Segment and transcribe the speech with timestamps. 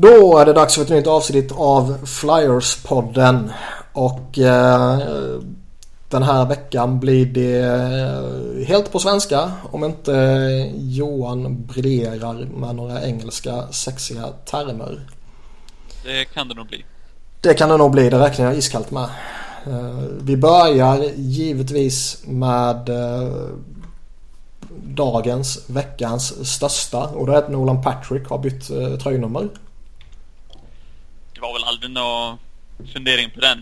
[0.00, 3.50] Då är det dags för ett nytt avsnitt av Flyers-podden.
[3.92, 4.98] Och eh,
[6.08, 10.12] den här veckan blir det eh, helt på svenska om inte
[10.74, 15.00] Johan briljerar med några engelska sexiga termer.
[16.04, 16.84] Det kan det nog bli.
[17.40, 19.08] Det kan det nog bli, det räknar jag iskallt med.
[19.66, 23.32] Eh, vi börjar givetvis med eh,
[24.82, 28.68] dagens, veckans största och det är att Nolan Patrick har bytt
[29.02, 29.48] tröjnummer.
[31.38, 32.38] Det var väl aldrig någon
[32.92, 33.58] fundering på den.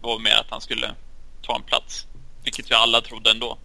[0.00, 0.94] Det var mer att han skulle
[1.42, 2.06] ta en plats.
[2.44, 3.58] Vilket ju alla trodde ändå.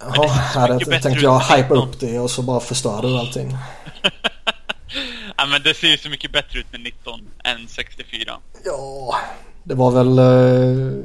[0.00, 3.50] Jaha, här tänkte jag hypa upp det och så bara förstörde du allting.
[5.36, 8.38] ja men det ser ju så mycket bättre ut med 19 än 64.
[8.64, 9.16] Ja,
[9.64, 10.18] det var väl...
[10.18, 11.04] Uh,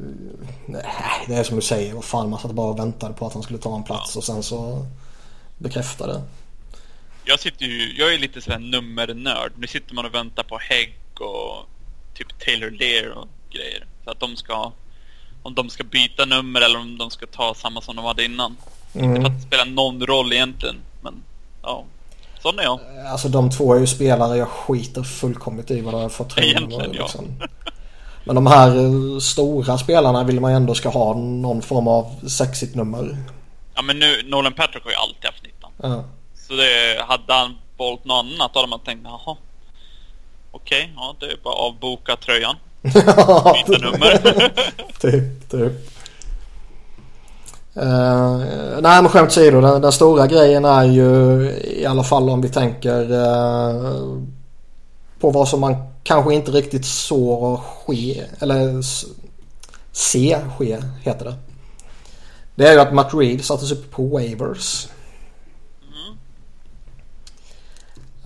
[0.65, 0.85] nej,
[1.27, 1.93] det är som du säger.
[1.93, 4.19] Vad fan, man satt bara och väntade på att han skulle ta en plats ja.
[4.19, 4.85] och sen så
[5.57, 6.21] bekräftade.
[7.25, 9.52] Jag sitter ju, jag är lite såhär nummernörd.
[9.57, 11.69] Nu sitter man och väntar på Hägg och
[12.13, 13.86] typ Taylor Lear och grejer.
[14.03, 14.72] Så att de ska,
[15.44, 18.58] om de ska byta nummer eller om de ska ta samma som de hade innan.
[18.95, 19.09] Mm.
[19.09, 21.23] Inte för att det spelar någon roll egentligen, men
[21.61, 21.83] ja.
[22.42, 22.80] Sån är jag.
[23.11, 26.92] Alltså de två är ju spelare jag skiter fullkomligt i vad de har fått Egentligen
[26.92, 27.25] liksom.
[27.39, 27.47] ja.
[28.23, 32.27] Men de här eh, stora spelarna vill man ju ändå ska ha någon form av
[32.27, 33.17] sexigt nummer.
[33.75, 35.72] Ja men nu, Nolan Patrick har ju alltid haft 19.
[35.77, 36.03] Ja.
[36.48, 39.38] Så det, hade han valt något annat då hade man tänkt, jaha.
[40.55, 42.55] Okej, okay, ja det är bara avboka tröjan.
[42.81, 44.17] Byta nummer.
[45.01, 45.71] typ, typ.
[47.77, 48.37] Uh,
[48.81, 52.49] nej men skämt åsido, den, den stora grejen är ju i alla fall om vi
[52.49, 54.21] tänker uh,
[55.19, 58.81] på vad som man kanske inte riktigt såg ske, eller
[59.91, 61.35] se ske heter det.
[62.55, 64.87] Det är ju att Matt Reed sattes upp på waivers.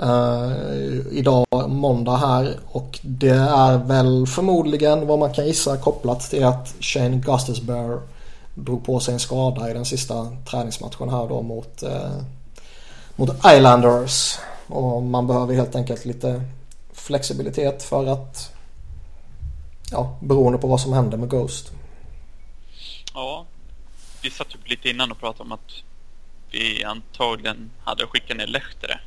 [0.04, 6.44] Uh, idag måndag här och det är väl förmodligen vad man kan gissa kopplat till
[6.44, 8.00] att Shane Gustafsberg
[8.56, 12.22] drog på sig en skada i den sista träningsmatchen här då mot, uh,
[13.16, 14.40] mot Islanders.
[14.68, 16.42] Och man behöver helt enkelt lite
[16.94, 18.54] flexibilitet för att
[19.92, 21.72] ja, beroende på vad som händer med Ghost.
[23.14, 23.46] Ja,
[24.22, 25.72] vi satt typ lite innan och pratade om att
[26.52, 29.00] vi antagligen hade skickat ner Lehtere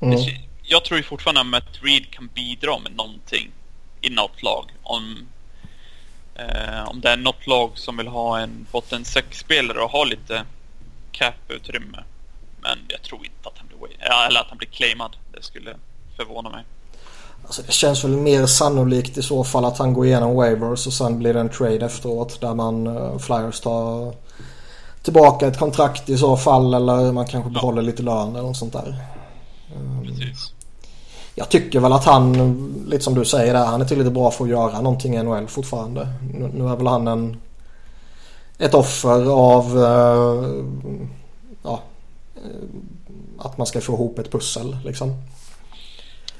[0.00, 0.18] Mm.
[0.62, 3.50] Jag tror ju fortfarande att Reed kan bidra med någonting
[4.00, 4.64] i något lag.
[4.82, 5.26] Om,
[6.34, 10.44] eh, om det är något lag som vill ha en botten 6-spelare och ha lite
[11.12, 12.04] cap-utrymme.
[12.60, 13.96] Men jag tror inte att han blir,
[14.28, 15.16] eller att han blir claimad.
[15.32, 15.76] Det skulle
[16.16, 16.64] förvåna mig.
[17.46, 20.92] Alltså det känns väl mer sannolikt i så fall att han går igenom waivers och
[20.92, 24.14] sen blir det en trade efteråt där man uh, Flyers tar
[25.02, 27.86] tillbaka ett kontrakt i så fall eller man kanske behåller ja.
[27.86, 29.15] lite lön eller något sånt där.
[31.38, 34.44] Jag tycker väl att han, lite som du säger där, han är tillräckligt bra för
[34.44, 36.08] att göra någonting i NHL fortfarande.
[36.54, 37.40] Nu, är väl han en,
[38.58, 40.64] ett offer av uh,
[41.62, 41.82] ja,
[43.38, 45.22] att man ska få ihop ett pussel liksom.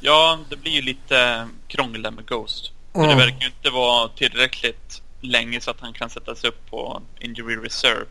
[0.00, 2.72] Ja, det blir ju lite krångel där med Ghost.
[2.94, 3.08] Mm.
[3.08, 7.02] Det verkar ju inte vara tillräckligt länge så att han kan sätta sig upp på
[7.20, 8.04] injury reserve.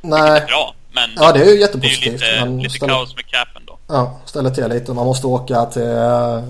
[0.00, 0.32] Nej.
[0.32, 2.20] Vilket är bra, men ja, det är ju jättepositivt.
[2.20, 2.94] Det är ju lite, lite ställer...
[2.94, 3.62] kaos med capen.
[3.88, 4.92] Ja, ställer till lite.
[4.92, 6.42] Man måste åka till, eh,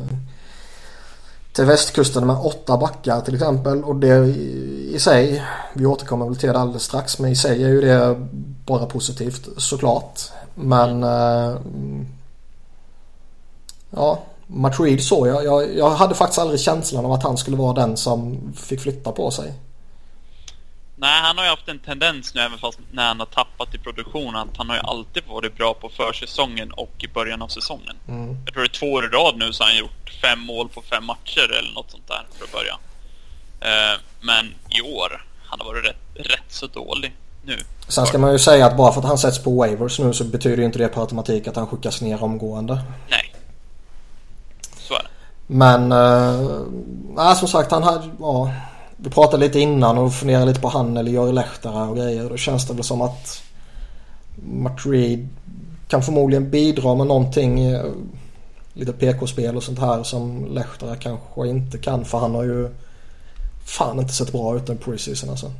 [1.53, 3.85] till västkusten med åtta backar till exempel.
[3.85, 7.69] Och det i sig, vi återkommer väl till det alldeles strax, men i sig är
[7.69, 8.27] ju det
[8.67, 10.21] bara positivt såklart.
[10.55, 12.07] Men mm.
[13.91, 15.45] ja, Matreed såg jag.
[15.45, 15.77] jag.
[15.77, 19.31] Jag hade faktiskt aldrig känslan av att han skulle vara den som fick flytta på
[19.31, 19.55] sig.
[20.99, 23.79] Nej, han har ju haft en tendens nu, även fast när han har tappat i
[23.79, 27.97] produktion, att han har ju alltid varit bra på försäsongen och i början av säsongen.
[28.09, 28.37] Mm.
[28.45, 30.69] Jag tror det är två år i rad nu så har han gjort fem mål
[30.69, 32.79] på fem matcher eller något sånt där för att börja.
[33.61, 37.13] Eh, men i år, han har varit rätt, rätt så dålig
[37.45, 37.59] nu.
[37.89, 40.25] Sen ska man ju säga att bara för att han sätts på waivers nu så
[40.25, 42.83] betyder ju inte det per automatik att han skickas ner omgående.
[43.09, 43.35] Nej.
[44.79, 45.09] Så är det.
[45.47, 48.53] Men, äh, som sagt han hade, ja
[48.97, 52.29] vi pratade lite innan och funderade lite på han eller Jari Lehtara och grejer.
[52.29, 53.43] Då känns det väl som att
[54.37, 55.29] Matt Reed
[55.89, 57.65] kan förmodligen bidra med någonting.
[57.65, 57.85] Eh,
[58.73, 62.05] lite PK-spel och sånt här som Lehtara kanske inte kan.
[62.05, 62.69] För han har ju
[63.67, 65.53] fan inte sett bra ut i preseason alltså.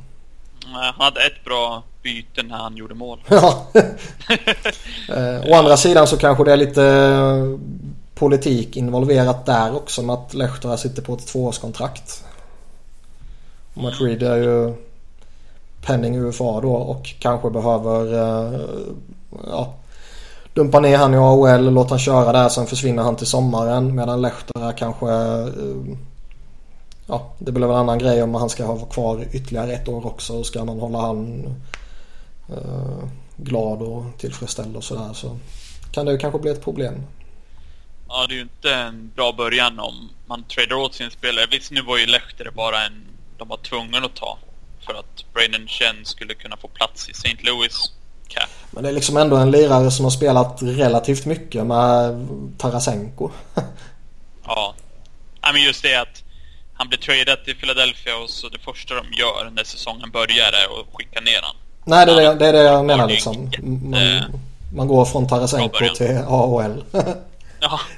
[0.65, 3.19] Han hade ett bra byte när han gjorde mål.
[3.27, 3.67] ja.
[5.09, 7.59] eh, å andra sidan så kanske det är lite eh,
[8.15, 12.23] politik involverat där också med att Lehtara sitter på ett tvåårskontrakt.
[13.81, 14.73] Matt Reed är ju
[15.81, 18.59] penning UFA då och kanske behöver eh,
[19.47, 19.75] ja,
[20.53, 24.21] dumpa ner han i AHL, låta han köra där sen försvinner han till sommaren medan
[24.21, 25.97] Lehtara kanske eh,
[27.09, 30.05] Ja, det blir väl en annan grej om han ska ha kvar ytterligare ett år
[30.05, 30.43] också.
[30.43, 31.45] Ska man hålla han
[32.49, 33.07] eh,
[33.37, 35.37] glad och tillfredsställd och sådär så
[35.91, 37.03] kan det ju kanske bli ett problem.
[38.07, 41.45] Ja, det är ju inte en bra början om man tradar åt sin spelare.
[41.51, 43.06] Visst, nu var ju Lehtere bara en
[43.37, 44.37] de var tvungna att ta
[44.85, 47.37] för att Braden Chen skulle kunna få plats i St.
[47.39, 47.91] Louis
[48.27, 48.49] cap.
[48.71, 53.29] Men det är liksom ändå en lirare som har spelat relativt mycket med Tarasenko.
[54.45, 54.75] ja.
[55.41, 56.23] ja, men just det att
[56.73, 60.79] han blir tradad till Philadelphia och så det första de gör när säsongen börjar är
[60.79, 61.55] att skicka ner han.
[61.85, 63.51] Nej, det är det, det, är det jag menar liksom.
[63.63, 64.41] Man,
[64.75, 66.83] man går från Tarasenko till AHL.
[67.59, 67.79] ja.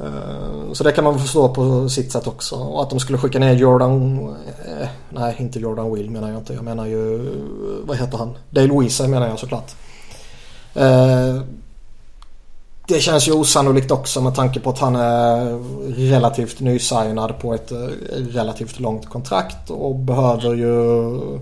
[0.00, 2.54] Eh, så det kan man förstå på sitt sätt också.
[2.54, 4.18] Och att de skulle skicka ner Jordan...
[4.66, 6.54] Eh, nej, inte Jordan Will menar jag inte.
[6.54, 7.14] Jag menar ju...
[7.14, 8.36] Eh, vad heter han?
[8.50, 9.74] Dale Weezer menar jag såklart.
[12.86, 15.58] Det känns ju osannolikt också med tanke på att han är
[16.10, 17.72] relativt nysignad på ett
[18.10, 21.40] relativt långt kontrakt och behöver ju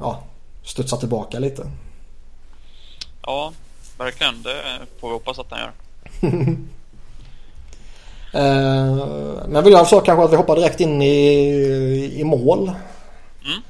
[0.00, 0.22] ja,
[0.64, 1.66] studsa tillbaka lite.
[3.22, 3.52] Ja,
[3.98, 4.42] verkligen.
[4.42, 4.62] Det
[5.00, 5.72] får vi hoppas att han gör.
[8.34, 8.96] Eh,
[9.48, 12.72] men vill jag så kanske att vi hoppar direkt in i, i mål.
[13.44, 13.62] Mm.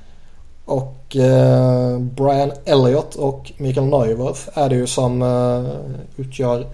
[0.64, 6.66] Och eh, Brian Elliott och Mikael Neuwirth är det ju som eh, utgör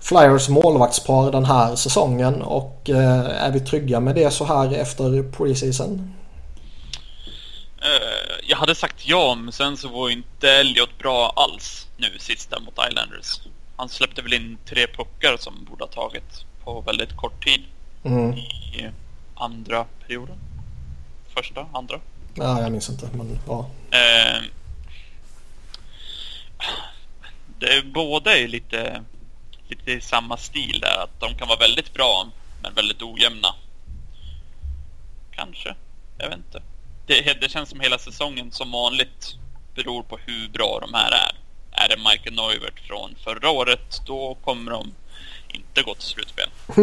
[0.00, 2.42] Flyers målvaktspar den här säsongen.
[2.42, 6.14] Och eh, är vi trygga med det så här efter preseason?
[7.82, 12.60] Uh, jag hade sagt ja, men sen så var inte Elliot bra alls nu sista
[12.60, 13.40] mot Islanders
[13.76, 17.62] han släppte väl in tre puckar som borde ha tagit på väldigt kort tid.
[18.04, 18.32] Mm.
[18.32, 18.90] I
[19.34, 20.38] andra perioden.
[21.34, 22.00] Första, andra?
[22.34, 23.70] Ja, jag minns inte, men ja.
[23.90, 24.42] Eh,
[27.58, 29.02] det, båda är lite,
[29.68, 31.04] lite i samma stil där.
[31.04, 32.26] Att de kan vara väldigt bra,
[32.62, 33.54] men väldigt ojämna.
[35.30, 35.74] Kanske.
[36.18, 36.62] Jag vet inte.
[37.06, 39.34] Det, det känns som hela säsongen som vanligt
[39.74, 41.41] beror på hur bra de här är.
[41.72, 44.94] Är det Michael Neuvert från förra året, då kommer de
[45.48, 46.48] inte gå till slutspel.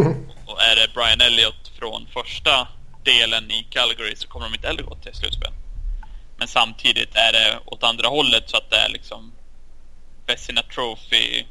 [0.45, 2.67] Och är det Brian Elliott från första
[3.03, 5.51] delen i Calgary så kommer de inte heller gå till slutspel.
[6.37, 9.31] Men samtidigt är det åt andra hållet så att det är liksom
[10.25, 11.45] Vessina Trophy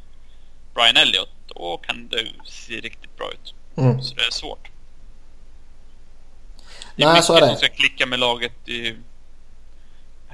[0.75, 3.55] Brian Elliott, då kan det se riktigt bra ut.
[3.77, 4.03] Mm.
[4.03, 4.69] Så det är svårt.
[6.97, 7.47] Det är Nej, mycket så är det.
[7.47, 8.97] som ska klicka med laget i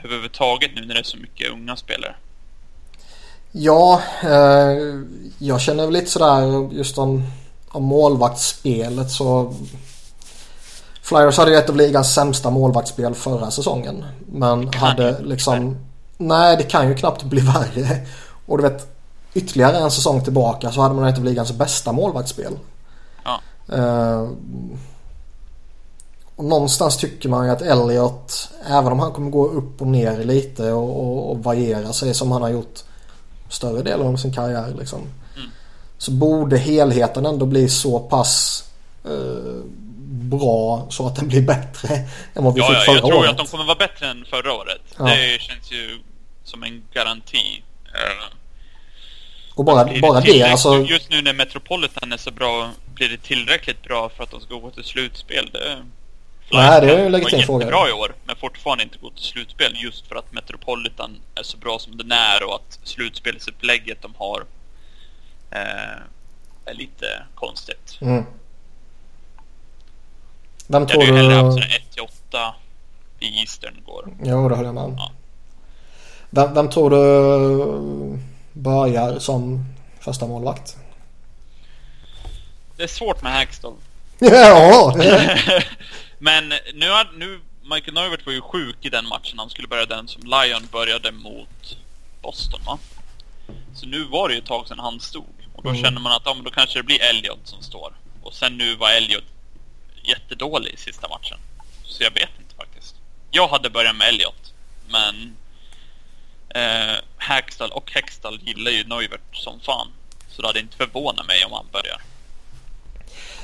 [0.05, 2.17] överhuvudtaget nu när det är så mycket unga spelare.
[3.57, 4.77] Ja, eh,
[5.39, 7.23] jag känner väl lite sådär just om,
[7.69, 9.55] om målvaktsspelet så
[11.03, 14.05] Flyers hade ju ett av ligans sämsta målvaktsspel förra säsongen.
[14.27, 15.77] Men hade liksom...
[16.17, 17.41] Nej, det kan ju knappt bli
[17.75, 18.07] värre.
[18.47, 18.97] Och du vet,
[19.35, 22.59] ytterligare en säsong tillbaka så hade man ett av ligans bästa målvaktsspel.
[23.25, 23.41] Ja.
[23.79, 24.29] Uh,
[26.37, 30.25] och någonstans tycker man ju att Elliot, även om han kommer gå upp och ner
[30.25, 32.85] lite och, och, och variera sig som han har gjort
[33.55, 35.01] större delen av sin karriär liksom.
[35.37, 35.51] Mm.
[35.99, 38.65] Så borde helheten ändå bli så pass
[39.05, 39.65] eh,
[40.07, 41.95] bra så att den blir bättre
[42.35, 43.03] än vad vi ja, fick förra året.
[43.03, 43.31] Jag tror året.
[43.31, 44.83] att de kommer vara bättre än förra året.
[44.99, 45.05] Ja.
[45.05, 45.99] Det känns ju
[46.45, 47.63] som en garanti.
[47.87, 48.35] Uh,
[49.55, 50.83] och bara, bara det alltså...
[50.83, 54.55] Just nu när Metropolitan är så bra, blir det tillräckligt bra för att de ska
[54.55, 55.51] gå till slutspel?
[55.53, 55.83] Det
[56.53, 57.67] Nej, det är en legitim fråga.
[57.67, 61.57] bra i år, men fortfarande inte gått till slutspel just för att Metropolitan är så
[61.57, 64.45] bra som den är och att slutspelsupplägget de har
[65.51, 65.99] eh,
[66.65, 67.99] är lite konstigt.
[68.01, 68.25] Mm.
[70.67, 71.07] Vem tror du...
[71.07, 72.55] Jag hade hellre haft 1 till 8
[73.21, 74.09] i Eastern går.
[74.23, 74.97] Jo, det håller jag med om.
[74.99, 75.13] Ja.
[76.31, 78.19] Vem, vem tror du
[78.53, 79.65] börjar som
[80.01, 80.77] första målvakt?
[82.77, 83.75] Det är svårt med Hackstall.
[84.19, 84.95] ja!
[86.25, 89.39] Men nu, har, nu Michael Neuvert var ju sjuk i den matchen.
[89.39, 91.77] Han skulle börja den som Lion började mot
[92.23, 92.79] Boston va?
[93.75, 95.35] Så nu var det ju ett tag sedan han stod.
[95.55, 95.83] Och då mm.
[95.83, 97.93] känner man att ja, men då kanske det blir Elliot som står.
[98.23, 99.25] Och sen nu var Elliot
[100.05, 101.39] jättedålig i sista matchen.
[101.85, 102.95] Så jag vet inte faktiskt.
[103.31, 104.53] Jag hade börjat med Elliot.
[104.89, 105.37] Men
[106.49, 109.89] eh, Hackstall och Hextall gillar ju Neuvert som fan.
[110.29, 112.03] Så det hade inte förvånat mig om han börjar.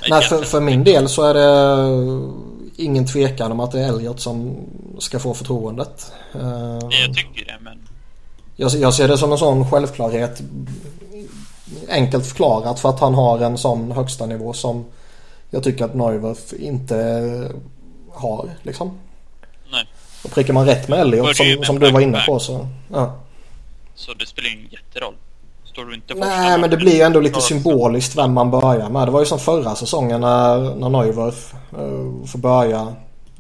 [0.09, 2.50] Nej, för, för min del så är det
[2.81, 4.57] ingen tvekan om att det är Elliot som
[4.99, 6.13] ska få förtroendet.
[6.91, 7.89] Jag tycker det men...
[8.57, 10.43] Jag, jag ser det som en sån självklarhet.
[11.89, 14.85] Enkelt förklarat för att han har en sån högsta nivå som
[15.51, 16.95] jag tycker att Neuwerf inte
[18.13, 18.99] har liksom.
[19.73, 19.87] Nej.
[20.25, 22.69] Och prickar man rätt med Elliot som, som du var inne på så...
[22.93, 23.21] Ja.
[23.95, 25.15] Så det spelar ingen jätteroll.
[25.73, 29.09] Står du inte Nej, men det blir ju ändå lite symboliskt vem man börjar med.
[29.09, 32.95] Det var ju som förra säsongen när, när Neuwerf uh, får börja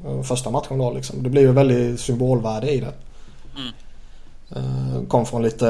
[0.06, 1.22] uh, första matchen då liksom.
[1.22, 2.92] Det blir ju väldigt symbolvärde i det.
[3.56, 3.72] Mm.
[4.56, 5.66] Uh, kom från lite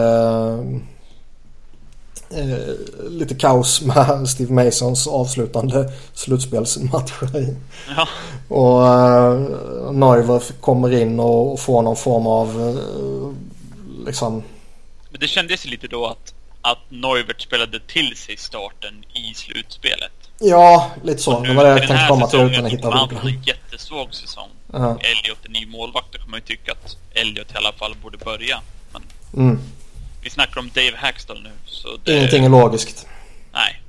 [2.36, 7.56] uh, lite kaos med Steve Masons avslutande slutspelsmatcher.
[7.96, 8.08] Ja.
[8.48, 12.78] Och uh, Neuwerf kommer in och, och får någon form av
[14.06, 14.42] liksom
[15.10, 20.12] men det kändes lite då att att Neuvert spelade till sig starten i slutspelet.
[20.38, 21.40] Ja, lite så.
[21.40, 24.48] Det var det jag tänkte komma till utan att hitta Han hade en jättesvag säsong.
[24.74, 24.98] Uh -huh.
[25.00, 26.06] Elliot är ny målvakt.
[26.12, 28.60] Då kan man ju tycka att Elliot i alla fall borde börja.
[28.92, 29.02] Men
[29.36, 29.60] mm.
[30.22, 31.50] Vi snackar om Dave Hackstall nu.
[31.64, 32.16] Så det...
[32.16, 33.06] Ingenting är logiskt.
[33.52, 33.82] Nej.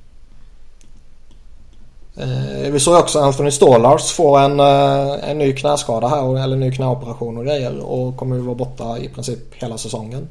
[2.16, 6.60] Eh, vi såg också Anthony Stålars få en, eh, en ny knäskada här, eller en
[6.60, 7.80] ny knäoperation och grejer.
[7.80, 10.28] Och kommer ju vara borta i princip hela säsongen.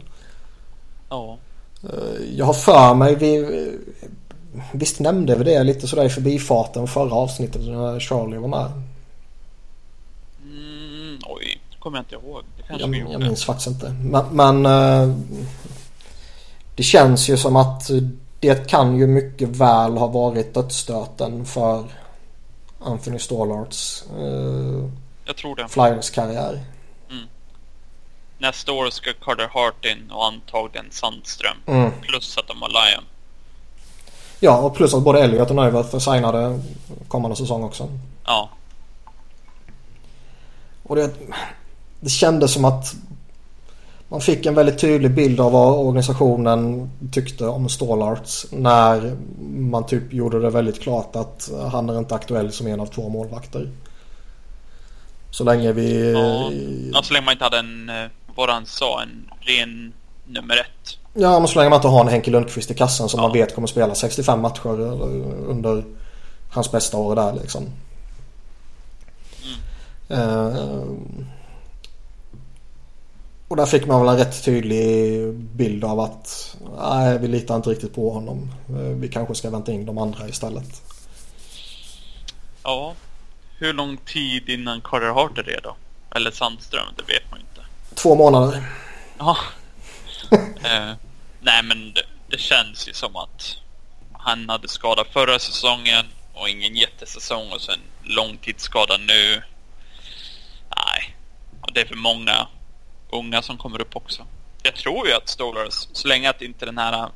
[1.10, 1.32] Ja.
[1.34, 1.51] Eh,
[2.36, 3.46] jag har för mig, vi,
[4.72, 8.72] visst nämnde vi det lite sådär i förbifarten förra avsnittet när Charlie var med?
[10.44, 12.44] Mm, oj, det kommer jag inte ihåg.
[12.58, 13.90] Det kanske jag, vi jag minns faktiskt inte.
[13.90, 15.16] Men, men uh,
[16.76, 17.90] det känns ju som att
[18.40, 21.84] det kan ju mycket väl ha varit dödsstöten för
[22.80, 23.20] Anthony
[25.38, 25.68] tror det.
[25.68, 26.60] Flyers karriär.
[28.42, 31.58] Nästa år ska Carter Hart in och antagligen Sandström.
[31.66, 31.92] Mm.
[32.02, 33.04] Plus att de har Lion.
[34.40, 36.60] Ja, och plus att både Elliot och Neuwirth signade
[37.08, 37.90] kommande säsong också.
[38.26, 38.50] Ja.
[40.84, 41.12] Och det,
[42.00, 42.96] det kändes som att
[44.08, 49.18] man fick en väldigt tydlig bild av vad organisationen tyckte om Stålarts när
[49.50, 53.10] man typ gjorde det väldigt klart att han är inte aktuell som en av två
[53.10, 53.70] målvakter.
[55.32, 56.12] Så länge vi...
[56.94, 59.94] Ja, så länge man inte hade en eh, vad han sa, en ren
[60.26, 60.98] nummer ett.
[61.14, 63.22] Ja, men så länge man inte har en Henke Lundqvist i kassan som ja.
[63.28, 64.82] man vet kommer spela 65 matcher
[65.48, 65.84] under
[66.52, 67.70] hans bästa år där liksom.
[70.10, 70.22] Mm.
[70.22, 70.98] Uh,
[73.48, 77.70] och där fick man väl en rätt tydlig bild av att nej, vi litar inte
[77.70, 78.52] riktigt på honom.
[78.70, 80.82] Uh, vi kanske ska vänta in de andra istället.
[82.64, 82.94] Ja.
[83.58, 85.76] Hur lång tid innan Carter Hart är redo?
[86.16, 87.51] Eller Sandström, det vet man inte.
[87.96, 88.64] Två månader.
[89.18, 89.38] Ja.
[90.64, 90.94] eh,
[91.40, 93.58] nej men det, det, känns ju som att
[94.14, 99.44] han hade skada förra säsongen och ingen jättesäsong och sen långtidsskada nu.
[100.76, 101.16] Nej,
[101.62, 102.48] och det är för många
[103.10, 104.26] unga som kommer upp också.
[104.64, 107.10] Jag tror ju att Stolars, så länge att inte den här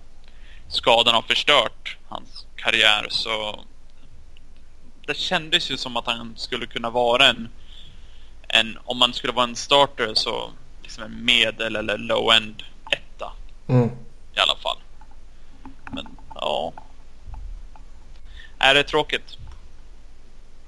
[0.67, 3.59] skadan har förstört hans karriär så
[5.07, 7.49] det kändes ju som att han skulle kunna vara en,
[8.47, 10.51] en om man skulle vara en starter så
[10.95, 13.31] liksom en medel eller low-end etta.
[13.67, 13.89] Mm.
[14.35, 14.77] I alla fall.
[15.91, 16.73] Men ja.
[18.59, 19.37] Är det tråkigt?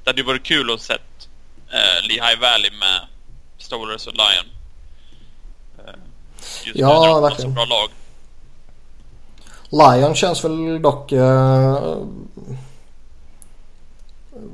[0.04, 1.30] Det hade ju varit kul att sett
[1.72, 3.08] eh, Lehigh Valley med
[3.58, 4.46] Stolers och Lion.
[5.78, 5.94] Eh,
[6.66, 7.54] just ja, verkligen.
[7.54, 7.90] bra lag.
[9.70, 11.98] Lion känns väl dock eh,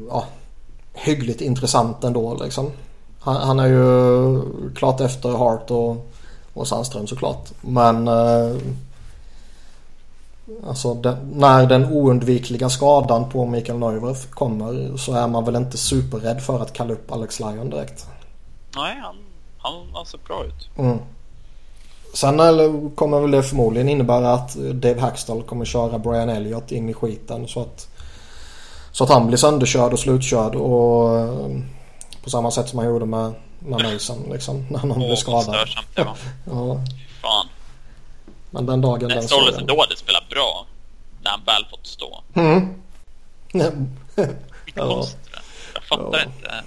[0.09, 0.27] ja,
[0.93, 2.71] hyggligt intressant ändå liksom.
[3.23, 4.41] Han, han, är ju
[4.75, 6.11] klart efter Hart och,
[6.53, 7.51] och Sandström såklart.
[7.61, 8.55] Men eh,
[10.67, 15.77] alltså den, när den oundvikliga skadan på Mikael Neuwirth kommer så är man väl inte
[15.77, 18.07] superrädd för att kalla upp Alex Lyon direkt.
[18.75, 19.15] Nej, han,
[19.93, 20.69] han sett bra ut.
[20.77, 20.97] Mm.
[22.13, 26.93] Sen kommer väl det förmodligen innebära att Dave Hackstall kommer köra Brian Elliott in i
[26.93, 27.87] skiten så att
[28.91, 31.09] så att han blir sönderkörd och slutkörd och
[32.23, 34.67] på samma sätt som han gjorde med, med Mason liksom.
[34.69, 35.67] När någon blev skadad.
[35.95, 36.17] Det var.
[36.45, 36.79] ja.
[37.21, 37.47] Fan.
[38.51, 40.65] Men den dagen den Stollers ändå hade spelat bra.
[41.21, 42.23] När han väl fått stå.
[42.33, 42.81] Mm.
[44.75, 44.87] Ja.
[44.87, 45.19] konstigt
[45.73, 46.23] Jag fattar ja.
[46.23, 46.63] inte.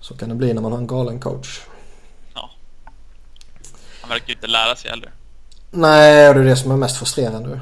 [0.00, 1.60] Så kan det bli när man har en galen coach.
[2.34, 2.50] Ja.
[4.00, 5.12] Han verkar ju inte lära sig heller.
[5.70, 7.60] Nej, det är det som är mest frustrerande.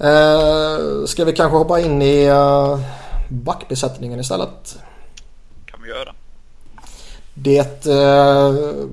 [0.00, 2.80] Uh, ska vi kanske hoppa in i uh,
[3.28, 4.78] backbesättningen istället?
[5.66, 6.14] kan vi göra.
[7.34, 7.86] Det...
[7.86, 8.86] Uh,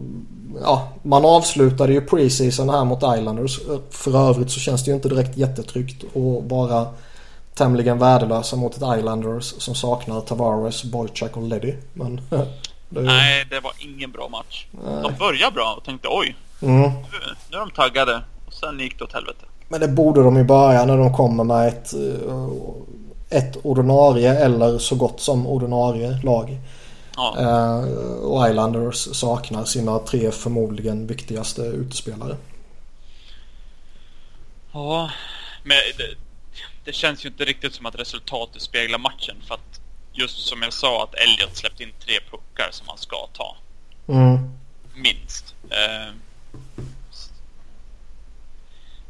[0.62, 3.60] ja, man avslutade ju preseason här mot Islanders.
[3.90, 6.88] För övrigt så känns det ju inte direkt jättetryggt att vara
[7.56, 11.74] tämligen värdelösa mot ett Islanders som saknar Tavares, Boychuk och Leddy.
[11.94, 12.22] Men,
[12.90, 13.02] det.
[13.02, 14.66] Nej, det var ingen bra match.
[14.72, 15.04] Nej.
[15.04, 16.82] De började bra och tänkte oj, mm.
[16.82, 16.90] nu,
[17.52, 18.22] nu är de taggade.
[18.46, 19.46] Och sen gick det åt helvete.
[19.68, 22.50] Men det borde de ju börja när de kommer med ett, eh,
[23.30, 26.58] ett ordinarie eller så gott som ordinarie lag.
[27.16, 27.36] Ja.
[27.40, 27.84] Eh,
[28.18, 32.38] och Islanders saknar sina tre förmodligen viktigaste utespelare.
[34.72, 35.12] Ja,
[35.64, 36.16] men det,
[36.84, 39.36] det, känns ju inte riktigt som att resultatet speglar matchen.
[39.48, 39.82] För att
[40.14, 43.56] just som jag sa att Elliot släppte in tre puckar som han ska ta.
[44.08, 44.50] Mm.
[44.96, 45.56] Minst.
[45.70, 46.14] Eh,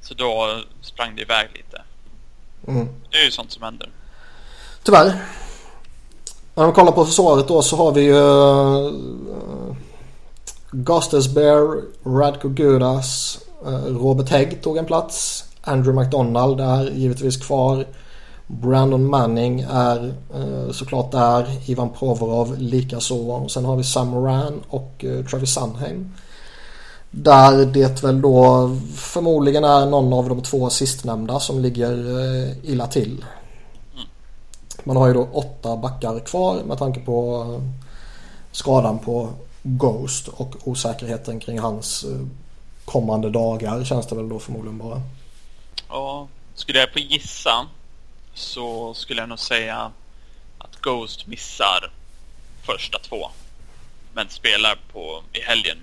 [0.05, 1.81] så då sprang det iväg lite.
[2.67, 2.87] Mm.
[3.11, 3.89] Det är ju sånt som händer.
[4.83, 5.15] Tyvärr.
[6.55, 9.75] När vi kollar på försvaret då så har vi ju uh,
[10.71, 11.81] Gustus Bear,
[12.19, 15.45] Radko Gudas, uh, Robert Hägg tog en plats.
[15.61, 17.85] Andrew McDonald är givetvis kvar.
[18.47, 21.69] Brandon Manning är uh, såklart där.
[21.69, 23.49] Ivan Provorov likaså.
[23.49, 26.11] Sen har vi Sam Moran och Travis Sunheim.
[27.17, 32.87] Där det väl då förmodligen är någon av de två sistnämnda som ligger eh, illa
[32.87, 33.25] till.
[34.83, 37.61] Man har ju då åtta backar kvar med tanke på eh,
[38.51, 39.29] skadan på
[39.63, 42.27] Ghost och osäkerheten kring hans eh,
[42.85, 45.01] kommande dagar känns det väl då förmodligen bara.
[45.89, 47.67] Ja, skulle jag på gissa
[48.33, 49.91] så skulle jag nog säga
[50.57, 51.91] att Ghost missar
[52.65, 53.29] första två.
[54.13, 55.77] Men spelar på i helgen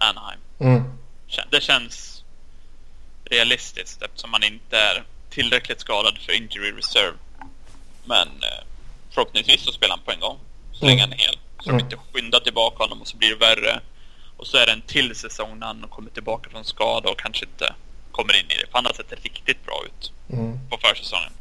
[0.00, 0.40] Anaheim.
[0.58, 0.82] Mm.
[1.50, 2.24] Det känns
[3.24, 7.16] realistiskt eftersom man inte är tillräckligt skadad för injury reserve.
[8.04, 8.64] Men eh,
[9.10, 10.38] förhoppningsvis så spelar han på en gång.
[10.72, 11.38] Så länge han är hel.
[11.60, 11.78] Så mm.
[11.78, 13.80] de inte skyndar tillbaka honom och så blir det värre.
[14.36, 17.44] Och så är det en till säsong när han kommer tillbaka från skada och kanske
[17.44, 17.74] inte
[18.12, 18.78] kommer in i det.
[18.78, 20.58] Annat sätt är det riktigt bra ut mm.
[20.70, 21.32] på försäsongen.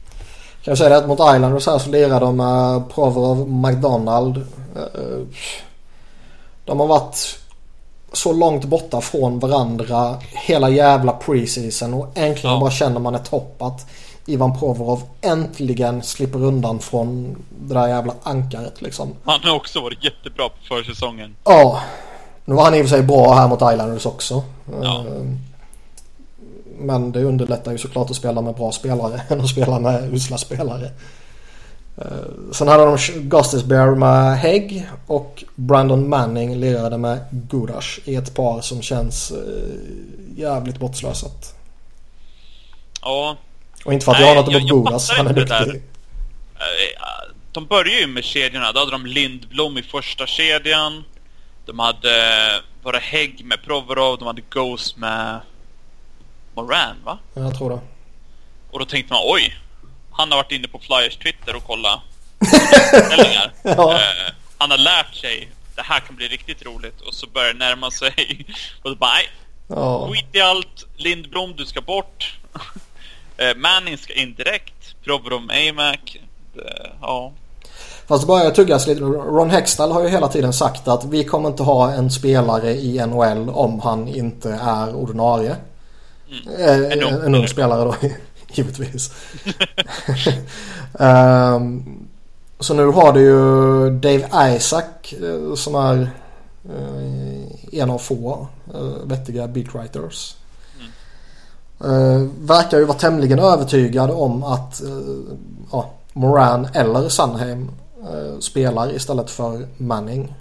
[0.64, 4.38] Kan jag säga det att mot Islanders här så lirar de med Provorov, McDonald.
[4.76, 5.28] Eh,
[6.66, 7.40] de har varit
[8.14, 12.60] så långt borta från varandra hela jävla preseason och äntligen ja.
[12.60, 13.86] bara känner man ett hopp att
[14.26, 19.16] Ivan Provorov äntligen slipper undan från det där jävla ankaret liksom.
[19.24, 21.36] Han har också varit jättebra på försäsongen.
[21.44, 21.82] Ja.
[22.46, 24.44] Nu var han i och för sig bra här mot Islanders också.
[24.82, 25.06] Ja.
[26.78, 30.38] Men det underlättar ju såklart att spela med bra spelare än att spela med usla
[30.38, 30.92] spelare.
[32.02, 32.98] Eh, sen hade de
[33.30, 39.32] Gustis Bear med Hägg och Brandon Manning lirade med Gudash i ett par som känns
[39.32, 39.38] eh,
[40.36, 41.56] jävligt bortslösat.
[43.02, 43.38] Ja,
[43.86, 45.84] och inte för att Nej, jag har något emot Boras, han är duktig.
[46.56, 48.72] Eh, de började ju med kedjorna.
[48.72, 51.04] Då hade de Lindblom i första kedjan.
[51.66, 55.40] De hade, det Hägg med Provorov, de hade Ghost med
[56.56, 57.18] Moran, va?
[57.34, 57.80] Ja, jag tror det.
[58.72, 59.56] Och då tänkte man, oj!
[60.20, 62.00] Han har varit inne på Flyers Twitter och kollat
[63.64, 63.72] ja.
[63.76, 67.02] uh, Han har lärt sig, det här kan bli riktigt roligt.
[67.02, 68.46] Och så börjar det närma sig.
[68.84, 70.14] och så bara, nej.
[70.14, 70.86] Skit i allt.
[70.96, 72.38] Lindblom, du ska bort.
[73.38, 75.04] Eh, Manning ska in direkt.
[75.04, 76.00] Provorov Amac.
[77.02, 77.32] Ja.
[78.08, 79.02] Fast det börjar tuggas lite.
[79.02, 83.06] Ron Hextall har ju hela tiden sagt att vi kommer inte ha en spelare i
[83.06, 85.56] NHL om han inte är ordinarie.
[86.32, 86.62] Mm.
[86.62, 87.96] Eh, en, ung, en ung spelare då
[88.54, 89.12] givetvis.
[90.94, 92.08] um,
[92.60, 96.10] så nu har du ju Dave Isaac eh, som är
[97.72, 98.48] en av få
[99.04, 100.36] vettiga beatwriters.
[101.86, 104.82] Uh, verkar ju vara tämligen övertygad om att
[105.72, 107.72] ja, Moran eller Sunheim
[108.40, 110.34] spelar istället för Manning.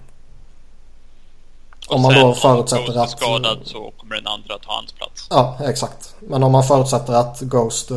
[1.89, 3.09] Om man då förutsätter om att...
[3.09, 5.27] skadad så kommer den andra ta hans plats.
[5.29, 6.08] Ja, exakt.
[6.19, 7.91] Men om man förutsätter att Ghost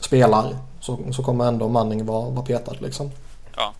[0.00, 3.10] spelar så, så kommer ändå Manning vara, vara petad liksom.
[3.56, 3.72] Ja.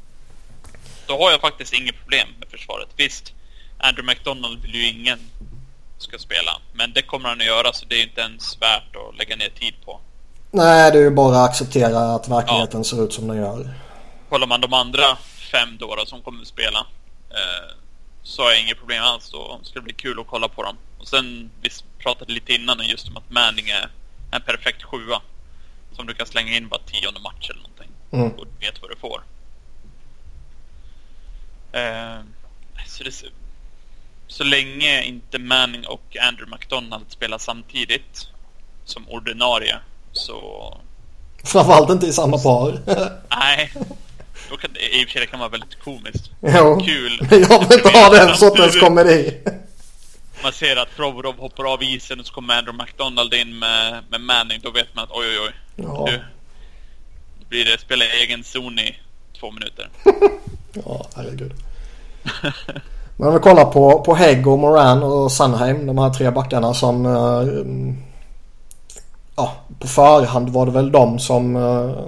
[1.06, 2.88] Då har jag faktiskt inget problem med försvaret.
[2.96, 3.32] Visst,
[3.78, 5.18] Andrew McDonald vill ju ingen
[5.98, 6.60] ska spela.
[6.72, 9.48] Men det kommer han att göra så det är inte ens värt att lägga ner
[9.48, 10.00] tid på.
[10.50, 12.84] Nej, det är ju bara att acceptera att verkligheten ja.
[12.84, 13.74] ser ut som den gör.
[14.28, 15.16] Kollar man de andra
[15.52, 16.78] fem då, då som kommer att spela
[17.30, 17.85] eh,
[18.26, 19.30] så har jag inget problem alls.
[19.30, 20.76] Då ska det bli kul att kolla på dem.
[20.98, 23.90] Och sen, vi pratade lite innan just om att Manning är
[24.30, 25.22] en perfekt sjua.
[25.92, 27.90] Som du kan slänga in bara tionde match eller någonting.
[28.10, 28.30] Mm.
[28.30, 29.22] Och du vet vad du får.
[31.72, 32.20] Eh,
[32.86, 33.22] så det,
[34.26, 38.28] så länge inte Manning och Andrew McDonald spelar samtidigt
[38.84, 39.78] som ordinarie
[40.12, 40.76] så...
[41.44, 42.80] Framförallt inte i samma par.
[43.30, 43.72] Nej.
[44.50, 46.30] Då kan, I och för sig det kan vara väldigt komiskt.
[46.40, 46.80] Jo.
[46.84, 47.18] Kul.
[47.30, 49.40] Jag vill inte ha den sortens komedi.
[50.42, 54.20] Man ser att Provorov hoppar av isen och så kommer Andrew McDonald in med, med
[54.20, 54.60] Manning.
[54.62, 55.52] Då vet man att oj oj oj.
[55.76, 56.04] Ja.
[56.10, 56.20] Nu
[57.48, 58.96] blir det spela egen zon i
[59.40, 59.88] två minuter.
[60.84, 61.52] ja, herregud.
[63.16, 65.86] Men om vi kollar på, på Hägg och Moran och Sunheim.
[65.86, 67.06] De här tre backarna som...
[67.06, 67.94] Uh,
[69.36, 72.06] ja, på förhand var det väl de som uh,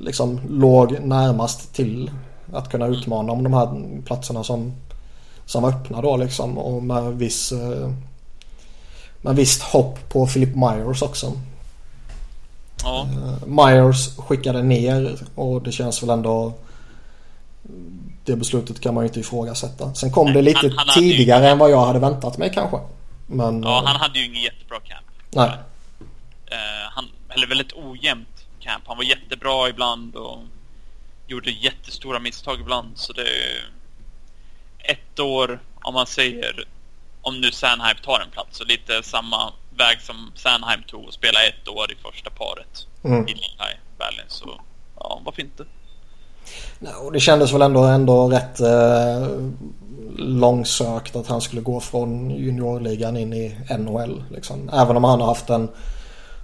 [0.00, 2.10] liksom låg närmast till
[2.52, 4.72] att kunna utmana om de här platserna som,
[5.44, 6.58] som var öppna då liksom.
[6.58, 7.90] Och med viss eh,
[9.20, 11.32] med visst hopp på Philip Myers också.
[12.82, 13.06] Ja.
[13.12, 16.52] Eh, Myers skickade ner och det känns väl ändå
[18.24, 19.94] det beslutet kan man ju inte ifrågasätta.
[19.94, 21.50] Sen kom Nej, det lite han, han tidigare ju...
[21.50, 22.78] än vad jag hade väntat mig kanske.
[23.26, 25.06] Men, ja, han hade ju ingen jättebra camp.
[25.30, 25.48] Nej.
[25.48, 28.37] Uh, han, eller väldigt ojämnt
[28.68, 28.84] camp.
[28.86, 30.38] Han var jättebra ibland och
[31.26, 32.92] gjorde jättestora misstag ibland.
[32.94, 33.70] Så det är
[34.92, 36.64] ett år, om man säger,
[37.22, 41.38] om nu Sanheim tar en plats, så lite samma väg som Sanheim tog och spela
[41.42, 43.28] ett år i första paret mm.
[43.28, 44.24] i Lehigh Valley.
[44.28, 44.60] Så
[44.96, 45.64] ja, varför inte?
[46.78, 49.28] No, det kändes väl ändå, ändå rätt eh,
[50.18, 54.24] långsökt att han skulle gå från juniorligan in i NHL.
[54.30, 54.70] Liksom.
[54.72, 55.68] Även om han har haft en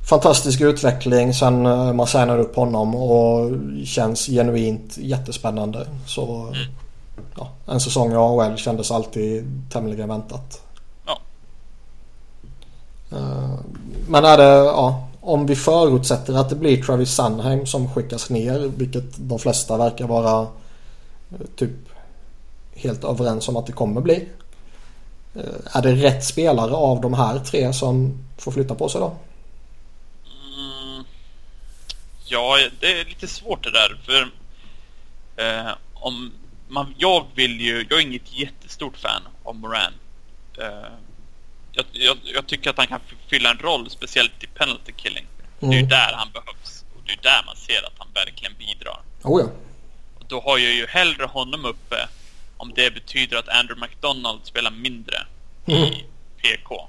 [0.04, 3.50] fantastisk utveckling sen eh, man signade upp honom och
[3.84, 5.86] känns genuint jättespännande.
[6.06, 6.54] Så mm.
[7.36, 10.62] ja, en säsong i AHL kändes alltid tämligen väntat.
[11.06, 11.18] Ja.
[13.12, 13.54] Eh,
[14.08, 18.70] men är det, ja, om vi förutsätter att det blir Travis Sunheim som skickas ner,
[18.76, 20.40] vilket de flesta verkar vara
[21.30, 21.70] eh, typ
[22.74, 24.28] helt överens om att det kommer bli.
[25.72, 29.12] Är det rätt spelare av de här tre som får flytta på sig då?
[32.26, 33.98] Ja, det är lite svårt det där.
[34.04, 34.30] För
[35.36, 36.32] eh, om
[36.68, 39.92] man, jag vill ju, jag är inget jättestort fan av Moran.
[40.58, 40.92] Eh,
[41.72, 45.26] jag, jag, jag, tycker att han kan fylla en roll, speciellt i penalty killing.
[45.60, 45.70] Mm.
[45.70, 45.88] Det är ju mm.
[45.88, 46.84] där han behövs.
[46.96, 49.00] Och det är där man ser att han verkligen bidrar.
[49.22, 49.48] Oh ja.
[50.18, 52.08] Och då har jag ju hellre honom uppe
[52.56, 55.26] om det betyder att Andrew McDonald spelar mindre
[55.66, 55.82] mm.
[55.82, 56.04] i
[56.42, 56.88] PK.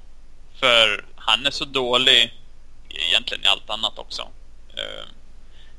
[0.60, 2.34] För han är så dålig
[2.89, 4.21] egentligen i allt annat också.
[4.74, 5.06] Uh,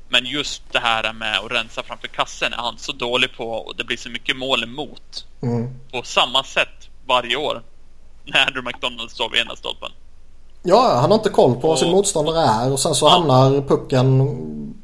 [0.09, 3.75] men just det här med att rensa framför kassen är han så dålig på och
[3.75, 5.25] det blir så mycket mål emot.
[5.41, 5.79] Mm.
[5.91, 7.63] På samma sätt varje år.
[8.25, 9.91] När Andrew McDonald står vid ena stolpen.
[10.63, 13.09] Ja, han har inte koll på vad sin motståndare är och sen så ja.
[13.09, 14.27] hamnar pucken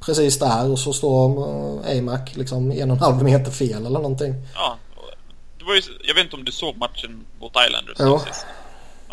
[0.05, 3.99] precis där och så står uh, Amac liksom en och en halv meter fel eller
[3.99, 4.33] någonting.
[4.55, 4.77] Ja,
[5.59, 8.21] det var ju, jag vet inte om du såg matchen mot Islanders ja.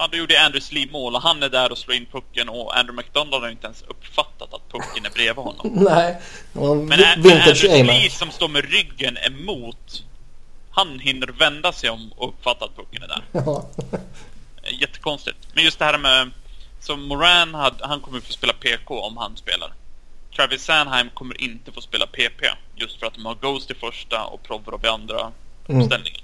[0.00, 2.78] Ja, då gjorde Andrew Lee mål och han är där och slår in pucken och
[2.78, 5.70] Andrew McDonald har inte ens uppfattat att pucken är bredvid honom.
[5.84, 6.20] Nej,
[6.52, 10.04] men, men Andrew Lee som står med ryggen emot,
[10.70, 13.22] han hinner vända sig om och uppfatta att pucken är där.
[13.32, 13.68] Ja.
[14.80, 15.38] Jättekonstigt.
[15.54, 16.30] Men just det här med,
[16.80, 19.72] som Moran, hade, han kommer få spela PK om han spelar.
[20.36, 22.42] Travis Sanheim kommer inte få spela PP
[22.74, 25.32] just för att de har Ghost i första och Provorov i andra
[25.68, 25.82] mm.
[25.82, 26.20] uppställningen.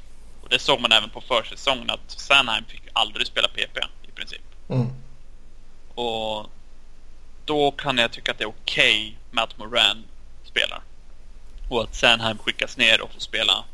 [0.47, 3.79] Och det såg man även på försäsongen att Sanheim fick aldrig spela PP
[4.09, 4.41] i princip.
[4.69, 4.87] Mm.
[5.95, 6.47] Och
[7.45, 10.05] då kan jag tycka att det är okej okay med att Moran
[10.45, 10.83] spelar.
[11.71, 13.65] Och att Sanheim skickas ner och får spela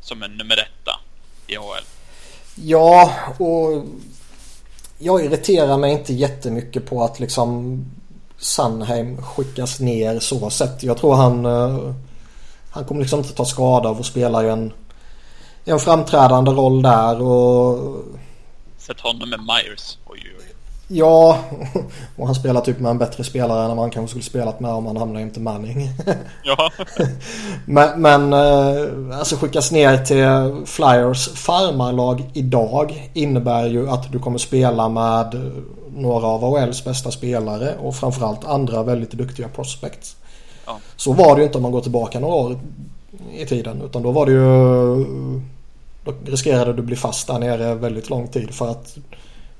[0.00, 1.00] som en nummer etta
[1.46, 1.84] i AHL.
[2.54, 3.84] Ja, och
[4.98, 7.84] jag irriterar mig inte jättemycket på att liksom
[8.38, 10.82] Sanheim skickas ner så sett.
[10.82, 11.94] Jag tror han, eh,
[12.70, 14.72] han kommer liksom inte ta skada av att spela i en
[15.68, 17.78] en framträdande roll där och...
[18.78, 19.98] Sätt honom med Myers.
[20.06, 20.54] Oj, oj.
[20.90, 21.38] Ja,
[22.16, 24.86] och han spelar typ med en bättre spelare än man kanske skulle spelat med om
[24.86, 25.88] han hamnar inte Manning.
[26.44, 26.70] Ja.
[27.66, 34.38] men, men eh, alltså skickas ner till Flyers farmarlag idag innebär ju att du kommer
[34.38, 35.52] spela med
[35.96, 40.16] några av AHLs bästa spelare och framförallt andra väldigt duktiga prospects.
[40.66, 40.78] Ja.
[40.96, 42.60] Så var det ju inte om man går tillbaka några år
[43.34, 45.44] i tiden utan då var det ju
[46.08, 48.98] då riskerade du bli fast där nere väldigt lång tid för att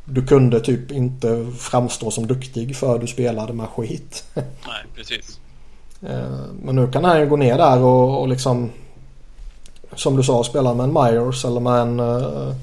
[0.04, 4.24] du kunde typ inte framstå som duktig för du spelade med skit.
[4.34, 5.40] Nej, precis.
[6.02, 8.70] Eh, men nu kan han ju gå ner där och, och liksom
[9.96, 12.54] som du sa spela med en Myers eller med en uh,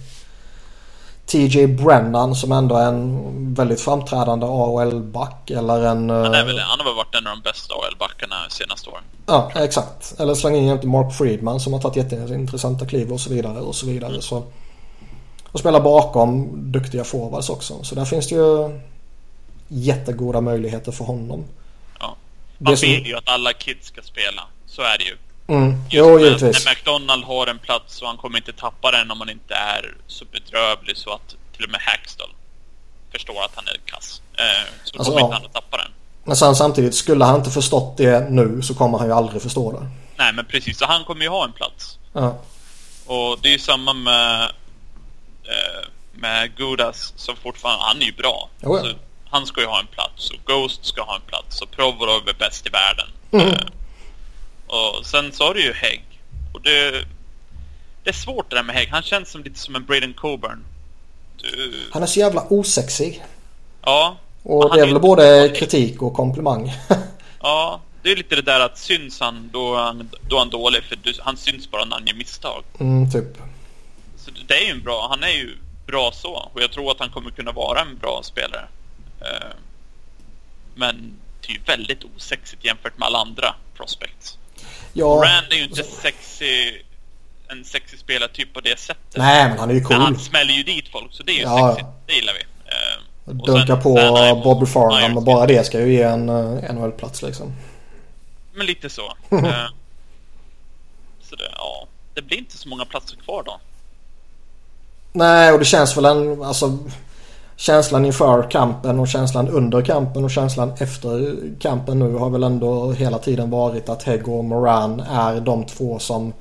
[1.25, 6.09] TJ Brennan som ändå är en väldigt framträdande AHL-back eller en...
[6.09, 9.03] Han, är väl, han har väl varit en av de bästa AHL-backarna senaste åren.
[9.25, 10.19] Ja, exakt.
[10.19, 13.75] Eller släng in jämte Mark Friedman som har tagit jätteintressanta kliv och så vidare och
[13.75, 14.09] så vidare.
[14.09, 14.21] Mm.
[14.21, 14.43] Så,
[15.51, 17.83] och spela bakom duktiga forwards också.
[17.83, 18.79] Så där finns det ju
[19.67, 21.45] jättegoda möjligheter för honom.
[21.99, 22.15] Ja.
[22.57, 22.89] Man som...
[22.89, 24.41] vill ju att alla kids ska spela.
[24.65, 25.17] Så är det ju.
[25.47, 25.75] Mm.
[25.89, 26.65] Jo, givetvis.
[26.65, 29.95] När McDonald har en plats och han kommer inte tappa den om han inte är
[30.07, 32.29] så bedrövlig så att till och med Hackstall
[33.11, 34.21] förstår att han är kass.
[34.33, 34.43] Eh,
[34.83, 35.25] så alltså, kommer ja.
[35.25, 35.91] inte han att tappa den.
[36.23, 39.71] Men sen samtidigt, skulle han inte förstått det nu så kommer han ju aldrig förstå
[39.71, 39.87] det.
[40.17, 40.77] Nej, men precis.
[40.77, 41.97] Så han kommer ju ha en plats.
[42.13, 42.37] Ja.
[43.05, 44.43] Och det är ju samma med,
[45.43, 48.49] eh, med Gudas som fortfarande, han är ju bra.
[48.63, 48.93] Oh, ja.
[49.29, 52.33] han ska ju ha en plats och Ghost ska ha en plats och Provorov är
[52.33, 53.07] bäst i världen.
[53.31, 53.67] Mm.
[54.75, 56.03] Eh, och sen så har du ju Hägg
[56.53, 57.05] Och det,
[58.03, 58.89] det är svårt det där med Hägg.
[58.91, 60.63] Han känns som lite som en Braden Coburn.
[61.37, 61.73] Du...
[61.91, 63.23] Han är så jävla osexig.
[63.81, 64.17] Ja.
[64.43, 66.73] Och det är väl både kritik och komplimang.
[67.41, 70.83] ja, det är lite det där att syns han då, han, då är han dålig
[70.83, 72.63] för du, han syns bara när han gör misstag.
[72.79, 73.37] Mm, typ.
[74.17, 75.57] Så det är ju en bra, han är ju
[75.87, 78.67] bra så och jag tror att han kommer kunna vara en bra spelare.
[79.21, 79.55] Uh,
[80.75, 84.37] men det är ju väldigt osexigt jämfört med alla andra prospects.
[84.97, 85.05] Ja.
[85.05, 86.81] Rand är ju inte sexy,
[87.47, 89.17] en sexig spelartyp på det sättet.
[89.17, 89.97] Nej, men han är ju cool.
[89.97, 91.69] Men han smäller ju dit folk, så det är ju ja.
[91.69, 91.89] sexigt.
[92.07, 92.39] Det gillar vi.
[93.31, 93.93] Uh, Dunka på
[94.43, 97.53] Bobby Farnham och bara det ska ju ge en uh, NHL-plats liksom.
[98.53, 99.05] Men lite så.
[99.33, 99.39] uh,
[101.21, 103.59] så det, ja, det blir inte så många platser kvar då.
[105.11, 106.77] Nej, och det känns väl en, alltså
[107.55, 112.91] känslan inför kampen och känslan under kampen och känslan efter kampen nu har väl ändå
[112.91, 116.33] hela tiden varit att Hegg och Moran är de två som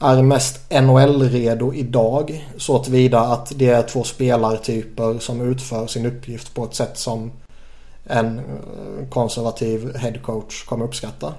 [0.00, 2.48] är mest NHL-redo idag.
[2.56, 7.32] Så tillvida att det är två spelartyper som utför sin uppgift på ett sätt som
[8.04, 11.34] en eh, konservativ headcoach kommer uppskatta.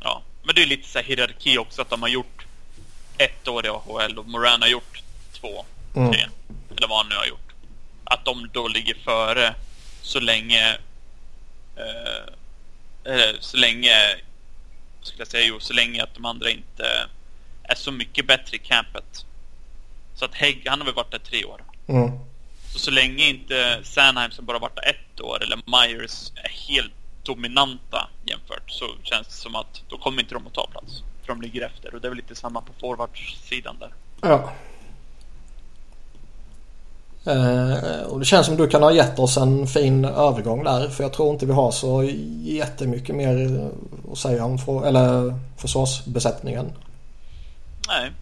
[0.00, 2.46] Ja, men det är lite så hierarki också att de har gjort
[3.18, 5.02] ett år i AHL och Moran har gjort
[5.40, 6.12] två, mm.
[6.12, 6.20] tre.
[6.76, 7.43] Eller vad han nu har gjort
[8.04, 9.54] att de då ligger före
[10.02, 10.78] så länge
[11.76, 13.92] eh, så länge
[15.02, 17.08] skulle jag säga jo, så länge att de andra inte
[17.62, 19.26] är så mycket bättre i campet.
[20.14, 21.64] Så att Hägg, han har väl varit där tre år.
[21.86, 22.10] Mm.
[22.72, 26.92] Så så länge inte Sanheim som bara varit där ett år eller Myers är helt
[27.22, 31.02] dominanta jämfört så känns det som att då kommer inte de att ta plats.
[31.20, 33.94] För de ligger efter och det är väl lite samma på forwardsidan där.
[34.20, 34.52] Ja.
[37.26, 40.88] Eh, och det känns som du kan ha gett oss en fin övergång där.
[40.88, 42.02] För jag tror inte vi har så
[42.42, 43.60] jättemycket mer
[44.12, 46.72] att säga om för, eller försvarsbesättningen.
[47.88, 48.12] Nej.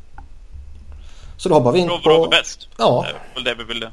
[1.36, 1.98] Så då hoppar vi in på...
[1.98, 2.68] Provorov är bäst.
[2.78, 3.06] Ja.
[3.06, 3.90] Det är väl det vi ville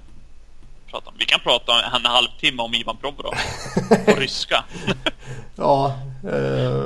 [0.92, 1.16] prata om.
[1.20, 3.34] Vi kan prata en halvtimme om Ivan Provorov.
[4.06, 4.64] på ryska.
[5.56, 5.96] ja.
[6.24, 6.86] Eh...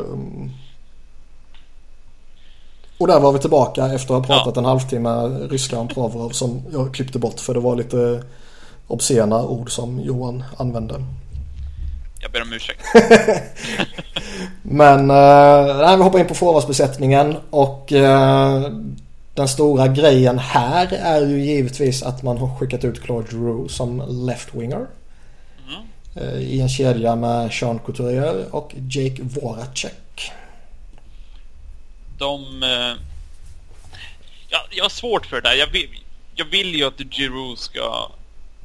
[3.04, 4.62] Och där var vi tillbaka efter att ha pratat ja.
[4.62, 5.10] en halvtimme
[5.50, 8.24] ryska om Provorov som jag klippte bort för det var lite
[8.88, 11.04] obscena ord som Johan använde.
[12.22, 12.82] Jag ber om ursäkt.
[14.62, 18.72] Men eh, vi hoppar in på forwardsbesättningen och eh,
[19.34, 24.02] den stora grejen här är ju givetvis att man har skickat ut Claude Giroux som
[24.02, 24.86] left-winger.
[25.68, 25.84] Mm.
[26.16, 29.94] Eh, I en kedja med Sean Couturier och Jake Voracek
[32.18, 32.64] de...
[32.64, 32.94] Eh,
[34.50, 35.56] ja, jag har svårt för det där.
[35.56, 35.90] Jag vill,
[36.36, 38.12] jag vill ju att Giroud ska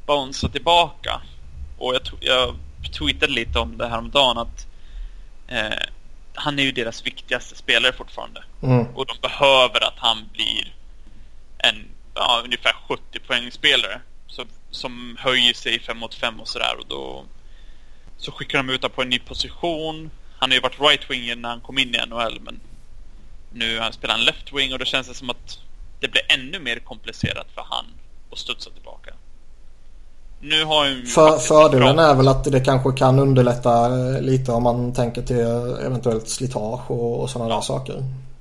[0.05, 1.21] bouncea tillbaka.
[1.77, 2.55] Och jag, jag
[2.97, 4.67] tweetade lite om det här om dagen att
[5.47, 5.85] eh,
[6.33, 8.43] han är ju deras viktigaste spelare fortfarande.
[8.63, 8.87] Mm.
[8.95, 10.75] Och de behöver att han blir
[11.57, 11.85] en
[12.15, 16.75] ja, ungefär 70 poängspelare så, som höjer sig 5 mot 5 och sådär.
[16.79, 17.25] Och då
[18.17, 20.11] så skickar de ut honom på en ny position.
[20.37, 22.59] Han har ju varit right-winger när han kom in i NHL men
[23.53, 25.59] nu spelar han left wing och då känns det som att
[25.99, 27.85] det blir ännu mer komplicerat för han
[28.31, 29.13] att studsa tillbaka.
[30.41, 34.63] Nu har ju för, Fördelen är väl att det kanske kan underlätta eh, lite om
[34.63, 35.39] man tänker till
[35.85, 37.55] eventuellt slitage och, och sådana ja.
[37.55, 37.93] där saker.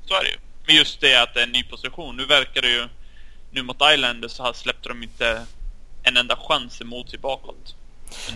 [0.05, 0.37] Så är det ju.
[0.66, 2.16] Men just det att det är en ny position.
[2.16, 2.88] Nu verkar det ju...
[3.51, 5.47] Nu mot Islanders så släppte de inte
[6.03, 7.75] en enda chans emot sig bakåt.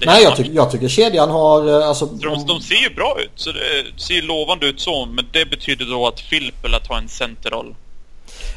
[0.07, 1.69] Nej, jag, ty jag, tycker kedjan har...
[1.69, 3.31] Eh, alltså, de, de ser ju bra ut.
[3.35, 5.07] Så det ser ju lovande ut så.
[5.07, 7.75] Men det betyder då att Filppula tar en centerroll.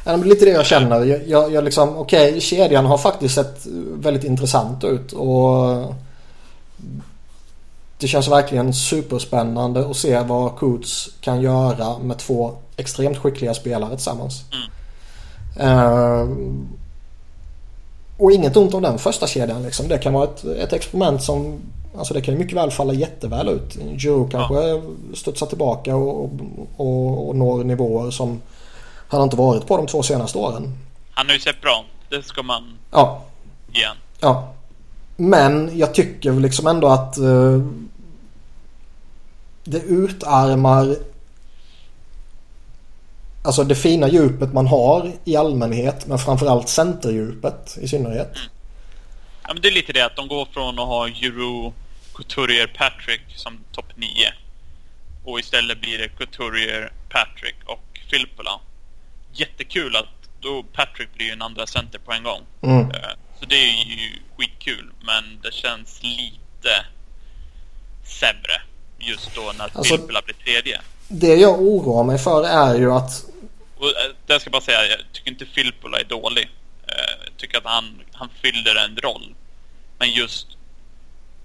[0.04, 1.06] Ja, är lite det jag känner.
[1.06, 5.12] Jag, jag, jag liksom, okej, okay, kedjan har faktiskt sett väldigt intressant ut.
[5.12, 5.96] Och
[7.98, 13.96] det känns verkligen superspännande att se vad Coots kan göra med två extremt skickliga spelare
[13.96, 14.44] tillsammans.
[14.52, 14.66] Mm.
[15.70, 16.30] Uh,
[18.18, 19.88] och inget ont om den första kedjan liksom.
[19.88, 21.60] Det kan vara ett, ett experiment som
[21.98, 23.78] Alltså det kan ju mycket väl falla jätteväl ut.
[23.98, 24.82] Joe kanske ja.
[25.14, 26.32] studsar tillbaka och,
[26.78, 28.42] och, och når nivåer som
[29.08, 30.78] han inte varit på de två senaste åren.
[31.12, 33.22] Han har ju sett bra Det ska man ja.
[33.74, 33.88] ge
[34.20, 34.54] Ja.
[35.16, 37.66] Men jag tycker liksom ändå att uh,
[39.64, 40.96] det utarmar
[43.46, 48.32] Alltså det fina djupet man har i allmänhet men framförallt centerdjupet i synnerhet.
[49.44, 51.74] Ja men det är lite det att de går från att ha Euro,
[52.14, 54.08] Couturier, Patrick som topp 9.
[55.24, 58.60] Och istället blir det Couturier, Patrick och Filppula.
[59.34, 60.06] Jättekul att
[60.40, 62.42] då Patrick blir ju en andra center på en gång.
[62.62, 62.80] Mm.
[62.80, 66.86] Eh, så det är ju skitkul men det känns lite
[68.04, 68.62] sämre
[68.98, 70.82] just då när alltså, Filppula blir tredje.
[71.08, 73.26] Det jag oroar mig för är ju att
[73.86, 76.50] Och eh, det ska jag bara säga, jag tycker inte Filppula är dålig.
[76.88, 79.36] Eh, jag tycker att han, han fyller en roll.
[79.98, 80.48] Men just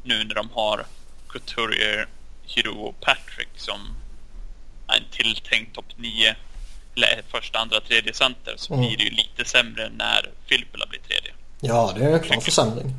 [0.03, 0.87] nu när de har
[1.29, 2.09] Couturier,
[2.43, 3.81] Hiro och Patrick som
[4.87, 6.35] är en tilltänkt topp 9
[6.97, 8.87] eller första, andra, tredje center så mm.
[8.87, 11.33] blir det ju lite sämre när Filppula blir tredje.
[11.61, 12.95] Ja, det är en klar försämring.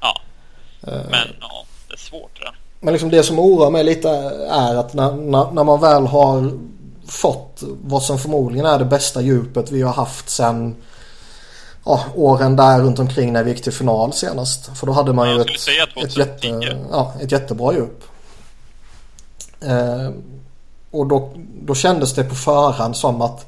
[0.00, 0.20] Ja.
[0.88, 2.52] Uh, Men ja, det är svårt det.
[2.80, 4.08] Men liksom det som oroar mig lite
[4.50, 6.52] är att när, när, när, man väl har
[7.08, 7.45] fått
[7.82, 10.76] vad som förmodligen är det bästa djupet vi har haft sen
[11.84, 14.78] ja, åren där runt omkring när vi gick till final senast.
[14.78, 15.46] För då hade man ju ett,
[16.04, 16.46] ett, jätte,
[16.90, 18.04] ja, ett jättebra djup.
[19.60, 20.10] Eh,
[20.90, 23.46] och då, då kändes det på förhand som att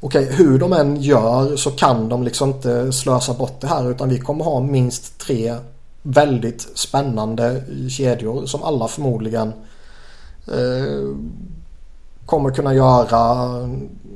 [0.00, 3.90] okej, okay, hur de än gör så kan de liksom inte slösa bort det här
[3.90, 5.56] utan vi kommer ha minst tre
[6.02, 9.52] väldigt spännande kedjor som alla förmodligen
[10.52, 11.16] eh,
[12.28, 13.48] kommer kunna göra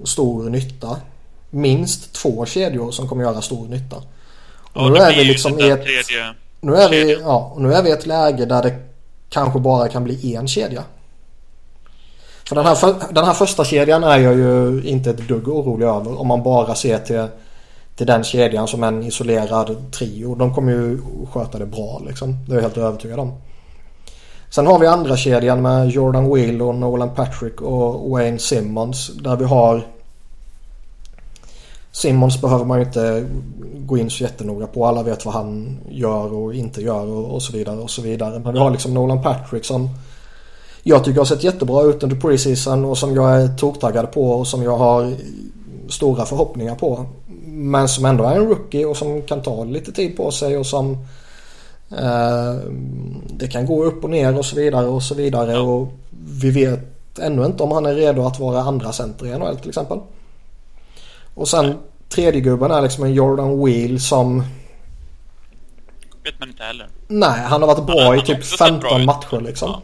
[0.04, 0.96] stor nytta.
[1.50, 3.96] Minst två kedjor som kommer göra stor nytta.
[3.96, 5.84] Och ja, nu är vi liksom i ett,
[6.60, 8.74] nu är vi, ja, nu är vi i ett läge där det
[9.28, 10.82] kanske bara kan bli en kedja.
[12.48, 15.86] För den här, för, den här första kedjan är jag ju inte ett dugg orolig
[15.86, 17.26] över om man bara ser till,
[17.96, 20.34] till den kedjan som en isolerad trio.
[20.34, 20.98] De kommer ju
[21.32, 22.44] sköta det bra liksom.
[22.46, 23.40] Det är jag helt övertygad om.
[24.54, 29.08] Sen har vi andra kedjan med Jordan Wheel och Nolan Patrick och Wayne Simmons.
[29.08, 29.86] Där vi har
[31.92, 33.26] Simmons behöver man ju inte
[33.74, 34.86] gå in så jättenoga på.
[34.86, 38.38] Alla vet vad han gör och inte gör och, och så vidare och så vidare.
[38.38, 39.88] Men vi har liksom Nolan Patrick som
[40.82, 44.46] jag tycker har sett jättebra ut under preseason och som jag är toktaggad på och
[44.46, 45.14] som jag har
[45.88, 47.06] stora förhoppningar på.
[47.46, 50.66] Men som ändå är en rookie och som kan ta lite tid på sig och
[50.66, 50.98] som
[53.26, 55.92] det kan gå upp och ner och så vidare och så vidare och
[56.40, 59.68] vi vet ännu inte om han är redo att vara andra center i NHL till
[59.68, 59.98] exempel.
[61.34, 61.78] Och sen
[62.08, 64.44] tredje gubben är liksom en Jordan Wheel som
[66.24, 66.88] vet man inte heller.
[67.08, 69.70] Nej, han har varit bra han, i typ 15 matcher liksom.
[69.70, 69.82] Ja.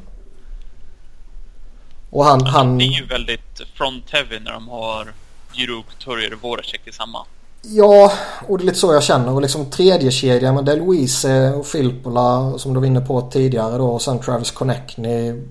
[2.10, 2.78] Och han, han...
[2.78, 5.12] Det är ju väldigt front-heavy när de har
[5.52, 7.26] Juruk, Torjer och Voracek i samma.
[7.62, 8.12] Ja,
[8.48, 9.32] och det är lite så jag känner.
[9.32, 13.86] Och liksom tredje kedjan med DeLuise och Filppula som du var inne på tidigare då.
[13.86, 15.42] Och sen Travis Connectney.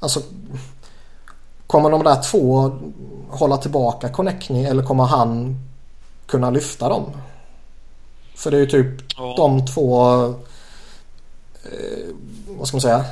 [0.00, 0.20] Alltså.
[1.66, 2.70] Kommer de där två
[3.28, 5.58] hålla tillbaka Connectney eller kommer han
[6.26, 7.04] kunna lyfta dem?
[8.34, 9.34] För det är ju typ ja.
[9.36, 10.24] de två.
[11.64, 12.14] Eh,
[12.58, 13.04] vad ska man säga?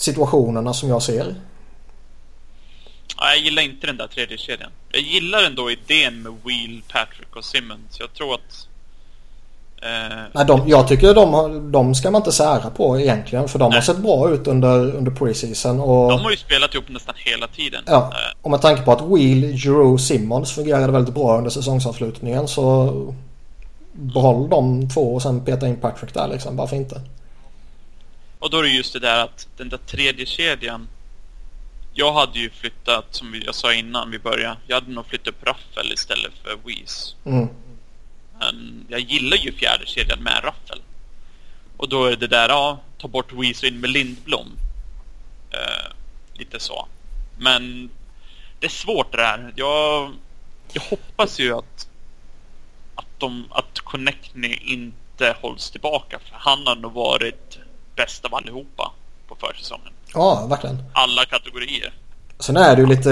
[0.00, 1.34] situationerna som jag ser.
[3.16, 4.70] Ja, jag gillar inte den där tredje kedjan.
[4.92, 7.96] Jag gillar ändå idén med Wheel, Patrick och Simmons.
[8.00, 8.66] Jag tror att...
[9.82, 13.48] Eh, Nej, de, jag tycker de, de ska man inte sära på egentligen.
[13.48, 13.76] För de nej.
[13.76, 15.80] har sett bra ut under, under preseason.
[15.80, 17.82] Och, de har ju spelat ihop nästan hela tiden.
[17.86, 18.36] Ja, eh.
[18.42, 23.14] och med tanke på att Wheel, Giroux, Simmons fungerade väldigt bra under säsongsavslutningen så
[23.92, 26.56] behåll de två och sen peta in Patrick där liksom.
[26.56, 27.00] Varför inte?
[28.38, 30.88] Och då är det just det där att den där tredje kedjan
[31.92, 34.56] Jag hade ju flyttat, som jag sa innan vi började.
[34.66, 37.48] Jag hade nog flyttat upp Raffel istället för Weiss mm.
[38.38, 40.80] Men jag gillar ju fjärde kedjan med Raffel.
[41.76, 44.48] Och då är det där, ja, ta bort Weiss och in med Lindblom.
[45.50, 45.92] Eh,
[46.34, 46.88] Lite så.
[47.38, 47.90] Men
[48.60, 50.12] Det är svårt det där Jag,
[50.72, 51.88] jag hoppas ju att
[52.94, 57.58] Att de, att Connectney inte hålls tillbaka för han har nog varit
[57.96, 58.92] bäst av allihopa
[59.28, 59.92] på försäsongen.
[60.14, 60.82] Ja, verkligen.
[60.92, 61.94] Alla kategorier.
[62.38, 63.10] Sen är det ju lite...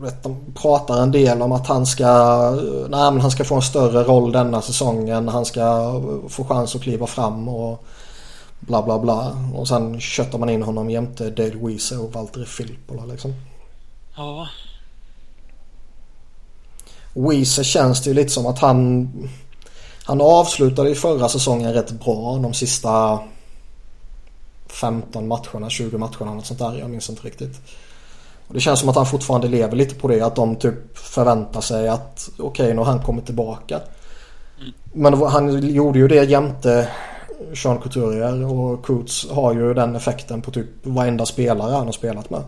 [0.00, 2.50] Vet, de pratar en del om att han ska...
[2.88, 5.28] Nej, men han ska få en större roll denna säsongen.
[5.28, 5.92] Han ska
[6.28, 7.84] få chans att kliva fram och
[8.60, 9.36] bla bla bla.
[9.54, 13.34] Och sen köttar man in honom jämte Dale Weezer och Valtteri Filippola liksom.
[14.16, 14.48] Ja.
[17.14, 19.08] Weezer känns det ju lite som att han...
[20.04, 22.38] Han avslutade ju förra säsongen rätt bra.
[22.42, 23.18] De sista
[24.74, 26.78] 15 matcherna, 20 matcherna, något sånt där.
[26.78, 27.60] Jag minns inte riktigt.
[28.48, 30.20] Och det känns som att han fortfarande lever lite på det.
[30.20, 33.80] Att de typ förväntar sig att okej, okay, nu har han kommit tillbaka.
[34.92, 36.88] Men han gjorde ju det jämte
[37.54, 42.30] Sean Couturier och Coots har ju den effekten på typ varenda spelare han har spelat
[42.30, 42.44] med.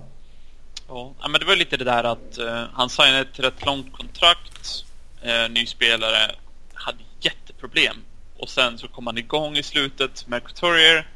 [0.88, 4.84] Ja, men det var lite det där att uh, han signade ett rätt långt kontrakt.
[5.24, 6.34] Uh, ny spelare
[6.74, 7.96] hade jätteproblem.
[8.38, 11.07] Och sen så kom han igång i slutet med Couturier.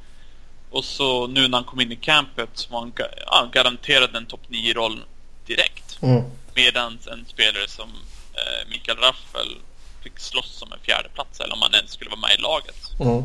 [0.70, 2.92] Och så nu när han kom in i campet så var han
[3.26, 5.04] ja, garanterad en topp 9-roll
[5.46, 5.98] direkt.
[6.02, 6.24] Mm.
[6.54, 7.88] Medan en spelare som
[8.34, 9.56] eh, Mikael Raffel
[10.02, 13.00] fick slåss om en fjärdeplats eller om han ens skulle vara med i laget.
[13.00, 13.22] Mm.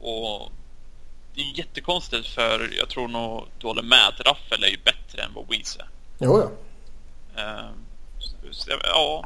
[0.00, 0.52] Och
[1.34, 5.22] det är jättekonstigt för jag tror nog du håller med att Raffel är ju bättre
[5.22, 5.84] än vad Weeze
[6.18, 6.50] Jo, ja.
[7.42, 7.70] Uh,
[8.66, 9.24] ja.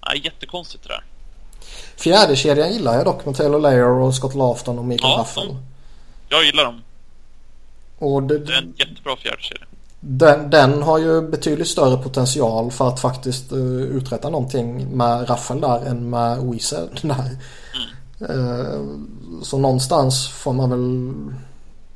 [0.00, 0.14] ja.
[0.14, 1.04] Jättekonstigt det där.
[1.96, 5.42] Fjärde kedjan gillar jag dock med Taylor Layer och Scott Lafton och Mikael ja.
[6.28, 6.82] Jag gillar dem.
[7.98, 9.66] Och det, det är en jättebra fjärde kedja.
[10.00, 15.60] Den, den, har ju betydligt större potential för att faktiskt uh, uträtta någonting med Raffel
[15.60, 17.36] där än med Weezer där.
[18.20, 18.30] Mm.
[18.30, 18.98] Uh,
[19.42, 21.14] så någonstans får man väl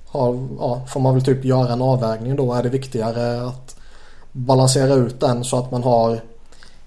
[0.07, 2.55] ha, ja, får man väl typ göra en avvägning då.
[2.55, 3.77] Är det viktigare att
[4.33, 6.21] balansera ut den så att man har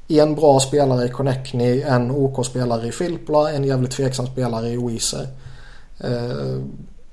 [0.07, 5.27] en bra spelare i Connectney, en OK-spelare i Filppla, en jävligt tveksam spelare i Weezer.
[6.03, 6.63] Uh,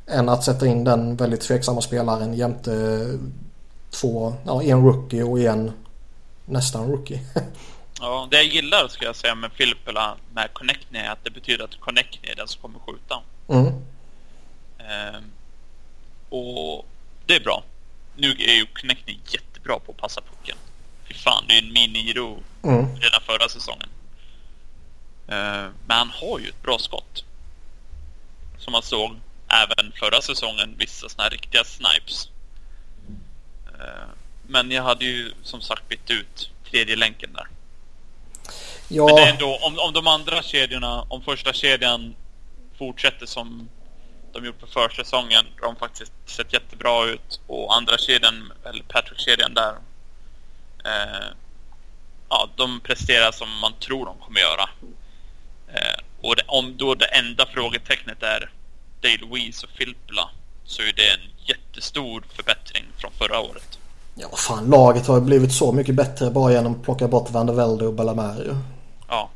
[0.06, 2.72] än att sätta in den väldigt tveksamma spelaren jämte
[3.90, 5.72] två, ja, en rookie och en
[6.44, 7.20] nästan rookie.
[8.00, 11.64] ja, det jag gillar ska jag säga med Filppula med Connectney är att det betyder
[11.64, 13.20] att Connectney är den som kommer skjuta.
[13.48, 13.66] Mm.
[14.78, 15.24] Ehm,
[16.28, 16.86] och
[17.26, 17.64] det är bra.
[18.16, 20.56] Nu är ju Connectney jättebra på att passa pucken.
[21.04, 22.96] Fy fan, det är ju en mini-ro mm.
[22.96, 23.88] redan förra säsongen.
[25.28, 27.24] Ehm, men han har ju ett bra skott.
[28.58, 29.16] Som man såg
[29.48, 32.28] även förra säsongen, vissa sådana här riktiga snipes.
[33.66, 34.08] Eh,
[34.46, 37.46] men jag hade ju som sagt bytt ut tredje länken där.
[38.88, 39.06] Ja.
[39.06, 42.14] Men det är ändå, om, om de andra kedjorna, om första kedjan
[42.78, 43.68] fortsätter som
[44.32, 49.74] de gjort på försäsongen, de faktiskt sett jättebra ut och andra kedjan, eller Patrick-kedjan där,
[50.84, 51.28] eh,
[52.32, 54.68] ja, de presterar som man tror de kommer göra.
[55.68, 58.50] Eh, och det, om då det enda frågetecknet är
[59.02, 60.30] Dale Louise och Filppla
[60.64, 63.78] så är det en jättestor förbättring från förra året.
[64.14, 67.46] Ja, fan laget har ju blivit så mycket bättre bara genom att plocka bort Van
[67.46, 68.58] der Velde och Bellamare
[69.08, 69.30] Ja.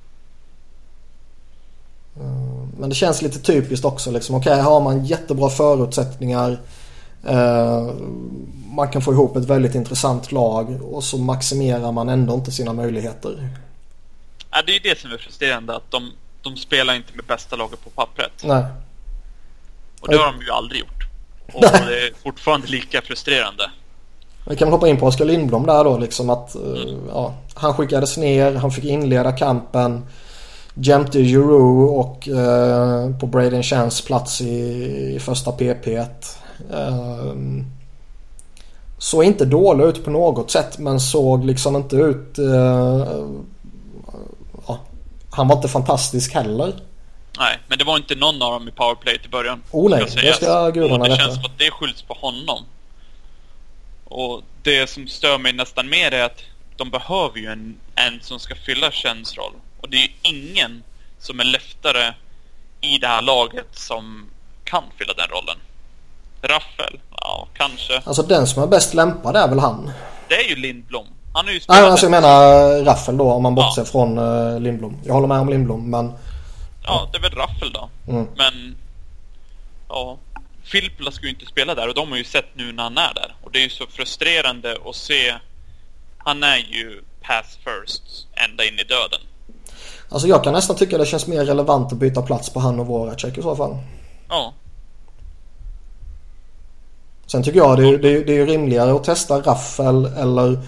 [2.17, 4.37] Eh, men det känns lite typiskt också liksom.
[4.37, 6.59] Okej, okay, har man jättebra förutsättningar.
[7.25, 7.91] Eh,
[8.77, 12.72] man kan få ihop ett väldigt intressant lag och så maximerar man ändå inte sina
[12.72, 13.49] möjligheter.
[14.51, 15.77] Ja, det är det som är frustrerande.
[15.77, 16.12] Att de,
[16.43, 18.33] de spelar inte med bästa laget på pappret.
[18.45, 18.64] Nej.
[20.01, 21.07] Och det har de ju aldrig gjort.
[21.53, 23.70] Och det är fortfarande lika frustrerande.
[24.49, 27.09] Vi kan väl hoppa in på Oskar Lindblom där då liksom att mm.
[27.09, 30.07] ja, han skickades ner, han fick inleda kampen.
[30.74, 35.87] Jämte Euro och eh, på Braden Chans plats i, i första PP.
[35.87, 37.35] Eh,
[38.99, 42.39] såg inte dålig ut på något sätt men såg liksom inte ut...
[42.39, 43.27] Eh,
[44.67, 44.81] ja,
[45.31, 46.75] han var inte fantastisk heller.
[47.39, 49.63] Nej, men det var inte någon av dem i powerplay till början.
[49.71, 51.05] Oh nej, det ska gudarna.
[51.05, 52.65] Det känns som att det skylls på honom.
[54.05, 56.43] Och det som stör mig nästan mer är att
[56.77, 59.53] de behöver ju en, en som ska fylla Chens roll.
[59.81, 60.83] Och det är ju ingen
[61.19, 62.15] som är leftare
[62.81, 64.27] i det här laget som
[64.65, 65.59] kan fylla den rollen.
[66.43, 67.01] Raffel?
[67.27, 68.03] Ja, kanske.
[68.05, 69.91] Alltså den som är bäst lämpad är väl han?
[70.29, 71.07] Det är ju Lindblom.
[71.33, 73.85] Han är ju Nej, alltså jag menar Raffel då om man bortser ja.
[73.85, 74.97] från uh, Lindblom.
[75.05, 76.12] Jag håller med om Lindblom men...
[76.85, 77.89] Ja, det är väl Raffel då.
[78.09, 78.29] Mm.
[78.37, 78.77] Men...
[79.89, 80.18] Ja.
[80.64, 83.14] Filppula ska ju inte spela där och de har ju sett nu när han är
[83.14, 83.35] där.
[83.43, 85.35] Och det är ju så frustrerande att se.
[86.18, 89.20] Han är ju pass first ända in i döden.
[90.09, 92.87] Alltså jag kan nästan tycka det känns mer relevant att byta plats på han och
[92.87, 93.77] Voracek i så fall.
[94.29, 94.53] Ja.
[97.27, 100.59] Sen tycker jag det är, det är, det är rimligare att testa Raffel eller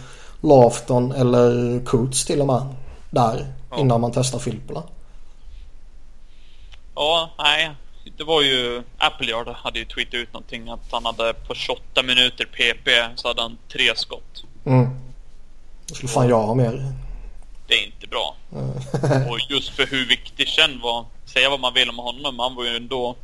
[0.40, 2.74] Lafton eller Kurtz till och med.
[3.10, 3.46] Där.
[3.70, 3.78] Ja.
[3.78, 4.82] Innan man testar Filppula.
[6.94, 7.70] Ja, nej
[8.16, 12.44] det var ju Appleyard hade ju tweetat ut någonting att han hade på 28 minuter
[12.44, 14.44] PP så hade han tre skott.
[14.66, 14.88] Mm.
[15.86, 16.92] Då skulle fan jag ha mer.
[17.66, 18.36] Det är inte bra.
[18.52, 19.28] Mm.
[19.30, 21.06] och just för hur viktig Chen var.
[21.24, 22.38] Säga vad man vill om honom.
[22.38, 23.16] Han var ju ändå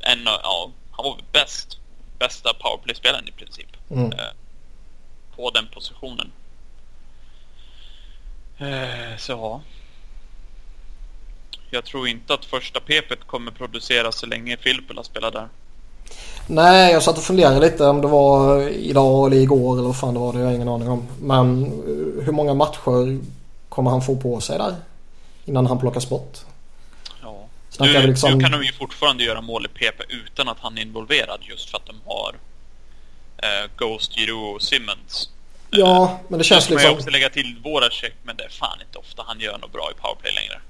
[0.00, 1.78] en ja, han var bäst.
[2.20, 3.70] Bästa powerplay-spelaren i princip.
[3.90, 4.12] Mm.
[4.12, 4.32] Eh,
[5.36, 6.32] på den positionen.
[8.58, 9.60] Eh, så ja
[11.70, 15.48] jag tror inte att första PP kommer produceras så länge Filppula spelar där.
[16.46, 20.14] Nej, jag satt och funderade lite om det var idag eller igår eller vad fan
[20.14, 20.32] det var.
[20.32, 21.06] Det har jag ingen aning om.
[21.20, 23.18] Men eh, hur många matcher
[23.68, 24.74] kommer han få på sig där?
[25.44, 26.38] Innan han plockas bort?
[27.80, 28.00] Ja.
[28.00, 28.32] Nu, liksom...
[28.32, 31.70] nu kan de ju fortfarande göra mål i PP utan att han är involverad just
[31.70, 32.34] för att de har
[33.36, 35.30] eh, Ghost, Giro och Simmons.
[35.70, 36.86] Ja, eh, men det känns liksom...
[36.86, 39.90] Jag också lägga till Voracek, men det är fan inte ofta han gör något bra
[39.90, 40.60] i powerplay längre.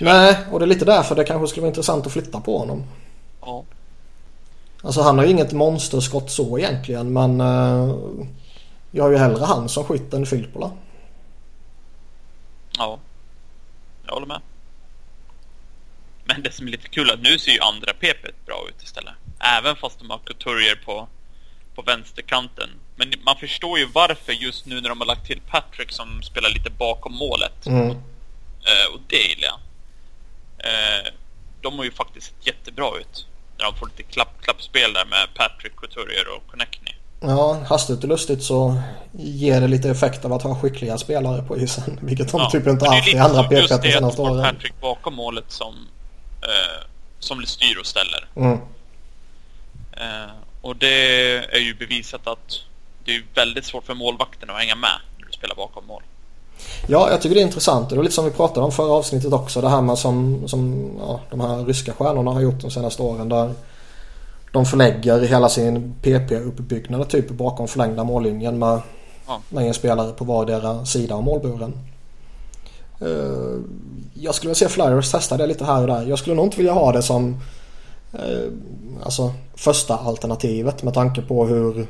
[0.00, 2.84] Nej, och det är lite därför det kanske skulle vara intressant att flytta på honom.
[3.40, 3.64] Ja.
[4.82, 7.96] Alltså han har ju inget monsterskott så egentligen men uh,
[8.90, 10.70] jag har ju hellre han som skytt än Filppula.
[12.78, 12.98] Ja,
[14.06, 14.40] jag håller med.
[16.32, 18.82] Men det som är lite kul är att nu ser ju andra PP bra ut
[18.82, 19.14] istället.
[19.58, 21.08] Även fast de har Couturier på,
[21.74, 22.68] på vänsterkanten.
[22.96, 26.50] Men man förstår ju varför just nu när de har lagt till Patrick som spelar
[26.50, 27.66] lite bakom målet.
[27.66, 27.90] Mm.
[27.90, 29.58] Eh, och det gillar jag.
[30.58, 31.12] Eh,
[31.60, 33.26] de har ju faktiskt sett jättebra ut.
[33.58, 36.94] När de får lite klapp, klappspel där med Patrick, Couturier och Connectney.
[37.20, 38.78] Ja, hastigt och lustigt så
[39.12, 41.98] ger det lite effekt av att ha skickliga spelare på isen.
[42.02, 44.54] Vilket de Ja, typ inte är haft i andra PP de senaste åren.
[44.54, 45.74] Patrick bakom målet som,
[46.42, 46.86] eh,
[47.18, 48.28] som styr och ställer.
[48.36, 48.58] Mm.
[49.92, 52.60] Eh, och det är ju bevisat att
[53.04, 56.02] det är väldigt svårt för målvakterna att hänga med när du spelar bakom mål.
[56.86, 57.90] Ja, jag tycker det är intressant.
[57.90, 59.60] Det var lite som vi pratade om förra avsnittet också.
[59.60, 63.28] Det här med som, som ja, de här ryska stjärnorna har gjort de senaste åren.
[63.28, 63.54] Där
[64.52, 68.80] de förlägger hela sin PP-uppbyggnad typ bakom förlängda mållinjen med,
[69.26, 69.40] Ja.
[69.48, 71.78] med en spelare på vardera sida av målburen.
[73.04, 73.60] Eh,
[74.14, 76.02] jag skulle vilja se Flyers testa det lite här och där.
[76.02, 77.40] Jag skulle nog inte vilja ha det som
[78.12, 78.52] eh,
[79.02, 81.86] alltså första alternativet med tanke på hur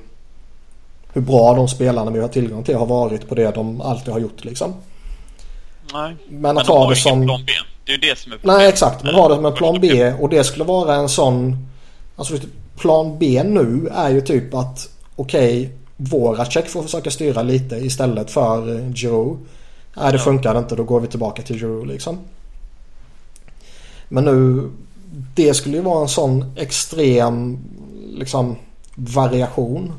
[1.12, 4.20] hur bra de spelarna vi har tillgång till har varit på det de alltid har
[4.20, 4.74] gjort liksom.
[5.92, 6.16] Nej.
[6.28, 7.26] Men att de ha har det som...
[7.26, 7.52] plan B.
[7.84, 10.12] Det är ju det som är Nej exakt, men ha det som en plan B
[10.20, 11.68] och det skulle vara en sån...
[12.16, 12.34] Alltså
[12.76, 18.30] plan B nu är ju typ att okej, okay, Voracek får försöka styra lite istället
[18.30, 19.38] för eh, Giroud.
[19.97, 20.24] Nej det Ja.
[20.24, 22.18] funkar inte, då går vi tillbaka till Giroud liksom.
[24.09, 24.70] Men nu,
[25.34, 27.59] det skulle ju vara en sån extrem
[28.09, 28.57] liksom
[28.95, 29.93] variation.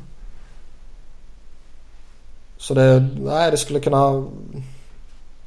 [2.56, 4.24] Så det, nej det skulle kunna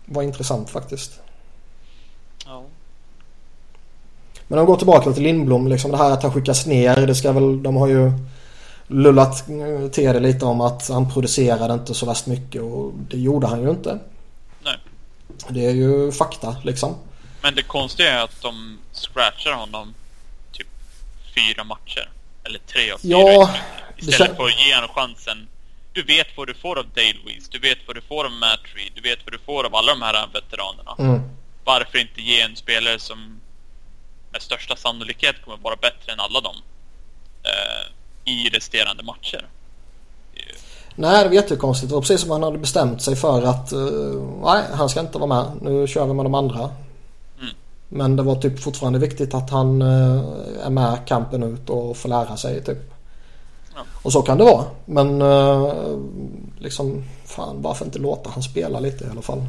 [0.05, 1.19] vara intressant faktiskt.
[2.45, 2.63] Ja.
[4.47, 7.07] Men om vi går tillbaka till Lindblom, liksom det här att han skickas ner.
[7.07, 8.11] Det ska väl, de har ju
[8.87, 9.45] lullat
[9.91, 13.61] till det lite om att han producerade inte så värst mycket och det gjorde han
[13.61, 13.99] ju inte.
[15.49, 16.97] Det är ju fakta liksom.
[17.41, 19.93] Men det konstiga är att de scratchar honom
[20.51, 20.67] typ
[21.35, 22.09] fyra matcher.
[22.43, 23.55] Eller tre av fyra Ja,
[23.97, 25.47] Istället kän- för att ge honom chansen.
[25.93, 28.59] Du vet vad du får av Dale Weiss, du vet vad du får av Matt
[28.75, 30.95] Reed, du vet vad du får av alla de här veteranerna.
[30.99, 31.21] Mm.
[31.63, 33.41] Varför inte ge en spelare som
[34.31, 36.55] med största sannolikhet kommer vara bättre än alla dem
[37.43, 39.47] eh, i resterande matcher?
[40.99, 41.89] Nej, det var jättekonstigt.
[41.89, 43.79] Det var precis som han hade bestämt sig för att eh,
[44.43, 45.51] nej, han ska inte vara med.
[45.61, 46.59] Nu kör vi med de andra.
[47.39, 47.55] Mm.
[47.89, 50.21] Men det var typ fortfarande viktigt att han eh,
[50.65, 52.77] är med kampen ut och får lära sig typ.
[53.75, 53.81] Ja.
[54.03, 54.63] Och så kan det vara.
[54.85, 55.73] Men eh,
[56.59, 59.43] liksom fan varför inte låta han spela lite i alla fall.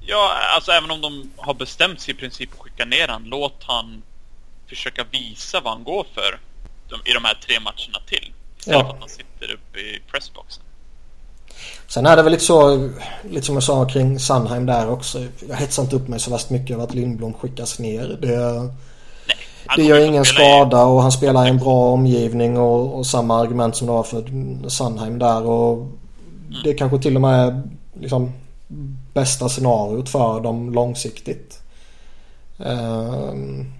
[0.00, 3.62] Ja, alltså även om de har bestämt sig i princip att skicka ner han, låt
[3.62, 4.02] han
[4.68, 6.40] försöka visa vad han går för
[7.10, 8.32] i de här tre matcherna till.
[8.58, 8.84] Istället Ja.
[8.84, 9.08] för att han
[9.40, 10.62] sitter uppe i pressboxen.
[11.86, 12.90] Sen är det väl lite så,
[13.30, 15.24] lite som jag sa kring Sandheim där också.
[15.48, 18.18] Jag hetsar inte upp mig så värst mycket över att Lindblom skickas ner.
[18.20, 18.70] Det,
[19.76, 23.76] det gör ingen skada och han spelar i en bra omgivning och, och samma argument
[23.76, 25.46] som det var för Sandheim där.
[25.46, 25.86] Och
[26.64, 27.62] det kanske till och med är
[28.00, 28.32] liksom
[29.14, 31.62] bästa scenariot för dem långsiktigt.
[32.58, 33.72] Ehm,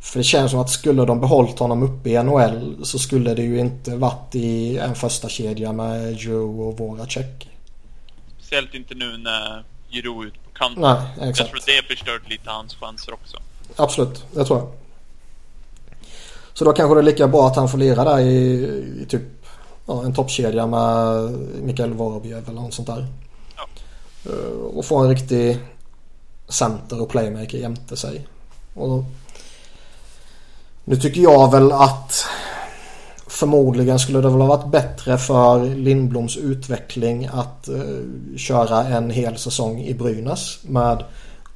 [0.00, 3.42] för det känns som att skulle de behållit honom uppe i NHL så skulle det
[3.42, 7.48] ju inte varit i en första kedja med Joe och Voracek.
[8.38, 10.82] Speciellt inte nu när Giroud är ute på kanten.
[10.82, 11.50] Nej, Jag exakt.
[11.50, 13.36] tror det förstört lite hans chanser också.
[13.76, 14.68] Absolut, det tror jag.
[16.52, 18.52] Så då kanske det är lika bra att han får lira där i,
[19.02, 19.22] i typ
[19.86, 21.30] ja, en toppkedja med
[21.62, 23.06] Mikael Vorobjev eller något sånt där.
[23.56, 23.68] Ja.
[24.30, 25.58] Eh, Och få en riktig
[26.48, 28.26] center och playmaker jämte sig.
[28.74, 29.04] Och
[30.90, 32.26] nu tycker jag väl att
[33.26, 37.80] förmodligen skulle det väl ha varit bättre för Lindbloms utveckling att eh,
[38.36, 41.04] köra en hel säsong i Brynäs med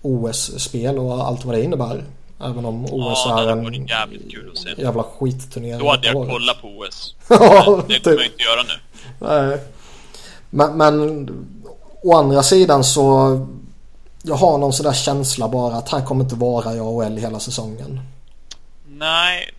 [0.03, 2.05] OS-spel och allt vad det innebär.
[2.41, 4.83] Även om OS ja, är en varit jävligt kul att se.
[4.83, 5.79] jävla skitturnering.
[5.79, 6.31] Då hade jag året.
[6.31, 7.15] kollat på OS.
[7.29, 8.07] Men det kommer jag typ.
[8.07, 8.79] inte göra nu.
[9.19, 9.59] Nej.
[10.51, 11.29] Men, men
[12.03, 13.39] å andra sidan så
[14.23, 17.41] jag har någon sån där känsla bara att han kommer inte vara i AHL hela
[17.41, 18.01] säsongen.
[18.99, 19.51] Nej,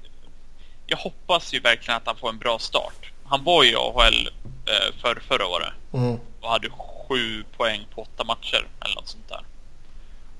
[0.88, 3.12] jag hoppas ju verkligen att han får en bra start.
[3.26, 4.28] Han var ju i AHL
[4.66, 6.20] eh, för förra året Mm.
[6.42, 9.44] och hade sju poäng på åtta matcher eller något sånt där.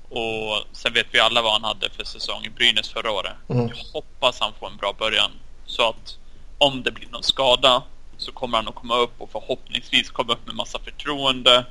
[0.08, 3.32] Och sen vet vi alla vad han hade för säsong i Brynäs förra året.
[3.48, 3.68] Mm.
[3.68, 5.30] Jag hoppas han får en bra början.
[5.66, 6.18] Så att
[6.58, 7.82] om det blir någon skada
[8.18, 11.66] så kommer han att komma upp och förhoppningsvis komma upp med massa förtroende.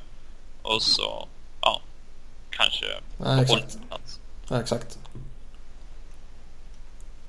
[0.61, 1.27] Och så,
[1.61, 1.81] ja,
[2.49, 2.85] kanske
[3.17, 3.77] Ja, exakt.
[4.49, 4.99] Ja, exakt.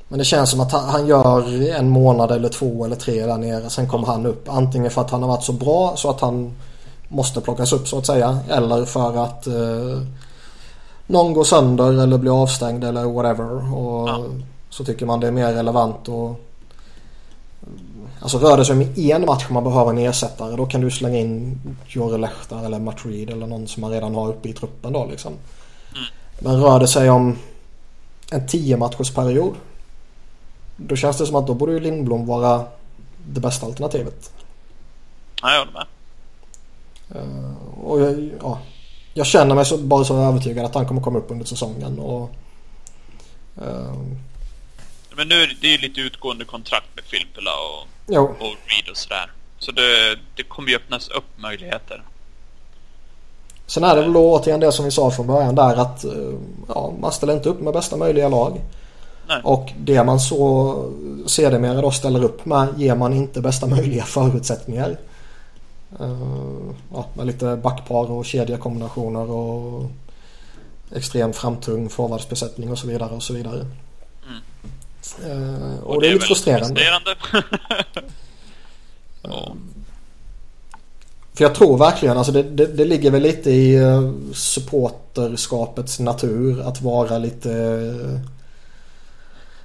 [0.08, 3.70] Men det känns som att han, gör en månad eller två eller tre där nere.
[3.70, 4.48] Sen kommer han upp.
[4.48, 6.52] Antingen för att han har varit så bra så att han
[7.08, 8.38] måste plockas upp så att säga.
[8.50, 10.02] Eller för att eh,
[11.06, 13.74] någon går sönder eller blir avstängd eller whatever.
[13.74, 14.24] Och Ja.
[14.70, 16.36] så tycker man det är mer relevant att
[18.20, 21.18] Alltså rör det sig om en match man behöver en ersättare då kan du slänga
[21.18, 24.92] in Jore Lehtar eller Matt Reed eller någon som man redan har uppe i truppen
[24.92, 25.32] då liksom.
[25.32, 26.04] Mm.
[26.38, 27.36] Men rör det sig om
[28.30, 29.54] en 10 matchers period
[30.76, 32.64] då känns det som att då borde ju Lindblom vara
[33.26, 34.32] det bästa alternativet.
[35.42, 35.86] Ja, jag håller med.
[37.16, 38.58] Uh, och jag, ja,
[39.14, 41.98] jag känner mig så, bara så övertygad att han kommer komma upp under säsongen.
[41.98, 42.30] Och,
[43.62, 43.94] uh,
[45.16, 48.24] Men nu är det ju lite utgående kontrakt med Filppula och, jo.
[48.24, 49.32] och Reed och sådär.
[49.58, 52.02] Så det, det kommer ju öppnas upp möjligheter.
[53.66, 56.34] Sen är det väl då återigen det som vi sa från början där att eh,
[56.68, 58.60] ja, man ställer inte upp med bästa möjliga lag.
[59.28, 59.40] Nej.
[59.44, 60.92] Och det man så
[61.26, 64.96] sedermera då ställer upp med ger man inte bästa möjliga förutsättningar.
[66.00, 69.90] Uh, ja, med lite backpar och kedjekombinationer och
[70.94, 73.66] extrem framtung forwardsbesättning och så vidare och så vidare.
[74.26, 74.42] Mm.
[75.30, 76.80] Uh, och, och, det är, lite frustrerande.
[79.24, 79.52] uh,
[81.34, 83.78] för jag tror verkligen, alltså det, det, det, ligger väl lite i
[84.34, 87.50] supporterskapets natur att vara lite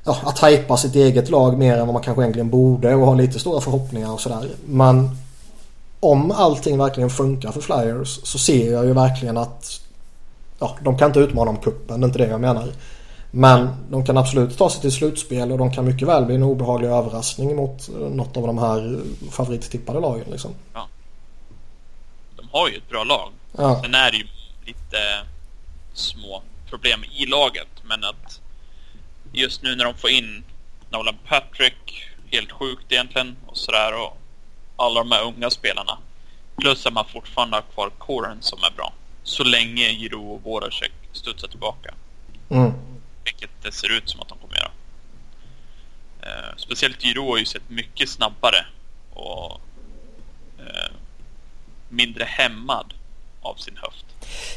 [0.04, 3.14] ja, att hajpa sitt eget lag mer än vad man kanske egentligen borde och ha
[3.14, 4.50] lite stora förhoppningar och sådär.
[4.66, 5.10] Men
[6.00, 9.82] om allting verkligen funkar för Flyers så ser jag ju verkligen att
[10.60, 12.72] ja, de kan inte utmana om kuppen, det är inte det jag menar.
[13.32, 16.44] Men de kan absolut ta sig till slutspel och de kan mycket väl bli en
[16.44, 19.00] obehaglig överraskning mot något av de här
[19.32, 20.26] favorittippade lagen.
[20.32, 20.52] Liksom.
[20.74, 20.88] Ja.
[22.36, 23.30] De har ju ett bra lag.
[23.58, 23.82] Ja.
[23.84, 24.28] Sen är det ju
[24.66, 24.98] lite
[25.94, 27.68] små problem i laget.
[27.84, 28.41] Men att
[29.32, 30.44] just nu när de får in
[30.90, 33.94] Nolan Patrick, helt sjukt egentligen, och sådär.
[33.94, 34.18] Och
[34.76, 35.98] alla de här unga spelarna.
[36.58, 38.94] Plus att man fortfarande har kvar kåren som är bra.
[39.24, 41.94] Så länge Giro och Voracek studsar tillbaka.
[42.50, 42.72] Mm.
[43.24, 44.72] Vilket det ser ut som att de kommer göra.
[46.22, 48.66] Eh, speciellt Giro har ju sett mycket snabbare
[49.14, 49.62] och
[50.60, 50.92] eh,
[51.90, 52.94] mindre hämmad
[53.42, 54.06] av sin höft.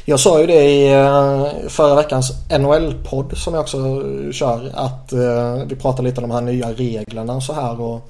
[0.05, 4.71] Jag sa ju det i eh, förra veckans NHL-podd som jag också kör.
[4.73, 7.81] Att uh, vi pratar lite om de här nya reglerna och så här.
[7.81, 8.09] Och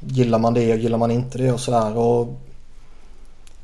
[0.00, 1.96] gillar man det och gillar man inte det och så där.
[1.96, 2.28] Och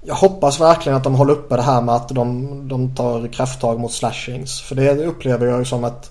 [0.02, 3.80] jag hoppas verkligen att de håller uppe det här med att de, de tar krafttag
[3.80, 4.60] mot slashings.
[4.60, 6.10] För det upplever jag ju som ett,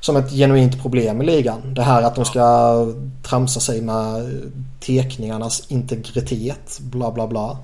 [0.00, 1.74] som ett genuint problem i ligan.
[1.74, 2.86] Det här att de ska
[3.22, 4.40] tramsa sig med
[4.80, 6.78] tekningarnas integritet.
[6.80, 7.58] Bla bla bla.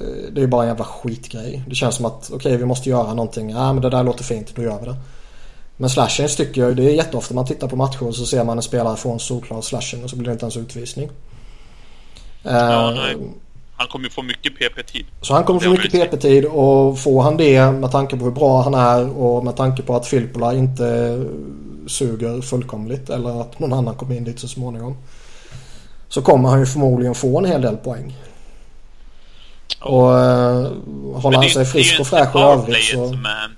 [0.00, 1.62] Eh, det är bara en jävla skitgrej.
[1.68, 3.50] Det känns som att okej okay, vi måste göra någonting.
[3.50, 4.96] Ja men det där låter fint, då gör vi det.
[5.76, 8.58] Men slashings tycker jag, det är jätteofta man tittar på matcher och så ser man
[8.58, 11.10] en spelare få en solklar slashing och så blir det inte ens utvisning.
[12.42, 13.16] Ja, uh, nej.
[13.76, 15.06] Han kommer ju få mycket PP-tid.
[15.20, 18.62] Så han kommer få mycket PP-tid och får han det med tanke på hur bra
[18.62, 21.18] han är och med tanke på att Filppula inte
[21.86, 24.96] suger fullkomligt eller att någon annan kommer in dit så småningom.
[26.08, 28.16] Så kommer han ju förmodligen få en hel del poäng.
[29.84, 30.72] Och uh,
[31.14, 33.08] håller han sig frisk och fräsch i övrigt så...
[33.08, 33.48] Som är...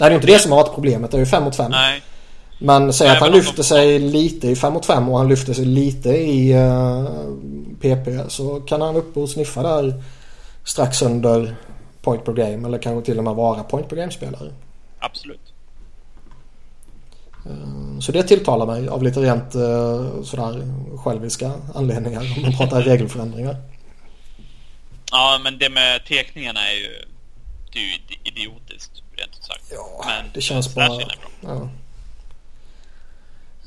[0.00, 1.10] Nej, det är inte det som har varit problemet.
[1.10, 1.70] Det är ju 5 mot 5.
[1.70, 2.02] Nej.
[2.58, 5.64] Men säg att han lyfter sig lite i 5 mot 5 och han lyfter sig
[5.64, 7.06] lite i uh, eh,
[7.80, 10.02] PP så kan han upp och sniffa där
[10.64, 11.56] strax under
[12.02, 14.52] point per game eller kanske till och med vara point per game-spelare.
[14.98, 15.52] Absolut.
[17.46, 22.82] Uh, så det tilltalar mig av lite rent uh, sådär själviska anledningar om man pratar
[22.82, 23.56] regelförändringar.
[25.10, 27.04] Ja, men det med teckningarna är ju,
[27.72, 29.64] det är ju idiotiskt, rent ut sagt.
[29.70, 31.00] Ja, men det känns bara...
[31.40, 31.68] Ja.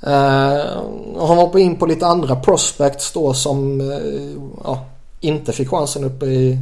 [0.08, 4.86] Uh, han var in på lite andra prospects då som uh, ja,
[5.20, 6.60] inte fick chansen uppe i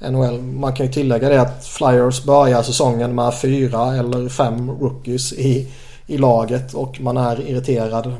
[0.00, 0.42] NHL.
[0.42, 5.72] Man kan ju tillägga det att Flyers börjar säsongen med fyra eller fem rookies i,
[6.06, 8.14] i laget och man är irriterad uh,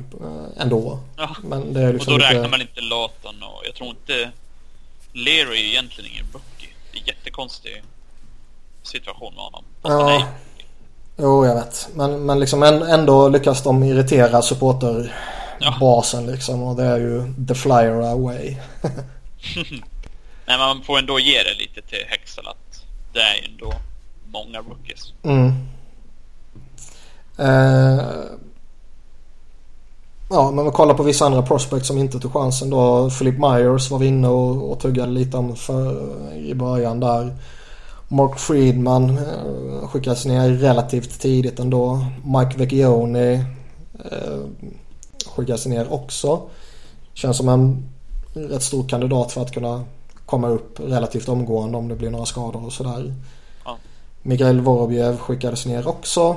[0.56, 0.98] ändå.
[1.16, 1.36] Ja.
[1.42, 2.50] Men det är liksom och då räknar lite...
[2.50, 4.30] man inte Latan och jag tror inte
[5.12, 6.68] Leary är egentligen ingen rookie.
[6.92, 7.82] Det är jättekonstig
[8.82, 9.64] situation med honom.
[9.82, 10.28] ja.
[11.16, 11.88] Jo, jag vet.
[11.94, 16.30] Men, men liksom ändå lyckas de irritera supporterbasen ja.
[16.32, 16.62] liksom.
[16.62, 18.56] Och det är ju the flyer away.
[20.46, 23.74] Nej, man får ändå ge det lite till Hexel att det är ju ändå
[24.26, 25.12] många rookies.
[25.22, 25.68] Mm.
[27.38, 28.04] Eh,
[30.34, 33.10] Ja, men vi kollar på vissa andra prospects som inte tog chansen då.
[33.10, 37.36] Philip Myers var vi inne och, och tuggade lite om för, i början där.
[38.08, 42.04] Mark Friedman eh, skickades ner relativt tidigt ändå.
[42.24, 43.34] Mike Vecchioni
[44.04, 44.38] eh,
[45.26, 46.40] skickades ner också.
[47.14, 47.88] Känns som en
[48.34, 49.84] rätt stor kandidat för att kunna
[50.26, 53.14] komma upp relativt omgående om det blir några skador och sådär.
[53.64, 53.76] Ja.
[54.22, 56.36] Mikael Vorobjev skickades ner också.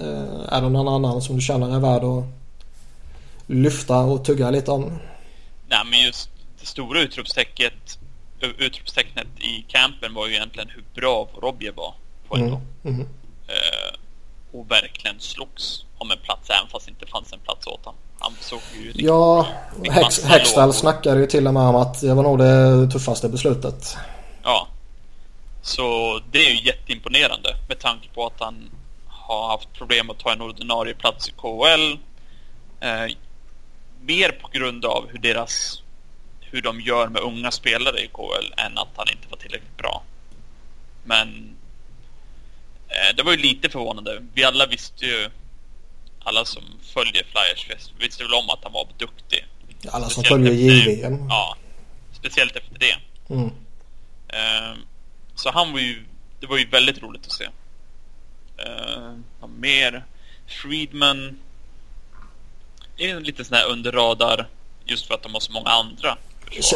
[0.00, 2.24] Eh, är det någon annan som du känner är värd att
[3.46, 4.98] lyfta och tugga lite om?
[5.68, 6.30] Nej men just
[6.60, 7.98] det stora utropstecknet,
[8.58, 11.94] utropstecknet i campen var ju egentligen hur bra Vorobjev var
[12.28, 12.60] på en mm.
[12.84, 13.00] Mm.
[13.00, 13.96] Uh,
[14.52, 18.00] och verkligen slogs om en plats även fast det inte fanns en plats åt honom.
[18.18, 19.46] Han såg ju Ja,
[19.90, 23.96] Hex, Hextall snackade ju till och med om att det var nog det tuffaste beslutet.
[24.42, 24.68] Ja.
[25.62, 28.70] Så det är ju jätteimponerande med tanke på att han
[29.32, 31.98] har haft problem att ta en ordinarie plats i KHL.
[32.80, 33.16] Eh,
[34.00, 35.82] mer på grund av hur deras
[36.40, 40.02] hur de gör med unga spelare i KHL än att han inte var tillräckligt bra.
[41.04, 41.56] Men
[42.88, 44.22] eh, det var ju lite förvånande.
[44.34, 45.30] Vi alla visste ju
[46.24, 49.46] alla som följer Flyers visste väl om att han var duktig.
[49.88, 51.26] Alla som följer JVM.
[51.28, 51.56] Ja,
[52.12, 52.96] speciellt efter det.
[53.34, 53.44] Mm.
[53.44, 54.78] Uh,
[55.34, 56.04] så han var ju,
[56.40, 57.48] det var ju väldigt roligt att se.
[58.58, 60.04] Uh, mer
[60.46, 61.38] Friedman
[62.96, 64.48] är en lite sån här under radar
[64.84, 66.16] just för att de har så många andra.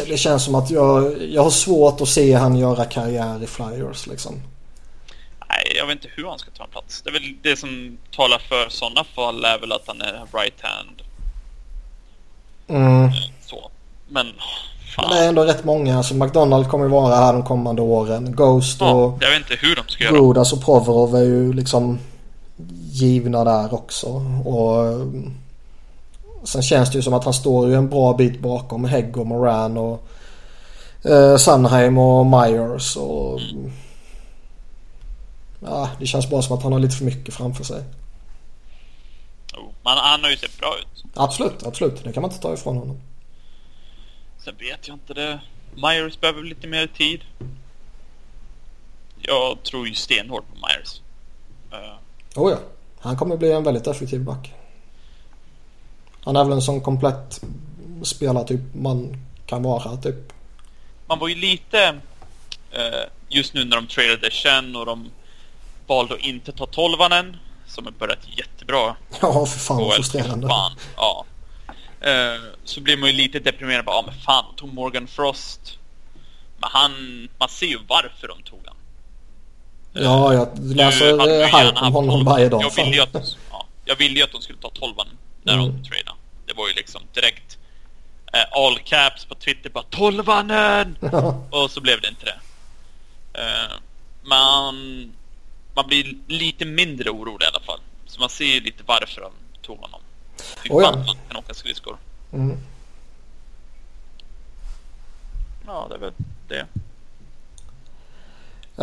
[0.07, 4.07] Det känns som att jag, jag har svårt att se han göra karriär i Flyers
[4.07, 4.41] liksom.
[5.49, 7.01] Nej, jag vet inte hur han ska ta en plats.
[7.01, 10.61] Det är väl det som talar för sådana fall är väl att han är right
[10.61, 11.01] hand.
[12.67, 13.03] Mm.
[13.03, 13.71] Eh, så.
[14.07, 14.33] Men
[15.01, 15.09] fan.
[15.09, 15.97] Det är ändå rätt många.
[15.97, 18.35] Alltså McDonald kommer ju vara här de kommande åren.
[18.35, 19.17] Ghost ja, och...
[19.21, 20.15] Jag vet inte hur de ska göra.
[20.15, 21.99] Grudas och Provorov är ju liksom
[22.91, 24.07] givna där också.
[24.45, 25.07] Och
[26.43, 29.27] sen känns det ju som att han står ju en bra bit bakom Hägg och
[29.27, 30.07] Moran och
[31.03, 33.71] eh, Sunheim och Myers och mm
[35.59, 37.83] ja, det känns bara som att han har lite för mycket framför sig.
[39.53, 41.03] Jo, men han har ju sett bra ut.
[41.13, 42.03] Absolut, absolut.
[42.03, 43.01] Det kan man inte ta ifrån honom.
[44.47, 45.39] Sen vet jag inte det.
[45.75, 47.21] Myers behöver lite mer tid.
[49.19, 51.01] Jag tror ju stenhårt på Myers.
[51.73, 52.41] Uh.
[52.43, 52.57] Oh ja.
[52.99, 54.53] Han kommer bli en väldigt effektiv back.
[56.23, 57.41] Han är väl en sån komplett
[58.03, 60.33] spelartyp man kan vara typ.
[61.07, 61.89] Man var ju lite
[62.77, 65.09] uh, just nu när de tradade Chen och de
[65.87, 67.37] valde att inte ta tolvanen
[67.67, 68.95] som har börjat jättebra.
[69.21, 70.47] Ja, för fan vad frustrerande.
[70.47, 71.25] Fan, ja.
[72.05, 73.83] Uh, så blir man ju lite deprimerad.
[73.87, 75.77] Ja, men fan, tog Morgan Frost.
[76.57, 76.91] Men han,
[77.37, 78.75] man ser ju varför de tog han.
[79.93, 82.61] Ja, jag läser hype om honom varje dag.
[82.63, 85.07] Jag ville ju att, ja, jag ville att de skulle ta tolvan
[85.43, 85.65] när mm.
[85.65, 86.17] de tradade.
[86.45, 87.57] Det var ju liksom direkt
[88.35, 90.97] uh, all caps på Twitter bara tolvanen!
[91.49, 92.39] Och så blev det inte det.
[94.23, 95.11] man
[95.77, 97.79] man blir lite mindre orolig i alla fall.
[98.05, 99.31] Så man ser ju lite varför de
[99.61, 100.01] tog honom.
[100.41, 100.91] Fy fan, ja.
[100.91, 101.97] han kan åka skridskor.
[102.33, 102.57] Mm.
[105.65, 106.13] Ja, det är väl
[106.47, 106.65] det.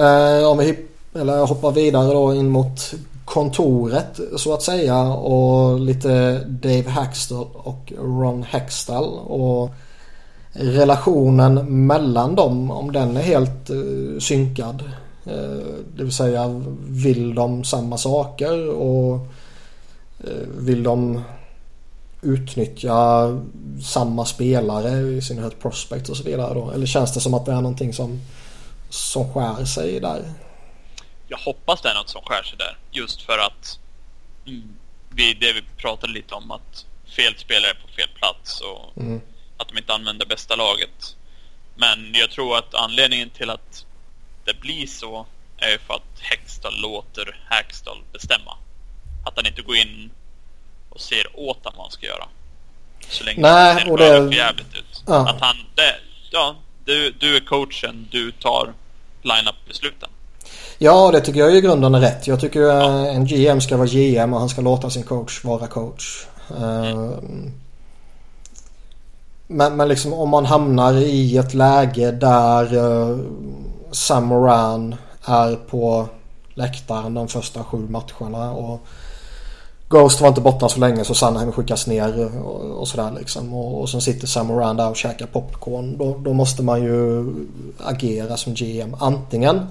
[0.01, 2.95] Eh, om vi eller hoppar vidare då in mot
[3.25, 9.71] kontoret så att säga och lite Dave Hackstall och Ron Hextall och
[10.53, 14.83] relationen mellan dem om den är helt uh, synkad.
[15.25, 15.65] Eh,
[15.97, 19.15] det vill säga vill de samma saker och
[20.21, 21.21] eh, vill de
[22.25, 23.29] utnyttja
[23.83, 26.71] samma spelare i synnerhet prospect och så vidare då?
[26.71, 28.21] Eller känns det som att det är någonting som,
[28.89, 30.33] som skär sig där?
[31.29, 32.79] Jag hoppas det är något som skär sig där.
[32.91, 33.79] Just för att
[34.47, 34.77] mm,
[35.11, 39.21] vi, det vi pratade lite om att fel spelare på fel plats och mm.
[39.57, 41.17] att de inte använder bästa laget.
[41.77, 43.87] Men jag tror att anledningen till att
[44.45, 45.27] det blir så
[45.59, 48.57] är ju för att Hextall låter Hackstall bestämma.
[49.27, 50.11] Att han inte går in
[50.95, 52.25] och ser åt honom vad han ska göra.
[53.09, 54.37] Så länge Nej, ser och det...
[54.37, 55.03] jävligt ut.
[55.07, 55.29] Ja.
[55.29, 55.95] Att han, det,
[56.31, 58.73] ja, du, du är coachen, du tar
[59.23, 60.09] line-up-besluten.
[60.79, 62.27] Ja, det tycker jag i grunden är rätt.
[62.27, 63.07] Jag tycker ja.
[63.07, 66.27] en GM ska vara GM och han ska låta sin coach vara coach.
[66.59, 67.53] Mm.
[69.47, 73.19] Men, men liksom om man hamnar i ett läge där uh,
[73.93, 76.09] Sam Moran är på
[76.55, 78.53] läktaren de första sju matcherna.
[78.53, 78.87] Och
[79.89, 83.55] Ghost var inte borta så länge så Sandheim skickas ner och, och sådär liksom.
[83.55, 85.99] Och, och sen sitter Sam Moran där och käkar popcorn.
[85.99, 87.25] Då, då måste man ju
[87.85, 88.97] agera som GM.
[89.01, 89.67] Antingen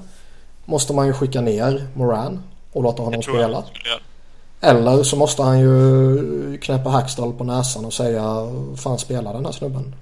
[0.65, 2.43] måste man ju skicka ner Moran
[2.73, 3.63] och låta honom spela.
[4.61, 8.23] Eller så måste han ju knäppa Hackstall på näsan och säga
[8.77, 9.95] fan spela den här snubben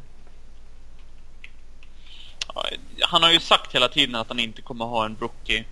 [3.12, 5.66] han har ju sagt hela tiden att han inte kommer ha en rookie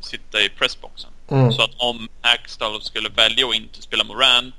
[0.00, 1.10] sitta i pressboxen.
[1.28, 1.52] Mm.
[1.52, 4.52] Så att om Axtall skulle välja att inte spela Moran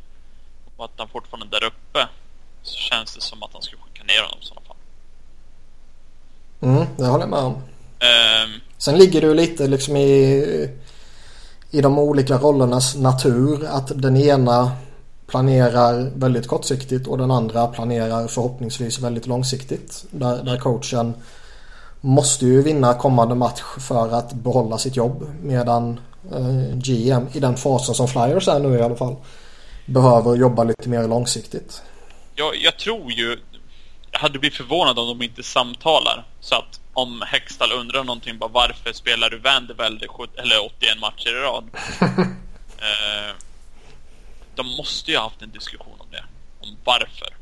[0.77, 2.07] och att han fortfarande är där uppe
[2.63, 4.77] så känns det som att han skulle skicka ner honom i sådana fall.
[6.61, 7.53] Mm, det håller jag med om.
[7.53, 10.69] Um, Sen ligger ju lite liksom i,
[11.71, 14.71] i de olika rollernas natur att den ena
[15.27, 20.05] planerar väldigt kortsiktigt och den andra planerar förhoppningsvis väldigt långsiktigt.
[20.11, 21.13] Där, där coachen
[22.01, 25.99] måste ju vinna kommande match för att behålla sitt jobb medan
[26.73, 29.15] GM i den fasen som Flyers är nu i alla fall
[29.85, 31.81] behöver jobba lite mer långsiktigt.
[32.35, 33.39] Ja, jag tror ju...
[34.11, 36.25] Jag hade blivit förvånad om de inte samtalar.
[36.39, 40.07] Så att om Hextall undrar någonting bara varför spelar du Vandervelde
[40.37, 41.69] eller 81 matcher i rad?
[42.77, 43.35] eh,
[44.55, 46.23] de måste ju ha haft en diskussion om det.
[46.59, 47.36] Om varför.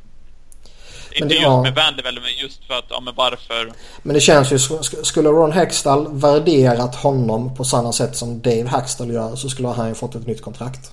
[1.15, 1.61] Inte det, just ja.
[1.61, 3.71] med Vandervelde, men just för att, ja men varför?
[4.03, 4.59] Men det känns ju,
[5.03, 9.87] skulle Ron Hextall värderat honom på samma sätt som Dave Hextall gör så skulle han
[9.87, 10.91] ju fått ett nytt kontrakt.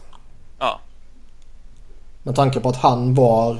[0.58, 0.80] Ja.
[2.22, 3.58] Med tanke på att han var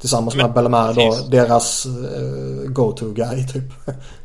[0.00, 3.64] tillsammans men, med Bellemare då deras uh, go-to guy typ.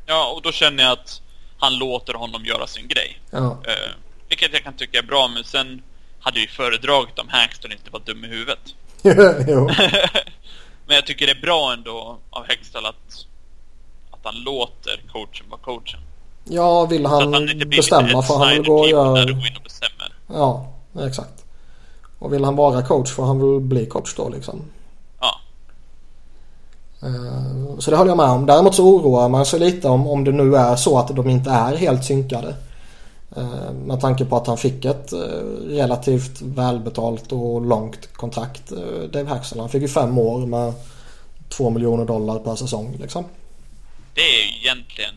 [0.05, 1.21] Ja och då känner jag att
[1.57, 3.19] han låter honom göra sin grej.
[3.29, 3.39] Ja.
[3.39, 3.91] Uh,
[4.29, 5.81] vilket jag kan tycka är bra men sen
[6.19, 8.59] hade ju föredragit om Hackstone inte var dum i huvudet.
[10.91, 13.25] men jag tycker det är bra ändå av Hextall att,
[14.11, 15.99] att han låter coachen vara coachen.
[16.43, 19.23] Ja, vill han, han bestämma får han väl gå och göra...
[19.23, 20.13] och bestämmer.
[20.27, 21.45] Ja, exakt.
[22.19, 24.61] Och vill han vara coach får han väl bli coach då liksom.
[25.19, 25.39] Ja.
[27.01, 28.45] Eh, så det håller jag med om.
[28.45, 31.49] Däremot så oroar man sig lite om, om det nu är så att de inte
[31.49, 32.55] är helt synkade.
[33.35, 35.19] Eh, med tanke på att han fick ett eh,
[35.67, 38.71] relativt välbetalt och långt kontrakt.
[39.13, 39.59] Dave Haxel.
[39.59, 40.73] Han fick ju fem år med
[41.49, 43.25] två miljoner dollar per säsong liksom.
[44.13, 45.15] Det är ju egentligen...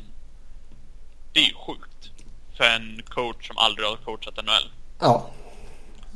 [1.32, 2.10] Det är ju sjukt.
[2.56, 4.70] För en coach som aldrig har coachat NHL.
[5.00, 5.26] Ja,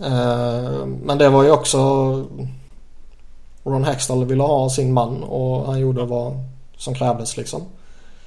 [0.03, 1.78] Eh, men det var ju också
[3.64, 6.32] Ron Hextall ville ha sin man och han gjorde vad
[6.76, 7.68] som krävdes liksom.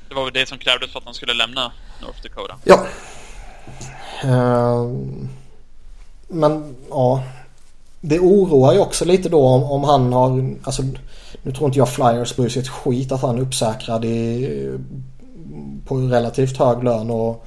[0.09, 2.55] Det var väl det som krävdes för att han skulle lämna North Dakota?
[2.63, 2.86] Ja.
[4.24, 4.86] Eh,
[6.28, 7.24] men ja.
[8.01, 10.84] Det oroar ju också lite då om, om han har, alltså
[11.43, 14.80] nu tror inte jag Flyers bryr sig ett skit att han är uppsäkrad i,
[15.86, 17.45] på relativt hög lön och,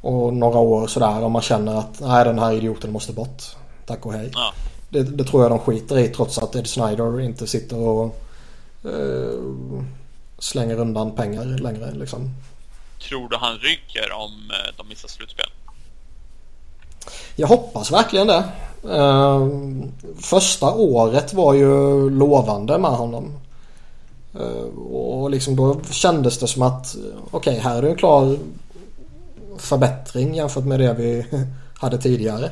[0.00, 3.42] och några år sådär om man känner att nej den här idioten måste bort.
[3.86, 4.30] Tack och hej.
[4.32, 4.52] Ja.
[4.88, 8.16] Det, det, tror jag de skiter i trots att Ed Snyder inte sitter och
[8.84, 9.40] eh,
[10.38, 12.30] slänger undan pengar längre liksom.
[13.08, 15.50] Tror du han rycker om eh, de missar slutspel?
[17.36, 18.44] Jag hoppas verkligen det.
[18.90, 19.48] Eh,
[20.20, 23.40] första året var ju lovande med honom.
[24.34, 26.96] Eh, och liksom då kändes det som att
[27.30, 28.38] okej, okay, här är det en klar
[29.58, 31.26] förbättring jämfört med det vi
[31.74, 32.50] hade tidigare.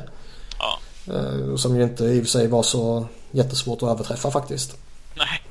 [1.07, 4.77] Eh, som ju inte i och för sig var så jättesvårt att överträffa faktiskt.
[5.17, 5.41] Nej.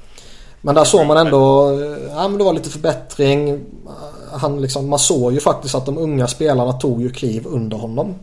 [0.61, 3.65] Men där såg man ändå, eh, ja men det var lite förbättring.
[4.33, 8.15] Han liksom, man såg ju faktiskt att de unga spelarna tog ju kliv under honom.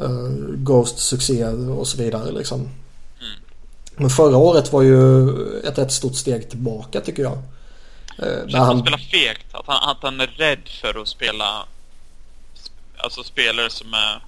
[0.00, 2.60] Uh, Ghost succé och så vidare liksom.
[2.60, 2.70] Mm.
[3.96, 5.28] Men förra året var ju
[5.60, 7.38] ett rätt stort steg tillbaka tycker jag.
[8.22, 9.46] Uh, där han spelar fegt.
[9.52, 11.64] Att han, att han är rädd för att spela
[12.96, 14.24] alltså spelare som är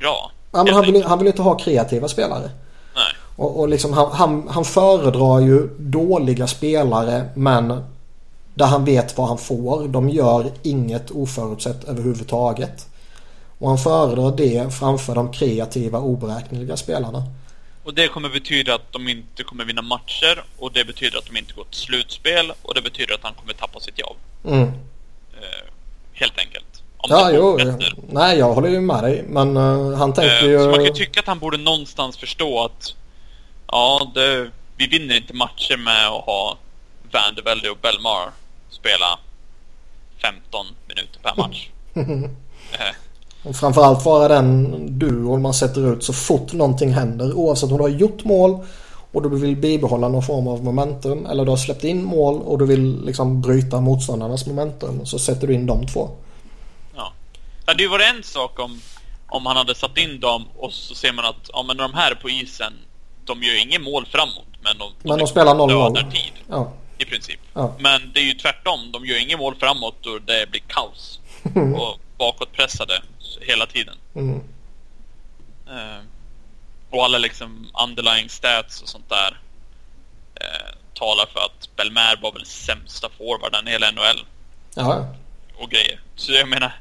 [0.00, 0.32] bra.
[0.52, 2.50] Ja, men han, vill, han vill inte ha kreativa spelare.
[2.94, 3.12] Nej.
[3.36, 7.84] Och, och liksom han, han, han föredrar ju dåliga spelare men
[8.54, 9.88] där han vet vad han får.
[9.88, 12.88] De gör inget oförutsett överhuvudtaget.
[13.58, 17.22] Och han föredrar det framför de kreativa oberäkneliga spelarna.
[17.84, 21.36] Och det kommer betyda att de inte kommer vinna matcher och det betyder att de
[21.36, 24.16] inte går till slutspel och det betyder att han kommer tappa sitt jobb.
[24.44, 24.62] Mm.
[24.62, 25.64] Eh,
[26.12, 26.82] helt enkelt.
[26.96, 27.58] Om ja, jo.
[28.08, 29.24] Nej, jag håller ju med dig.
[29.28, 30.58] Men uh, han tänker uh, ju...
[30.58, 32.94] Så man kan ju tycka att han borde någonstans förstå att
[33.66, 36.58] ja, det, vi vinner inte matcher med att ha
[37.12, 38.30] Vandervelde och Belmar
[38.74, 39.18] spela
[40.22, 41.68] 15 minuter per match.
[41.96, 42.28] uh.
[43.48, 47.32] Och framförallt vara den duon man sätter ut så fort någonting händer.
[47.32, 48.66] Oavsett om du har gjort mål
[49.12, 51.26] och du vill bibehålla någon form av momentum.
[51.26, 55.06] Eller du har släppt in mål och du vill liksom bryta motståndarnas momentum.
[55.06, 56.10] Så sätter du in de två.
[57.64, 58.80] Det hade ju varit en sak om,
[59.28, 62.14] om han hade satt in dem och så ser man att ja, men de här
[62.14, 62.72] på isen,
[63.24, 64.44] de gör inget mål framåt.
[64.62, 66.10] Men de, men de, de spelar 0-0.
[66.10, 66.32] tid.
[66.48, 66.72] Ja.
[66.98, 67.40] I princip.
[67.52, 67.76] Ja.
[67.78, 68.92] Men det är ju tvärtom.
[68.92, 71.20] De gör inget mål framåt och det blir kaos.
[71.76, 73.02] och bakåtpressade
[73.40, 73.96] hela tiden.
[74.14, 74.36] Mm.
[75.68, 76.02] Uh,
[76.90, 79.40] och alla liksom underlying stats och sånt där
[80.40, 84.26] uh, talar för att Belmer var väl sämsta forwarden i hela NHL.
[84.74, 85.14] Ja.
[85.56, 86.00] Och grejer.
[86.16, 86.72] Så jag menar,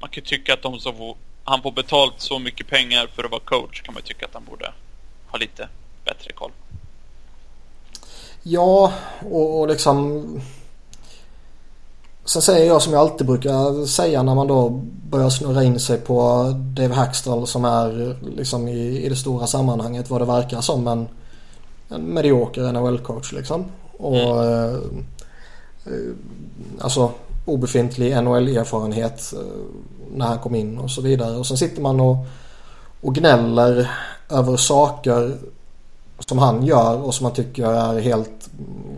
[0.00, 3.30] man kan tycka att de som får, han får betalt så mycket pengar för att
[3.30, 4.72] vara coach kan man tycka att han borde
[5.26, 5.68] ha lite
[6.04, 6.52] bättre koll.
[8.50, 8.92] Ja,
[9.30, 10.24] och, och liksom
[12.24, 14.68] Sen säger jag som jag alltid brukar säga när man då
[15.10, 20.10] börjar snurra in sig på Dave Hackstall som är liksom i, i det stora sammanhanget
[20.10, 21.08] vad det verkar som en,
[21.88, 23.64] en medioker NHL-coach liksom.
[23.92, 25.04] Och mm.
[25.86, 25.92] eh,
[26.80, 27.10] alltså
[27.44, 29.40] obefintlig NHL-erfarenhet eh,
[30.14, 31.36] när han kom in och så vidare.
[31.36, 32.16] Och sen sitter man och,
[33.00, 33.90] och gnäller
[34.30, 35.38] över saker
[36.18, 38.50] som han gör och som man tycker är helt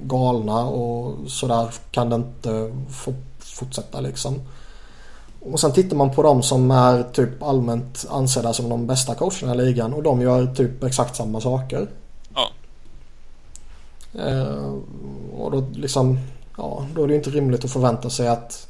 [0.02, 4.40] galna och sådär kan det inte få fortsätta liksom.
[5.40, 9.54] Och sen tittar man på dem som är typ allmänt ansedda som de bästa coacherna
[9.54, 11.88] i ligan och de gör typ exakt samma saker.
[12.34, 12.50] Ja.
[14.20, 14.74] Eh,
[15.38, 16.18] och då liksom,
[16.56, 18.68] ja, då är det inte rimligt att förvänta sig att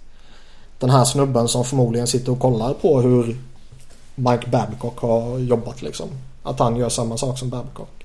[0.78, 3.38] den här snubben som förmodligen sitter och kollar på hur
[4.14, 6.08] Mike Babcock har jobbat liksom.
[6.42, 7.99] Att han gör samma sak som Babcock.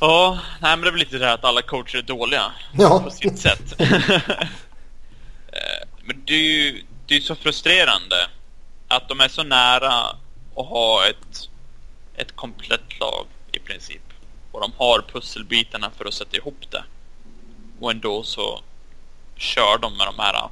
[0.00, 2.52] Ja, nej men det är väl lite det här att alla coacher är dåliga.
[2.72, 3.00] Ja.
[3.04, 3.74] På sitt sätt.
[5.52, 8.16] Eh, men det är ju det är så frustrerande
[8.88, 9.92] att de är så nära
[10.56, 11.48] att ha ett,
[12.16, 14.02] ett komplett lag i princip.
[14.52, 16.84] Och de har pusselbitarna för att sätta ihop det.
[17.80, 18.60] Och ändå så
[19.36, 20.48] kör de med de här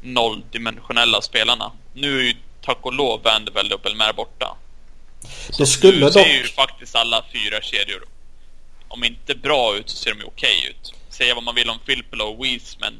[0.00, 1.72] nolldimensionella spelarna.
[1.92, 4.56] Nu är ju tack och lov Vanderbilt och Belmer borta.
[5.58, 6.12] Det skulle nu dock...
[6.12, 8.04] ser ju faktiskt alla fyra kedjor
[8.92, 10.94] om inte bra ut så ser de ju okej okay ut.
[11.08, 12.92] Säga vad man vill om Filppula och Weiss men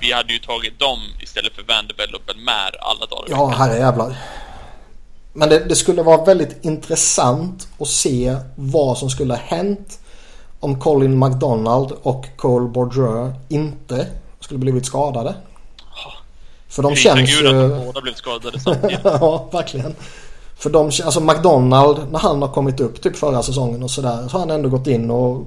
[0.00, 4.16] vi hade ju tagit dem istället för Vanderbilt och Belmer alla dagar Ja, herrejävlar.
[5.32, 9.98] Men det, det, skulle vara väldigt intressant att se vad som skulle ha hänt
[10.60, 14.06] om Colin McDonald och Cole Bourdieu inte
[14.40, 15.34] skulle blivit skadade.
[16.68, 17.46] För de känns ju...
[17.46, 19.00] att de båda blivit skadade samtidigt.
[19.04, 19.94] ja, verkligen.
[20.58, 24.32] För de, alltså McDonald när han har kommit upp typ förra säsongen och sådär så
[24.32, 25.46] har han ändå gått in och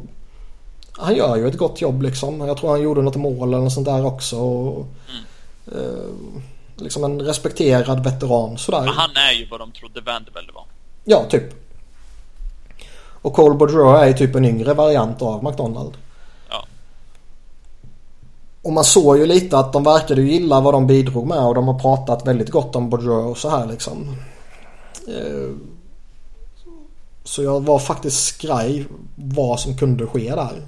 [0.91, 2.41] han gör ju ett gott jobb liksom.
[2.41, 4.38] Jag tror han gjorde något mål eller något sånt där också.
[4.38, 5.86] Och, mm.
[5.86, 6.09] eh,
[6.76, 8.80] liksom en respekterad veteran sådär.
[8.80, 10.64] Men han är ju vad de trodde Vanderbilt var.
[11.03, 11.53] Ja, typ.
[13.22, 15.97] Och Cole Boudreau är ju typ en yngre variant av McDonald.
[16.49, 16.66] Ja.
[18.62, 21.55] Och man såg ju lite att de verkade ju gilla vad de bidrog med och
[21.55, 24.16] de har pratat väldigt gott om Boudreau och så här liksom.
[25.07, 25.55] Eh,
[27.23, 28.85] så jag var faktiskt skraj
[29.15, 30.67] vad som kunde ske där.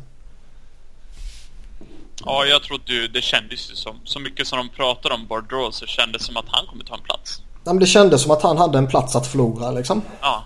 [2.25, 5.71] Ja, jag trodde ju, det kändes ju som, så mycket som de pratade om Bardreau
[5.71, 7.41] så kändes det som att han kommer ta en plats.
[7.63, 10.01] Ja, men det kändes som att han hade en plats att förlora liksom.
[10.21, 10.45] Ja.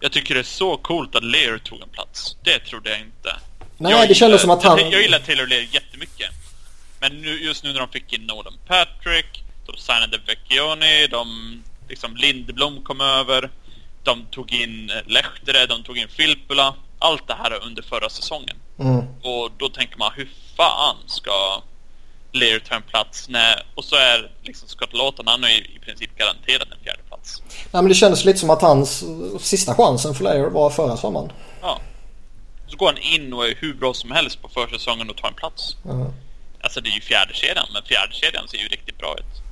[0.00, 2.36] Jag tycker det är så coolt att Lear tog en plats.
[2.42, 3.36] Det trodde jag inte.
[3.76, 4.78] Nej, jag det kändes som att han...
[4.78, 6.30] Jag, jag gillar Taylor Lear jättemycket.
[7.00, 12.16] Men nu, just nu när de fick in Nolan Patrick, de signade Vecchioni, de liksom
[12.16, 13.50] Lindblom kom över.
[14.02, 16.74] De tog in eh, Lehtere, de tog in Filppula.
[16.98, 18.56] Allt det här under förra säsongen.
[18.78, 18.98] Mm.
[19.22, 21.62] Och då tänker man, hur fan ska
[22.32, 23.28] Lear ta en plats?
[23.28, 23.62] när...
[23.74, 27.42] Och så är liksom Scott Lawton, han är i princip garanterad en fjärde plats.
[27.72, 29.04] Ja, men det kändes lite som att hans
[29.40, 31.32] sista chansen för Lear var förra sommaren.
[31.62, 31.80] Ja.
[32.66, 35.34] Så går han in och är hur bra som helst på försäsongen och tar en
[35.34, 35.76] plats.
[35.84, 36.12] Mm.
[36.60, 39.47] Alltså det är ju fjärde kedjan, men fjärde kedjan ser ju riktigt bra ut.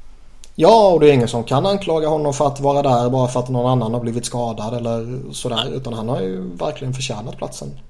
[0.59, 3.41] Ja, och det är ingen som kan anklaga honom för att vara där bara för
[3.41, 5.69] att någon annan har blivit skadad eller sådär.
[5.75, 7.81] Utan han har ju verkligen förtjänat platsen.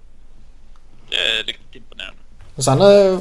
[1.10, 2.18] Det är riktigt imponerande.
[2.56, 3.20] Sen eh,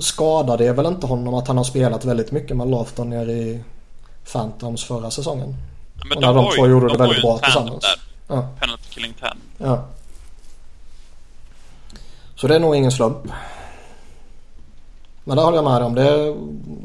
[0.00, 3.62] skadade det väl inte honom att han har spelat väldigt mycket med Lofton nere i
[4.32, 5.56] Phantoms förra säsongen.
[5.98, 7.84] Ja, men och när de, de två gjorde de det väldigt bra tillsammans.
[7.84, 8.00] Där.
[8.36, 8.48] Ja.
[8.60, 9.28] Penalty killing 10.
[9.58, 9.84] Ja.
[12.36, 13.18] Så det är nog ingen slump.
[15.28, 15.94] Men det håller jag med om.
[15.94, 16.36] Det är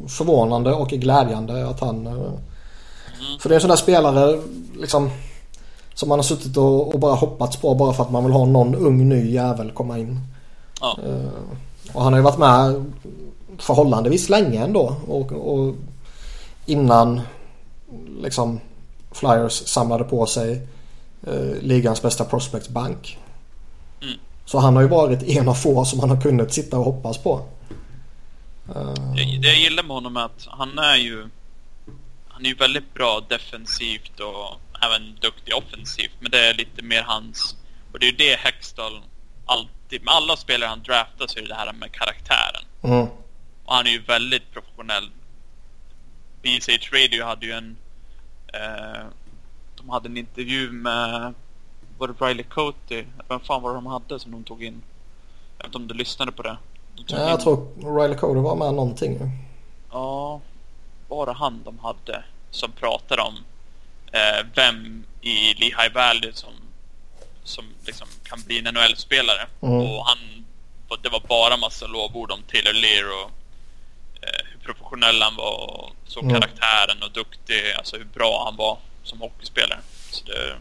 [0.08, 2.08] förvånande och glädjande att han...
[2.08, 3.40] Mm.
[3.40, 4.42] För det är en sån där spelare
[4.80, 5.10] liksom
[5.94, 8.46] som man har suttit och, och, bara hoppats på bara för att man vill ha
[8.46, 10.20] någon ung ny jävel komma in.
[10.82, 10.98] Ja.
[11.08, 11.30] Uh,
[11.94, 12.86] och han har ju varit med
[13.58, 14.96] förhållandevis länge ändå.
[15.08, 15.76] Och, och
[16.66, 17.22] innan
[18.22, 18.60] liksom
[19.12, 20.68] Flyers samlade på sig
[21.28, 23.18] uh, ligans bästa prospectbank.
[24.02, 24.14] Mm.
[24.46, 27.18] Så han har ju varit en av få som man har kunnat sitta och hoppas
[27.18, 27.42] på.
[28.66, 31.30] Det, det jag gillar med honom är att han är ju...
[32.28, 36.12] Han är ju väldigt bra defensivt och även duktig offensivt.
[36.20, 37.56] Men det är lite mer hans...
[37.92, 39.02] Och det är ju det Hextall
[39.46, 40.04] alltid...
[40.04, 42.64] Med alla spelare han draftar så är det det här med karaktären.
[42.82, 43.08] Mm.
[43.66, 45.10] Och han är ju väldigt professionell.
[46.42, 47.78] BSH Radio hade ju en...
[48.54, 49.06] Eh,
[49.76, 51.34] de hade en intervju med...
[51.98, 53.06] Var det Riley Coty?
[53.30, 54.82] Vem fan var det de hade som de tog in?
[55.58, 56.58] Jag vet inte om du lyssnade på det?
[57.08, 57.68] Ja, jag tror
[58.00, 59.20] Riley Cody var med någonting.
[59.92, 60.42] Ja,
[61.10, 63.36] det han de hade som pratade om
[64.12, 66.54] eh, vem i Lehigh Valley som,
[67.44, 69.48] som liksom kan bli en NHL-spelare.
[69.62, 69.82] Mm.
[69.82, 70.18] Och han
[71.02, 73.32] det var bara massa lovord om Taylor Lear och
[74.22, 76.34] eh, hur professionell han var och så mm.
[76.34, 79.80] karaktären och duktig, alltså hur bra han var som hockeyspelare.
[80.10, 80.52] Så det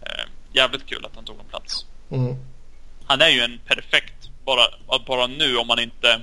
[0.00, 1.86] eh, jävligt kul att han tog en plats.
[2.10, 2.36] Mm.
[3.04, 4.19] Han är ju en perfekt,
[4.50, 6.22] bara, bara nu om man inte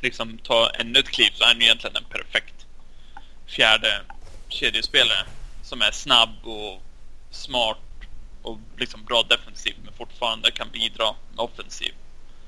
[0.00, 2.66] liksom tar ännu ett kliv så är han ju egentligen en perfekt
[3.46, 4.00] fjärde
[4.48, 5.26] kedjespelare.
[5.62, 6.82] Som är snabb och
[7.30, 7.78] smart
[8.42, 11.94] och liksom bra defensiv men fortfarande kan bidra med offensiv.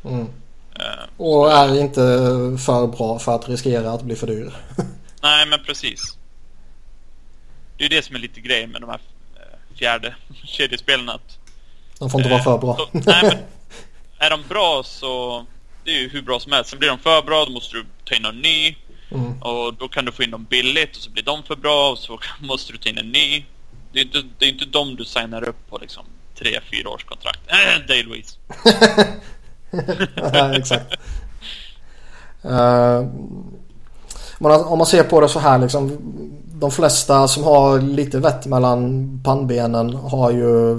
[0.04, 0.20] Mm.
[0.20, 2.00] Uh, och är inte
[2.66, 4.52] för bra för att riskera att bli för dyr.
[5.22, 6.18] Nej men precis.
[7.76, 9.00] Det är ju det som är lite grejen med de här
[9.36, 11.12] eh, fjärde kedjespelarna.
[11.12, 11.38] Att,
[11.98, 12.76] de får inte uh, vara för bra.
[12.76, 13.38] Så, nej, men
[14.18, 15.44] är de bra så
[15.84, 16.70] det är ju hur bra som helst.
[16.70, 18.76] Sen blir de för bra då måste du ta in någon ny.
[19.10, 19.42] Mm.
[19.42, 21.98] Och då kan du få in dem billigt och så blir de för bra och
[21.98, 23.44] så måste du ta in en ny.
[23.92, 26.04] Det är inte, det är inte dem du signar upp på liksom
[26.38, 27.40] tre, fyra års kontrakt.
[27.48, 28.36] Äh, Dale Louise.
[30.32, 30.94] ja, exakt.
[32.44, 33.06] Uh,
[34.40, 35.98] om man ser på det så här liksom.
[36.60, 40.76] De flesta som har lite vett mellan pannbenen har ju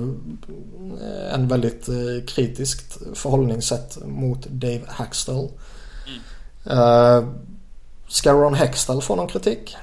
[0.92, 5.50] Eh, en väldigt eh, kritiskt förhållningssätt mot Dave Hackstall.
[6.08, 6.78] Mm.
[6.78, 7.30] Uh, eh,
[8.08, 9.76] ska Ron Hextall få någon kritik?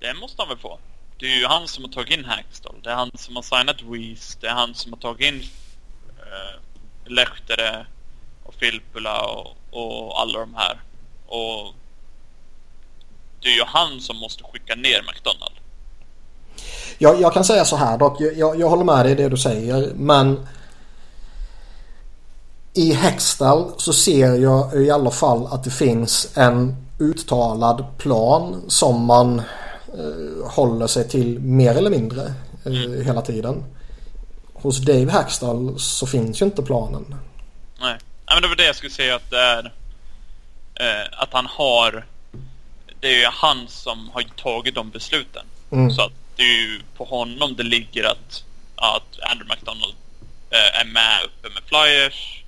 [0.00, 0.78] Det måste han väl få.
[1.18, 2.74] Det är ju han som har tagit in Hackstall.
[2.82, 4.38] Det är han som har signat Weiss.
[4.40, 6.60] Det är han som har tagit in uh,
[7.04, 7.86] Lehtere
[8.44, 10.80] och Filppula och, och alla de här.
[11.26, 11.74] Och
[13.40, 15.57] det är ju han som måste skicka ner McDonald.
[16.98, 18.20] Jag, jag kan säga så här dock.
[18.20, 19.92] Jag, jag håller med dig i det du säger.
[19.94, 20.46] Men
[22.74, 29.04] i Hextall så ser jag i alla fall att det finns en uttalad plan som
[29.04, 29.38] man
[29.98, 32.22] eh, håller sig till mer eller mindre
[32.64, 33.04] eh, mm.
[33.04, 33.64] hela tiden.
[34.52, 37.14] Hos Dave Hackstall så finns ju inte planen.
[37.80, 37.96] Nej,
[38.26, 39.72] ja, men det var det jag skulle säga att det är
[40.74, 42.04] eh, att han har
[43.00, 45.46] det är ju han som har tagit de besluten.
[45.70, 45.90] Mm.
[45.90, 49.94] Så att det är ju på honom det ligger att, att Andrew McDonald
[50.50, 52.44] eh, är med uppe med Flyers.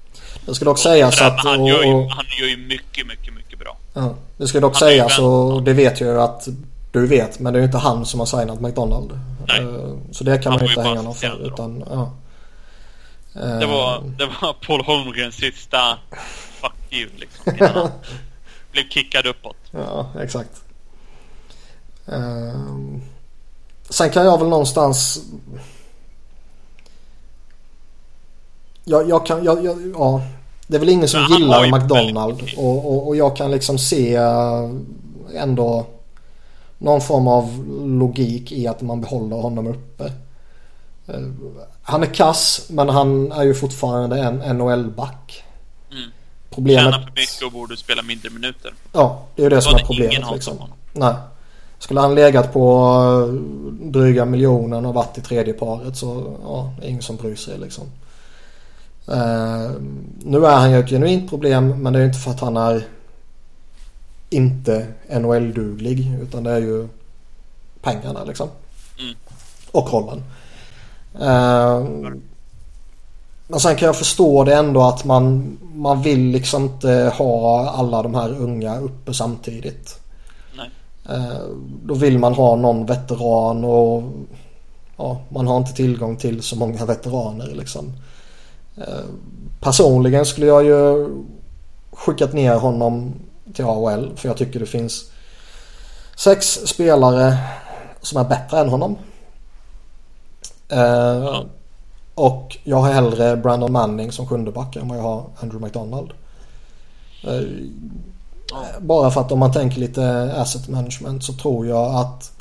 [0.47, 1.45] Det ska dock sägas att...
[1.45, 3.77] Han, gör ju, han gör ju mycket, mycket, mycket bra.
[3.95, 6.49] Ja, det ska dock sägas och det vet ju att
[6.93, 7.39] du vet.
[7.39, 9.21] Men det är ju inte han som har signat McDonald.
[9.49, 9.61] Nej.
[9.61, 11.47] Eh, så det kan han man ju inte hänga någon för.
[11.47, 12.13] Utan, ja.
[13.33, 14.03] Det var, eh.
[14.03, 15.99] det var Paul Holmgrens sista
[16.61, 17.57] fuck you liksom.
[17.57, 17.91] Innan han
[18.73, 19.57] blev kickad uppåt.
[19.71, 20.63] Ja, exakt.
[22.07, 23.03] Um,
[23.91, 25.23] sen kan jag väl någonstans...
[28.85, 30.23] Jag, jag kan, jag, jag, ja.
[30.67, 34.15] Det är väl ingen som gillar McDonald och, och, och, jag kan liksom se
[35.35, 35.87] ändå
[36.79, 37.65] någon form av
[37.99, 40.13] logik i att man behåller honom uppe.
[41.07, 41.21] Eh,
[41.83, 45.45] han är kass men han är ju fortfarande en NHL-back.
[45.91, 46.11] Mm.
[46.51, 46.85] Problemet...
[46.85, 48.75] Tjänar för mycket och borde spela mindre minuter.
[48.93, 50.57] Ja, det är ju det som är problemet liksom.
[50.93, 51.15] Nej.
[51.81, 52.87] Skulle han legat på
[53.29, 53.35] eh,
[53.91, 57.59] dryga miljonen och varit i tredje paret så ja, det är ingen som bryr sig
[57.59, 57.85] liksom.
[59.09, 59.71] Uh,
[60.25, 62.85] nu är han ju ett genuint problem men det är inte för att han är
[64.31, 66.89] inte NHL-duglig utan det är ju
[67.83, 68.49] pengarna liksom.
[68.99, 69.15] Mm.
[69.73, 70.25] Och rollen.
[71.15, 72.13] Uh,
[73.49, 78.03] men sen kan jag förstå det ändå att man, man vill liksom inte ha alla
[78.03, 80.00] de här unga uppe samtidigt.
[81.11, 84.03] Uh, då vill man ha någon veteran och
[84.97, 87.93] ja, man har inte tillgång till så många veteraner liksom.
[88.79, 89.05] Uh,
[89.61, 91.09] personligen skulle jag ju
[91.93, 93.15] skickat ner honom
[93.55, 94.17] till AHL.
[94.17, 95.11] För jag tycker det finns
[96.17, 97.39] sex spelare
[98.01, 98.97] som är bättre än honom.
[100.69, 101.41] Eh,
[102.15, 106.13] och jag har hellre Brandon Manning som sjunde back än vad jag har Andrew McDonald.
[108.53, 112.33] Eh, bara för att om man tänker lite asset management så tror jag att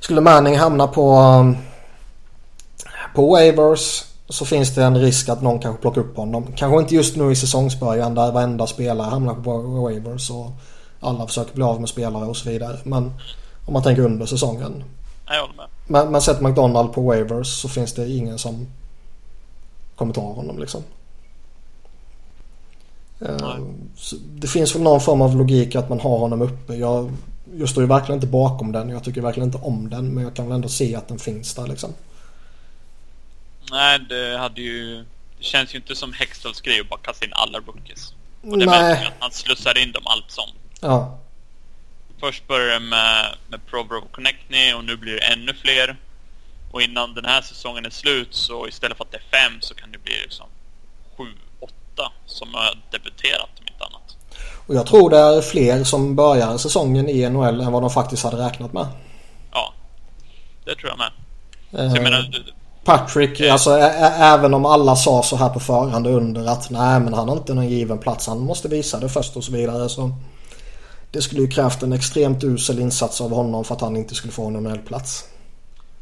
[0.00, 1.14] skulle Manning hamna på
[3.14, 6.52] på waivers så finns det en risk att någon kanske plockar upp honom.
[6.56, 10.50] Kanske inte just nu i säsongsbörjan där varenda spelare hamnar på waivers och
[11.00, 12.78] alla försöker bli av med spelare och så vidare.
[12.84, 13.12] Men
[13.66, 14.84] om man tänker under säsongen.
[15.26, 15.66] Jag håller med.
[15.86, 18.66] Men, men sätter McDonald på waivers så finns det ingen som
[19.96, 20.82] kommer ta honom liksom.
[23.24, 23.56] Uh,
[24.34, 26.74] det finns väl någon form av logik att man har honom uppe.
[26.74, 27.12] Jag,
[27.58, 28.88] jag står ju verkligen inte bakom den.
[28.88, 30.14] Jag tycker verkligen inte om den.
[30.14, 31.94] Men jag kan väl ändå se att den finns där liksom.
[33.70, 35.04] Nej, det hade ju...
[35.38, 38.14] Det känns ju inte som Hextalls grej att bara kasta in alla rookies.
[38.42, 40.48] Och det märker att han slussar in dem allt som.
[40.80, 41.18] Ja.
[42.20, 45.96] Först började det med, med Provorov och Connectney och nu blir det ännu fler.
[46.70, 49.74] Och innan den här säsongen är slut så istället för att det är fem så
[49.74, 50.46] kan det bli liksom
[51.16, 51.26] 7-8
[52.26, 54.16] som har debuterat om inte annat.
[54.66, 58.24] Och jag tror det är fler som börjar säsongen i NHL än vad de faktiskt
[58.24, 58.86] hade räknat med.
[59.52, 59.72] Ja,
[60.64, 61.10] det tror jag med.
[61.70, 62.34] Så jag Eh, menar,
[62.84, 67.00] Patrick, alltså ä- ä- även om alla sa så här på förhand under att nej
[67.00, 68.26] men han har inte någon given plats.
[68.26, 69.88] Han måste visa det först och så vidare.
[69.88, 70.10] Så
[71.10, 74.32] det skulle ju krävt en extremt usel insats av honom för att han inte skulle
[74.32, 75.24] få en NHL-plats.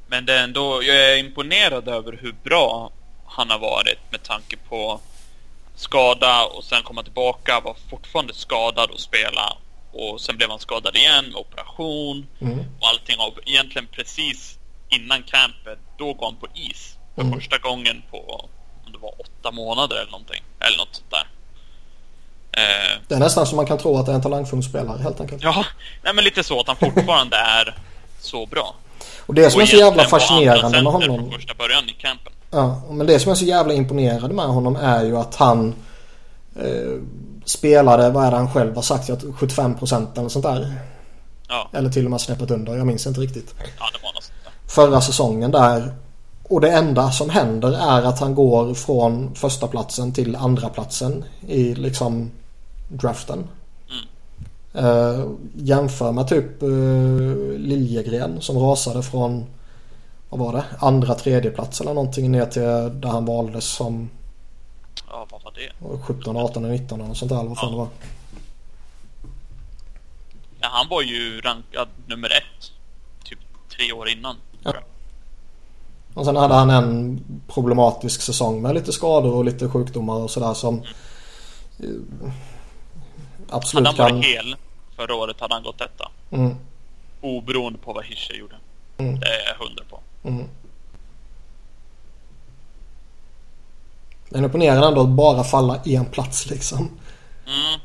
[0.07, 2.91] Men det är ändå, jag är imponerad över hur bra
[3.27, 5.01] han har varit med tanke på
[5.75, 9.57] skada och sen komma tillbaka, var fortfarande skadad och spela.
[9.93, 12.59] Och sen blev han skadad igen med operation Mm.
[12.81, 13.17] och allting.
[13.21, 14.59] Och egentligen precis
[14.89, 16.97] innan campet, då går han på is.
[17.15, 17.35] För Mm.
[17.41, 18.49] första gången på,
[18.87, 20.43] om det var åtta månader eller någonting.
[20.61, 21.27] Eller något sånt där.
[22.53, 25.21] Eh, Det är nästan som man kan tro att det är en talangfull spelare helt
[25.21, 25.43] enkelt.
[25.43, 25.65] ja,
[26.03, 27.77] nej men lite så att han fortfarande är
[28.21, 28.75] så bra.
[29.27, 31.19] Och det som Och är så jävla fascinerande med honom.
[31.19, 32.32] från första början i campen.
[32.53, 35.75] Ja, men det som är så jävla imponerande med honom är ju att han
[36.57, 37.01] eh,
[37.45, 40.75] spelade, vad är det han själv har sagt, att 75% eller sånt där.
[41.49, 43.55] Ja, Eller till och med snäppet under, jag minns inte riktigt.
[43.59, 44.33] ja det var något.
[44.67, 45.95] Förra säsongen där.
[46.43, 51.25] Och det enda som händer är att han går från första platsen till andra platsen
[51.49, 52.31] i liksom
[52.89, 53.45] draften.
[54.75, 55.25] Eh,
[55.55, 56.69] jämför med typ eh,
[57.59, 59.47] Liljegren som rasade från
[60.33, 60.65] vad var det?
[60.79, 62.63] Andra tredje plats eller någonting ner till
[63.01, 64.11] där han valdes som
[65.09, 65.97] Ja, vad var det?
[66.03, 67.39] 17, 18, 19 och sånt där.
[67.39, 67.89] eller Vad fan det var.
[70.61, 72.73] Ja, han var ju rankad nummer ett.
[73.25, 73.39] Typ
[73.77, 74.37] tre år innan.
[74.65, 74.73] Ja.
[76.15, 80.55] Och sen hade han en problematisk säsong med lite skador och lite sjukdomar och sådär
[80.55, 80.85] som eh,
[81.79, 82.33] Hade
[83.51, 84.15] absolut han kan...
[84.15, 84.57] varit hel
[84.97, 86.11] förra året hade han gått detta.
[86.31, 86.57] Mm,
[87.21, 88.57] Oberoende på vad Hischer gjorde.
[88.99, 89.21] Mm.
[89.21, 90.01] Det är jag hundra på.
[90.23, 90.49] Mm.
[94.35, 96.79] Är imponerande ändå att bara falla en plats liksom.
[97.47, 97.81] Mm.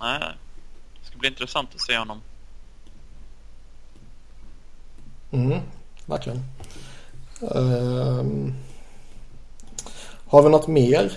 [0.00, 0.20] Nej,
[1.00, 2.20] det ska bli intressant att se honom.
[5.30, 5.60] Mm,
[6.06, 6.44] verkligen.
[7.54, 8.54] Ehm,
[10.26, 11.12] har vi något mer?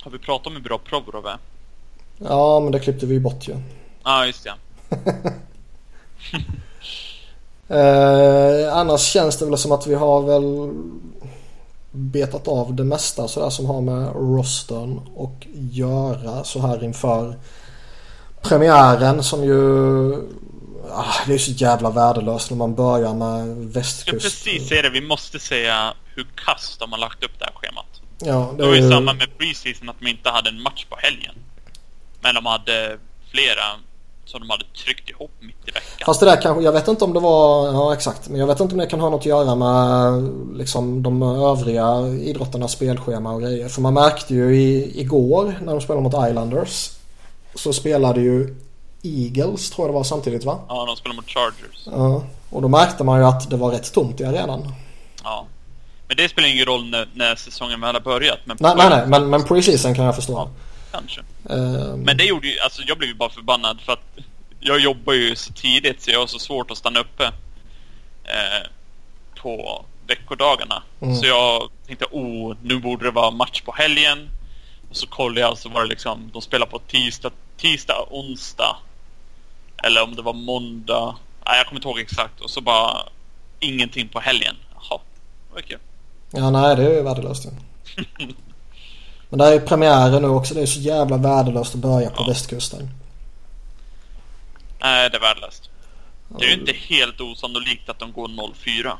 [0.00, 1.38] Har vi pratat om hur bra Provorov är?
[2.18, 3.52] Ja, men det klippte vi ju bort ju.
[3.52, 3.60] Ja,
[4.02, 4.54] ah, just det.
[7.68, 10.72] Eh, annars känns det väl som att vi har väl
[11.90, 17.38] betat av det mesta sådär som har med rostern och göra så här inför
[18.42, 19.58] premiären som ju
[20.90, 24.22] ah, det är så jävla värdelöst när man börjar med Jag västkust.
[24.44, 24.90] precis säga det.
[24.90, 27.86] Vi måste säga hur kast de har lagt upp det här schemat.
[28.18, 30.96] Ja, det Det var ju, samma med preseason att de inte hade en match på
[30.96, 31.34] helgen.
[32.20, 32.98] Men de hade
[33.30, 33.64] flera
[34.24, 36.06] som de hade tryckt ihop mitt i veckan.
[36.06, 38.60] Fast det där kanske, jag vet inte om det var, ja exakt, men jag vet
[38.60, 40.28] inte om det kan ha något att göra med
[40.58, 43.68] liksom de övriga idrotternas spelschema och grejer.
[43.68, 46.90] För man märkte ju i, igår när de spelade mot Islanders
[47.54, 48.56] så spelade ju
[49.02, 50.58] Eagles tror jag det var samtidigt va?
[50.68, 51.86] Ja, de spelar mot Chargers.
[51.86, 52.22] Ja.
[52.50, 54.74] Och då märkte man ju att det var rätt tomt i arenan.
[55.24, 55.46] Ja.
[56.08, 58.38] Men det spelar ingen roll när, när säsongen väl har börjat.
[58.44, 60.32] Men Nej, nej, nej, men, men preseason kan jag förstå.
[60.32, 60.48] Ja,
[60.92, 61.20] kanske.
[61.50, 64.18] Ehm, Men det gjorde ju, alltså jag blev ju bara förbannad för att
[64.60, 67.24] jag jobbar ju så tidigt så jag har så svårt att stanna uppe
[68.24, 68.68] eh,
[69.34, 70.82] på veckodagarna.
[71.00, 71.16] Mm.
[71.16, 74.28] Så jag tänkte, oh, nu borde det vara match på helgen.
[74.90, 78.76] Och så kollade jag så var det liksom, de spelar på tisdag, tisdag, onsdag.
[79.82, 81.16] Eller om det var måndag.
[81.46, 82.40] Nej, jag kommer inte ihåg exakt.
[82.40, 83.08] Och så bara
[83.60, 84.56] ingenting på helgen.
[84.74, 85.00] Jaha,
[85.48, 85.78] det var kul.
[86.30, 87.48] Ja, nej det är ju värdelöst.
[89.32, 90.54] Men det här är premiären nu också.
[90.54, 92.26] Det är så jävla värdelöst att börja på Ja.
[92.28, 92.90] västkusten.
[94.80, 95.70] Nej, det är värdelöst.
[96.38, 98.92] Det är ju inte helt osannolikt att de går 0-4.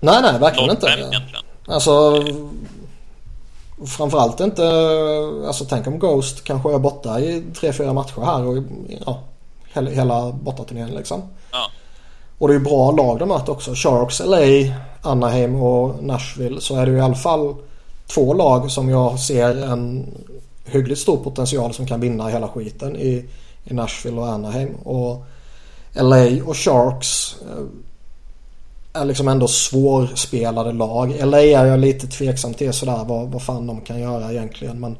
[0.00, 0.86] Nej, nej, verkligen 0-5 inte.
[0.86, 1.44] egentligen.
[1.66, 2.24] Alltså
[3.86, 4.62] framförallt inte,
[5.46, 8.62] alltså tänk om Ghost kanske är borta i tre fyra matcher här och
[9.06, 9.20] ja,
[9.74, 11.22] hela, hela bortaturnén liksom.
[11.52, 11.70] Ja.
[12.38, 13.74] Och det är ju bra lag de möter också.
[13.74, 16.60] Sharks, LA, Anaheim och Nashville.
[16.60, 17.54] Så är det ju i alla fall
[18.06, 20.14] två lag som jag ser en
[20.64, 23.28] hyggligt stor potential som kan vinna hela skiten i,
[23.64, 24.74] i Nashville och Anaheim.
[24.74, 25.26] Och
[25.94, 31.16] LA och Sharks eh, är liksom ändå svårspelade lag.
[31.20, 34.80] LA är jag lite tveksam till sådär vad, vad fan de kan göra egentligen.
[34.80, 34.98] Men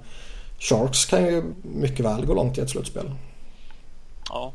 [0.59, 3.11] Sharks kan ju mycket väl gå långt i ett slutspel.
[4.29, 4.53] Ja.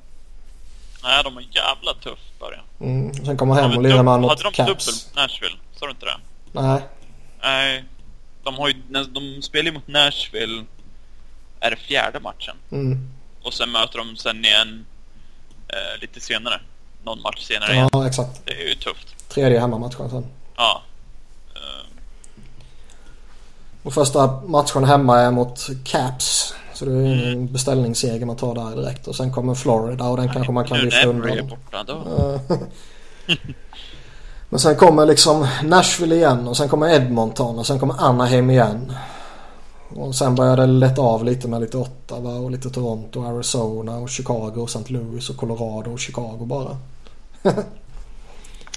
[1.03, 2.63] Nej, de har jävla tuff början.
[2.79, 3.25] Mm.
[3.25, 5.55] Sen kommer hem och lirar man Hade de mot dubbel mot Nashville?
[5.79, 6.17] Sa du inte det?
[6.51, 6.81] Nej.
[7.41, 7.83] Nej.
[8.49, 10.65] De har ju, de spelar ju mot Nashville.
[11.59, 12.55] Är det fjärde matchen?
[12.71, 13.09] Mm.
[13.43, 14.85] Och sen möter de sen igen
[15.67, 16.61] eh, lite senare.
[17.03, 17.89] Någon match senare igen.
[17.91, 18.45] Ja exakt.
[18.45, 19.29] Det är ju tufft.
[19.29, 20.25] Tredje hemmamatchen sen.
[20.55, 20.81] Ja.
[21.55, 21.85] Eh,
[23.83, 26.53] Och första matchen hemma är mot Caps.
[26.73, 27.53] Så det är en mm.
[27.53, 29.07] beställningsseger man tar där direkt.
[29.07, 31.29] Och sen kommer Florida och den Nej, kanske man kan lyfta undan.
[31.29, 32.39] är borta då.
[34.49, 38.93] Men sen kommer liksom Nashville igen och sen kommer Edmonton och sen kommer Anaheim igen.
[39.95, 44.09] Och sen börjar det lätta av lite med lite Ottawa och lite Toronto, Arizona och
[44.09, 44.93] Chicago och St.
[44.93, 46.77] Louis och Colorado och Chicago bara.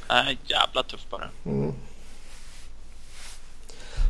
[0.09, 1.28] Nej, jävla tufft bara.
[1.44, 1.73] Mm.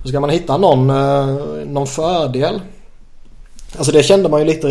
[0.03, 1.27] Så ska man hitta någon, eh,
[1.67, 2.61] någon fördel.
[3.77, 4.69] Alltså det kände man ju lite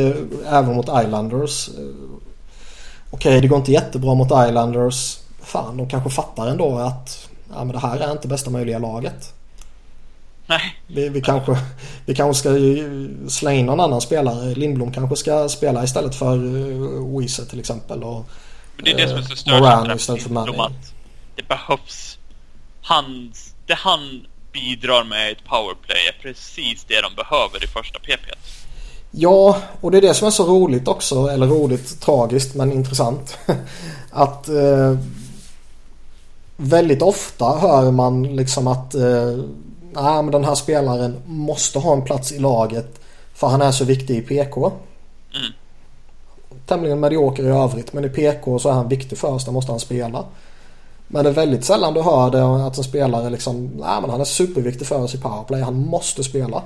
[0.48, 1.70] även mot Islanders.
[1.70, 5.21] Eh, okej, okay, det går inte jättebra mot Islanders.
[5.52, 9.34] Fan, de kanske fattar ändå att ja, men det här är inte bästa möjliga laget.
[10.46, 10.76] Nej.
[10.88, 11.58] Vi, vi, kanske,
[12.06, 12.50] vi kanske ska
[13.30, 14.56] slänga in någon annan spelare.
[14.56, 18.04] Lindblom kanske ska spela istället för uh, Weezer till exempel.
[18.04, 18.26] Och,
[18.76, 20.60] Men det är det som är så störande istället för Manning.
[20.60, 20.94] Att
[21.36, 22.18] det behövs.
[22.82, 23.34] Han,
[23.66, 28.36] det han bidrar med ett powerplay är precis det de behöver i första PP.
[29.12, 31.28] Ja, och det är det som är så roligt också.
[31.28, 33.38] Eller roligt, tragiskt men intressant.
[34.12, 34.98] att eh,
[36.62, 39.38] väldigt ofta hör man liksom att eh,
[39.92, 43.02] nej, men den här spelaren måste ha en plats i laget
[43.34, 44.72] för han är så viktig i PK.
[45.36, 45.52] Mm.
[46.66, 49.72] Tämligen medioker i övrigt men i PK så är han viktig för oss, där måste
[49.72, 50.26] han spela.
[51.08, 54.22] Men det är väldigt sällan du hör det att en spelare liksom, nej men han
[54.22, 56.64] är superviktig för oss i powerplay, han måste spela.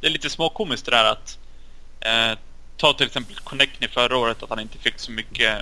[0.00, 1.38] Det är lite småkomiskt det där att
[2.00, 2.38] eh,
[2.76, 5.58] ta till exempel Connectny förra året att han inte fick så mycket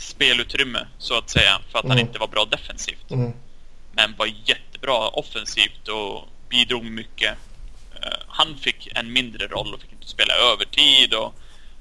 [0.00, 1.96] spelutrymme så att säga för att mm.
[1.96, 3.10] han inte var bra defensivt.
[3.10, 3.32] Mm.
[3.92, 7.38] Men var jättebra offensivt och bidrog mycket.
[7.94, 11.34] Uh, han fick en mindre roll och fick inte spela övertid och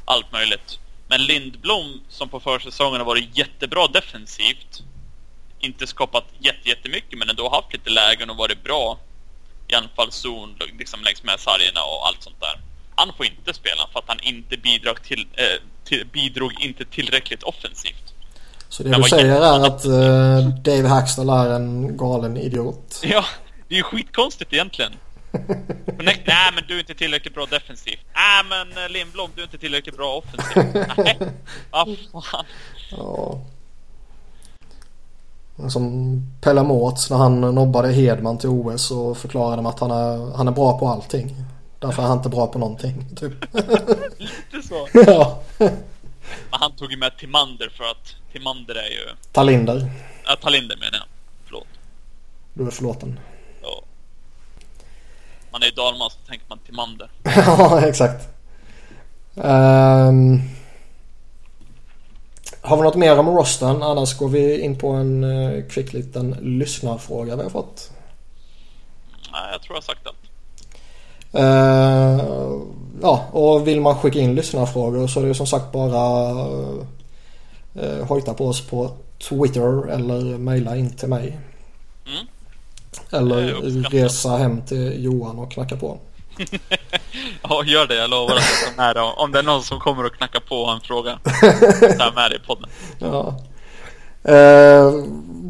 [0.06, 0.80] allt möjligt.
[1.08, 4.84] Men Lindblom som på försäsongen har varit jättebra defensivt
[5.60, 9.00] inte skapat jättemycket men ändå haft lite lägen och varit bra
[9.68, 12.60] i anfallszon liksom längs med sargerna och allt sånt där.
[12.96, 17.44] Han får inte spela för att han inte bidrog, till, eh, till, bidrog inte tillräckligt
[17.44, 18.14] offensivt.
[18.70, 23.02] Så det du säger är att uh, Dave Hackstall är en galen idiot?
[23.04, 23.26] Ja,
[23.68, 24.92] det är ju skitkonstigt egentligen.
[25.32, 28.00] Nej, nej men du är inte tillräckligt bra defensivt.
[28.16, 30.88] Nej men eh, Lindblom, du är inte tillräckligt bra offensivt.
[30.98, 31.20] Nej,
[32.12, 32.46] vad fan.
[32.92, 33.40] Ja.
[35.70, 40.48] Som Pelle Mårts när han nobbade Hedman till OS och förklarade att han är, han
[40.48, 41.36] är bra på allting.
[41.80, 43.06] Därför är han inte bra på någonting.
[43.16, 43.34] Typ.
[44.18, 44.88] Lite så.
[45.08, 45.44] ja.
[45.58, 49.16] Men han tog ju med Timander för att Timander är ju...
[49.32, 49.92] Talinder.
[50.26, 51.08] Ja, Talinder menar jag.
[51.46, 51.68] Förlåt.
[52.54, 53.20] Du är förlåten.
[53.62, 53.84] Ja.
[55.52, 57.10] Man är ju dalmas så tänker man Timander.
[57.24, 58.28] ja, exakt.
[59.34, 60.42] Um...
[62.62, 63.84] Har vi något mer om rosten?
[63.84, 65.26] Annars går vi in på en
[65.70, 67.92] kvick liten lyssnarfråga vi har fått.
[69.32, 70.29] Nej, jag tror jag har sagt allt.
[71.36, 72.62] Uh,
[73.02, 76.32] ja, och vill man skicka in lyssnarfrågor så är det som sagt bara
[77.76, 78.92] uh, hojta på oss på
[79.30, 81.40] Twitter eller mejla in till mig.
[82.08, 82.28] Mm.
[83.12, 83.54] Eller
[83.90, 85.98] resa hem till Johan och knacka på.
[87.42, 87.96] ja, gör det.
[87.96, 89.02] Jag lovar att jag tar med det.
[89.02, 91.20] Om det är någon som kommer och knackar på en fråga.
[91.98, 92.70] Ta med det i podden.
[93.00, 93.36] Ja.
[94.24, 94.94] Eh,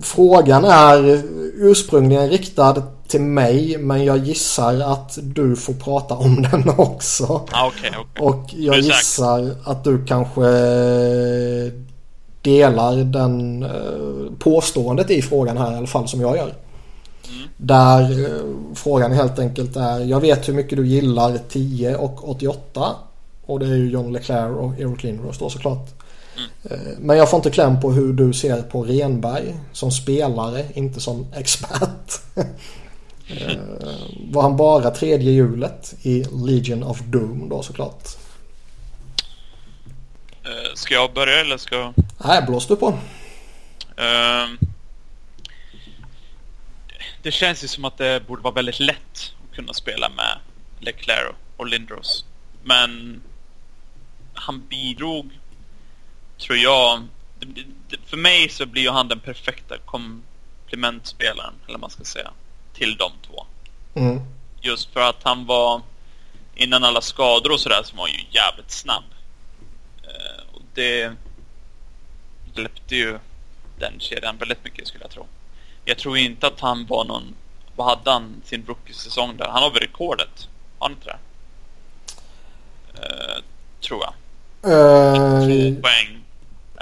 [0.04, 1.22] frågan är
[1.56, 7.48] ursprungligen riktad till mig men jag gissar att du får prata om den också.
[7.52, 8.26] Ah, okay, okay.
[8.26, 10.42] Och jag gissar att du kanske
[12.42, 16.54] delar den eh, påståendet i frågan här i alla fall som jag gör.
[17.30, 17.48] Mm.
[17.58, 22.96] Där eh, frågan helt enkelt är Jag vet hur mycket du gillar 10 och 88
[23.46, 25.88] och det är ju John Leclerc och Eric Lindros då såklart.
[26.70, 26.80] Mm.
[27.00, 31.26] Men jag får inte kläm på hur du ser på Renberg som spelare, inte som
[31.34, 32.22] expert.
[33.30, 33.60] Mm.
[34.32, 38.08] Var han bara tredje hjulet i Legion of Doom då såklart?
[40.46, 41.94] Uh, ska jag börja eller ska...
[42.26, 42.88] Nej, blås du på.
[42.88, 44.70] Uh,
[47.22, 50.38] det känns ju som att det borde vara väldigt lätt att kunna spela med
[50.80, 52.26] Leclerc och Lindros.
[52.64, 53.22] Men
[54.34, 55.40] han bidrog
[56.38, 57.08] tror jag...
[58.06, 62.32] För mig så blir ju han den perfekta komplementspelaren, eller vad man ska säga,
[62.80, 63.46] till de två.
[63.94, 64.22] Mm.
[64.62, 65.82] Just för att han var...
[66.56, 69.04] Innan alla skador och sådär så var han ju jävligt snabb.
[70.04, 71.12] Uh, och det
[72.54, 73.20] hjälpte ju
[73.80, 75.26] den kedjan väldigt mycket skulle jag tro.
[75.86, 77.36] Jag tror inte att han var någon...
[77.76, 79.48] Vad hade han sin rookie-säsong där?
[79.48, 80.48] Han har väl rekordet?
[80.80, 81.18] Har han inte det?
[83.00, 83.44] Uh,
[83.82, 84.14] tror jag.
[84.72, 86.20] Uh, Två poäng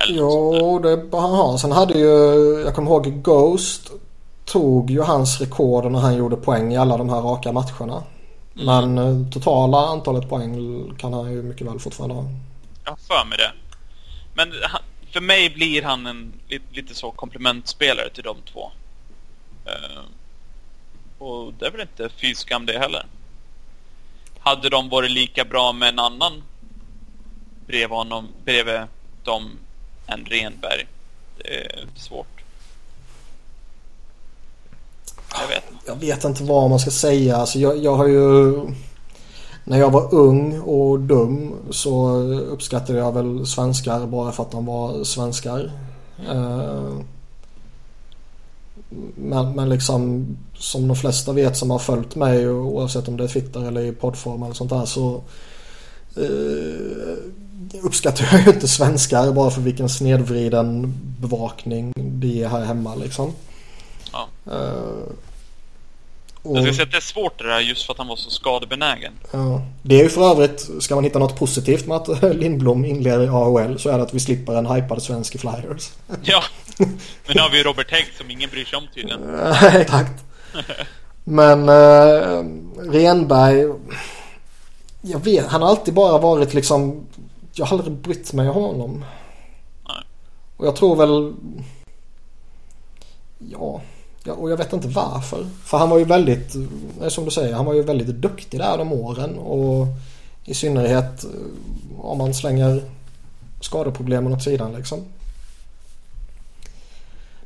[0.07, 1.57] jo, det han ha.
[1.57, 3.91] Sen hade ju, jag kommer ihåg Ghost
[4.47, 8.03] tog ju hans rekord när han gjorde poäng i alla de här raka matcherna.
[8.53, 10.55] Men eh, totala antalet poäng
[10.97, 12.23] kan han ju mycket väl fortfarande ha.
[12.83, 13.51] Jag har för mig det.
[14.33, 16.33] Men han, för mig blir han en
[16.71, 18.71] lite så komplementspelare till de två.
[19.65, 20.03] Uh,
[21.17, 23.05] och det är väl inte fy skam det heller.
[24.39, 26.43] Hade de varit lika bra med en annan
[27.67, 28.81] bredvid honom, bredvid
[29.23, 29.51] dem
[30.07, 30.87] än Renberg?
[31.37, 32.36] Det är svårt.
[35.33, 35.83] Jag vet inte.
[35.85, 37.37] Jag vet inte vad man ska säga.
[37.37, 38.61] Alltså jag, jag har ju...
[39.63, 44.65] När jag var ung och dum så uppskattade jag väl svenskar bara för att de
[44.65, 45.71] var svenskar.
[46.29, 46.99] Eh,
[49.15, 50.25] men, men liksom
[50.57, 53.91] som de flesta vet som har följt mig oavsett om det är Twitter eller i
[53.91, 55.21] poddform eller sånt där så
[56.17, 57.17] uh,
[57.83, 63.31] uppskattar jag ju inte svenskar bara för vilken snedvriden bevakning det är här hemma liksom.
[64.18, 64.52] Ja.
[64.52, 65.14] Uh,
[66.48, 68.15] och, jag ska säga att det är svårt det där just för att han var
[68.15, 69.14] så skadebenägen.
[69.31, 69.61] Ja.
[69.81, 73.27] Det är ju för övrigt, ska man hitta något positivt med att Lindblom inleder i
[73.27, 75.91] AHL så är det att vi slipper en hypad svensk i Flyers.
[76.23, 76.44] Ja,
[76.77, 79.39] men nu har vi ju Robert Hägg som ingen bryr sig om tydligen.
[79.81, 80.23] Exakt.
[81.23, 82.45] Men uh,
[82.91, 83.73] Renberg,
[85.02, 87.07] jag vet, han har alltid bara varit liksom,
[87.53, 89.06] jag har aldrig brytt mig om honom.
[89.88, 90.03] Nej.
[90.57, 91.34] Och jag tror väl,
[93.39, 93.81] ja.
[94.27, 95.45] Ja, och jag vet inte varför.
[95.63, 96.55] För han var ju väldigt,
[97.01, 99.37] eh, som du säger, han var ju väldigt duktig där de åren.
[99.37, 99.87] Och
[100.45, 101.29] i synnerhet eh,
[101.99, 102.83] om man slänger
[103.61, 104.99] skadeproblemen åt sidan liksom.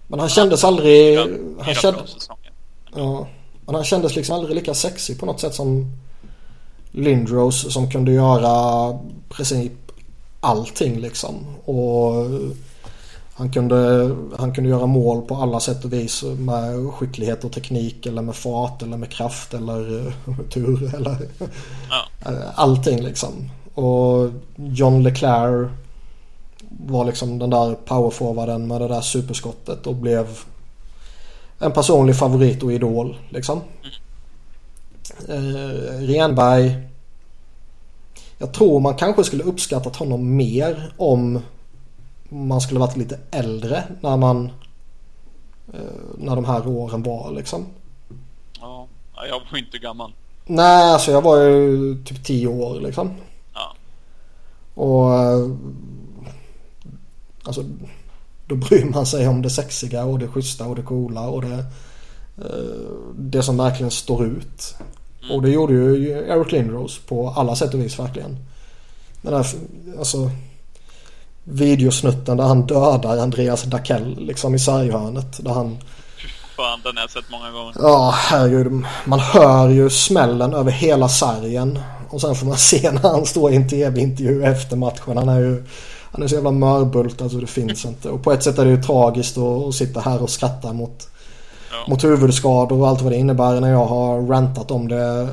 [0.08, 1.20] Men han kändes aldrig...
[1.60, 2.30] Han kändes,
[2.96, 3.28] ja,
[3.66, 5.98] men han kändes liksom aldrig lika sexig på något sätt som
[6.92, 9.00] Lindros som kunde göra
[9.30, 9.72] precis
[10.40, 11.46] allting liksom.
[11.66, 12.26] Och
[13.42, 18.06] han kunde, han kunde göra mål på alla sätt och vis med skicklighet och teknik
[18.06, 20.14] eller med fart eller med kraft eller eh,
[20.50, 21.18] tur eller
[22.24, 22.32] ja.
[22.56, 23.50] allting liksom.
[23.74, 25.72] Och John Leclerc
[26.70, 30.28] var liksom den där powerforwarden med det där superskottet och blev
[31.60, 33.62] en personlig favorit och idol liksom.
[35.28, 36.76] Eh, Renberg.
[38.38, 41.40] Jag tror man kanske skulle uppskattat honom mer om
[42.32, 44.46] man skulle varit lite äldre när man
[45.74, 45.80] eh,
[46.18, 47.66] när de här åren var liksom.
[48.60, 50.14] Ja, jag var inte gammal.
[50.46, 53.12] Nej, alltså jag var ju typ 10 år liksom.
[53.54, 53.76] Ja.
[54.74, 55.50] Och eh,
[57.44, 57.64] alltså
[58.48, 61.66] då bryr man sig om det sexiga och det schyssta och det coola och det
[62.38, 64.76] eh, det som verkligen står ut.
[65.22, 65.36] Mm.
[65.36, 68.38] Och det gjorde ju Eric Lindros på alla sätt och vis verkligen.
[69.22, 69.48] Den där,
[70.00, 70.32] alltså
[71.44, 75.46] videosnutten där han dödar Andreas Dackell liksom i sarghörnet.
[75.46, 75.78] Där han...
[76.56, 77.74] Fan, den har jag sett många gånger.
[77.80, 78.84] Ja, herregud.
[79.06, 81.80] Man hör ju smällen över hela sargen.
[82.10, 85.18] Och sen får man se när han står i en tv-intervju efter matchen.
[85.18, 85.64] Han är ju
[86.12, 88.10] han är så jävla mörbult alltså det finns inte.
[88.10, 91.10] Och på ett sätt är det ju tragiskt att sitta här och skratta mot,
[91.72, 91.86] ja.
[91.88, 95.28] mot huvudskador och allt vad det innebär när jag har rantat om det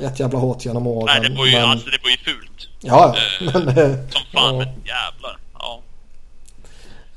[0.00, 1.20] rätt jävla hårt genom åren.
[1.20, 1.70] Nej, det var ju, men...
[1.70, 2.49] alltså, det var ju fult.
[2.80, 3.50] Ja, ja.
[3.60, 4.58] Eh, som fan, ja.
[4.58, 5.38] men jävlar.
[5.58, 5.80] Ja.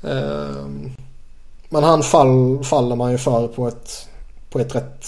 [0.02, 0.66] Eh,
[1.68, 4.08] men han fall, faller man ju för på ett,
[4.50, 5.06] på ett rätt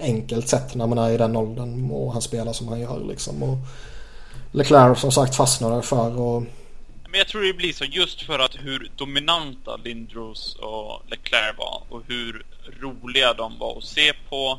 [0.00, 3.42] enkelt sätt när man är i den åldern och han spelar som han gör liksom.
[3.42, 3.58] Och
[4.52, 6.42] Leclerc som sagt fastnar för och...
[7.08, 11.82] Men jag tror det blir så just för att hur dominanta Lindros och Leclerc var
[11.88, 12.46] och hur
[12.80, 14.58] roliga de var att se på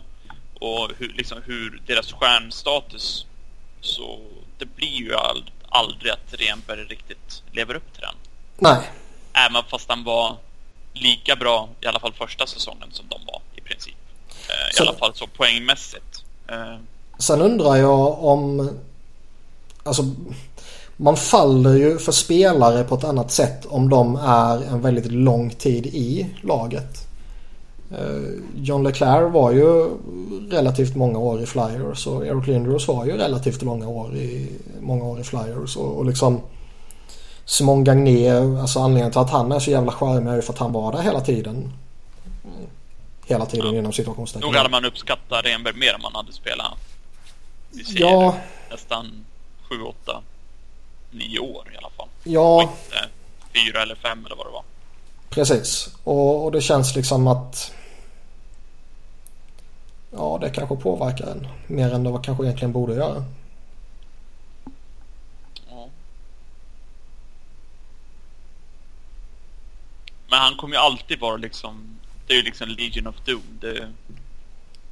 [0.60, 3.26] och hur, liksom, hur deras stjärnstatus
[3.82, 4.20] så
[4.58, 8.16] det blir ju all, aldrig att Renberg riktigt lever upp till den.
[8.58, 8.90] Nej.
[9.34, 10.38] Även fast han var
[10.94, 13.96] lika bra i alla fall första säsongen som de var i princip.
[14.50, 16.24] Eh, I så, alla fall så poängmässigt.
[16.48, 16.78] Eh.
[17.18, 18.72] Sen undrar jag om...
[19.84, 20.04] Alltså,
[20.98, 25.50] man faller ju för spelare på ett annat sätt om de är en väldigt lång
[25.50, 27.05] tid i laget.
[27.92, 29.90] Eh, John Leclerc var ju
[30.52, 34.52] relativt många år i Flyers och Eric Lindros var ju relativt många år i,
[34.82, 35.78] många år i Flyers.
[35.78, 36.42] Och, och liksom
[37.46, 38.30] Simon Gagné,
[38.62, 40.92] alltså anledningen till att han är så jävla charmig är ju för att han var
[40.92, 41.74] där hela tiden.
[43.26, 43.80] Hela tiden ja.
[43.80, 44.48] inom situationstecken.
[44.48, 46.78] Nog hade man uppskattat Renberg mer om man hade spelat.
[47.72, 48.36] Ja.
[48.72, 49.26] Nästan
[49.70, 50.22] 7, 8,
[51.12, 52.08] 9 år i alla fall.
[52.24, 52.62] Ja.
[52.62, 53.10] inte
[53.72, 54.64] 4 eller 5 eller vad det var.
[55.30, 55.90] Precis.
[56.04, 57.72] Och, och det känns liksom att
[60.18, 63.24] Ja, det kanske påverkar en mer än det vad kanske egentligen borde göra.
[65.70, 65.88] Ja.
[70.28, 71.98] Men han kommer ju alltid vara liksom
[72.28, 73.44] Det är ju liksom Legion of Doom.
[73.62, 73.88] Det,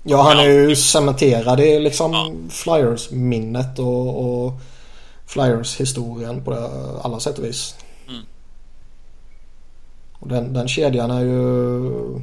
[0.05, 2.31] Ja, han är ju cementerad i liksom ja.
[2.49, 4.53] Flyers-minnet och, och
[5.25, 6.69] Flyers-historien på det,
[7.03, 7.75] alla sätt och vis.
[8.07, 8.21] Mm.
[10.13, 12.21] Och den, den kedjan är ju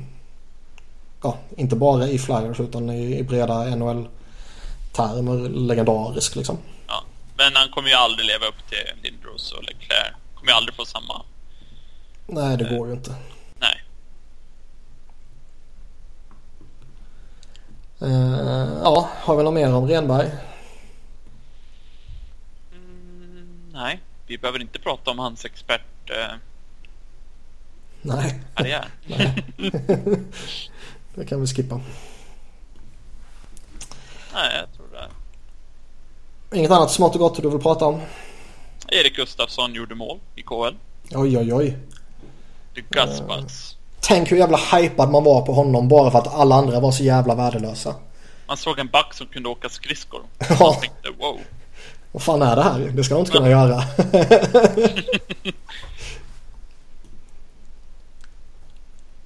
[1.22, 6.58] ja, inte bara i Flyers utan i, i breda NHL-termer legendarisk liksom.
[6.86, 7.04] Ja,
[7.36, 10.14] men han kommer ju aldrig leva upp till Lindros och Leclerc.
[10.34, 11.22] Kommer ju aldrig få samma.
[12.26, 13.14] Nej, det går ju inte.
[13.58, 13.82] Nej.
[18.02, 20.30] Uh, ja, har vi något mer om Renberg?
[22.72, 26.10] Mm, nej, vi behöver inte prata om hans expert...
[26.10, 26.36] Uh,
[28.02, 28.40] nej.
[28.54, 28.88] Karriär.
[29.06, 29.44] nej.
[31.20, 31.80] det kan vi skippa.
[34.34, 35.08] Nej, jag tror det.
[36.58, 38.00] Inget annat smått och gott du vill prata om?
[38.88, 40.74] Erik Gustafsson gjorde mål i KL.
[41.14, 41.78] Oj, oj, oj.
[42.74, 43.76] The Gusbugs.
[44.00, 47.02] Tänk hur jävla hypad man var på honom bara för att alla andra var så
[47.02, 47.94] jävla värdelösa.
[48.46, 50.22] Man såg en back som kunde åka skridskor.
[50.48, 50.56] Ja.
[50.60, 51.40] Man tänkte wow.
[52.12, 52.78] Vad fan är det här?
[52.78, 53.68] Det ska de inte kunna ja.
[53.68, 53.82] göra.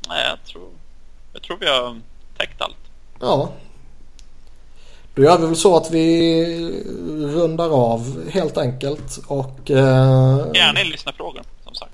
[0.08, 0.68] Nej, jag tror,
[1.34, 2.00] jag tror vi har
[2.38, 2.76] täckt allt.
[3.20, 3.52] Ja.
[5.14, 6.44] Då gör vi väl så att vi
[7.34, 9.70] rundar av helt enkelt och...
[9.70, 10.46] Eh...
[10.54, 11.92] Gärna in lyssnarfrågor som sagt.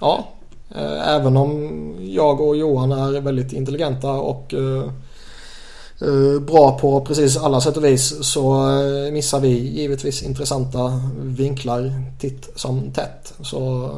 [0.00, 0.28] Ja,
[0.74, 4.90] Eh, även om jag och Johan är väldigt intelligenta och eh,
[6.00, 8.66] eh, bra på precis alla sätt och vis så
[9.12, 13.34] missar vi givetvis intressanta vinklar titt som tätt.
[13.40, 13.90] Så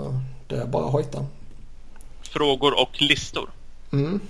[0.48, 1.26] det är bara att hojta.
[2.22, 3.50] Frågor och listor.
[3.92, 4.20] Mm.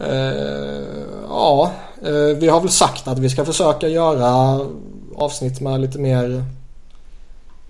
[0.00, 0.82] Eh,
[1.28, 1.72] ja,
[2.02, 4.60] eh, vi har väl sagt att vi ska försöka göra
[5.16, 6.44] avsnitt med lite mer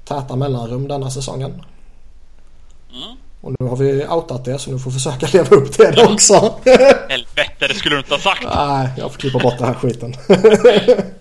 [0.04, 1.50] täta mellanrum denna säsongen.
[1.50, 3.16] Mm.
[3.40, 6.06] Och nu har vi outat det så nu får vi försöka leva upp till det
[6.06, 6.54] också.
[7.08, 8.44] Helvete, det skulle du inte ha sagt.
[8.54, 10.14] Nej, jag får klippa bort den här skiten.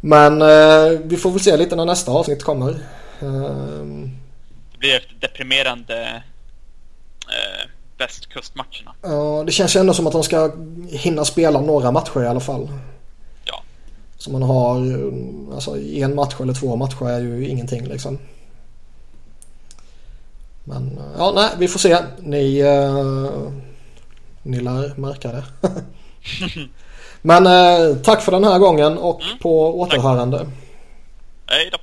[0.00, 2.70] Men eh, vi får väl se lite när nästa avsnitt kommer.
[3.20, 3.84] Eh,
[4.72, 6.22] det blir efter deprimerande
[7.28, 8.94] eh, västkustmatcherna.
[9.02, 10.52] Ja, det känns ju ändå som att de ska
[10.88, 12.68] hinna spela några matcher i alla fall.
[13.44, 13.62] Ja.
[14.16, 14.76] Så man har,
[15.54, 18.18] alltså en match eller två matcher är ju ingenting liksom.
[20.64, 21.98] Men ja, nej, vi får se.
[22.18, 23.52] Ni, uh,
[24.42, 25.44] ni lär märka det.
[27.22, 30.46] Men uh, tack för den här gången och mm, på återhörande.
[31.46, 31.78] Hej då.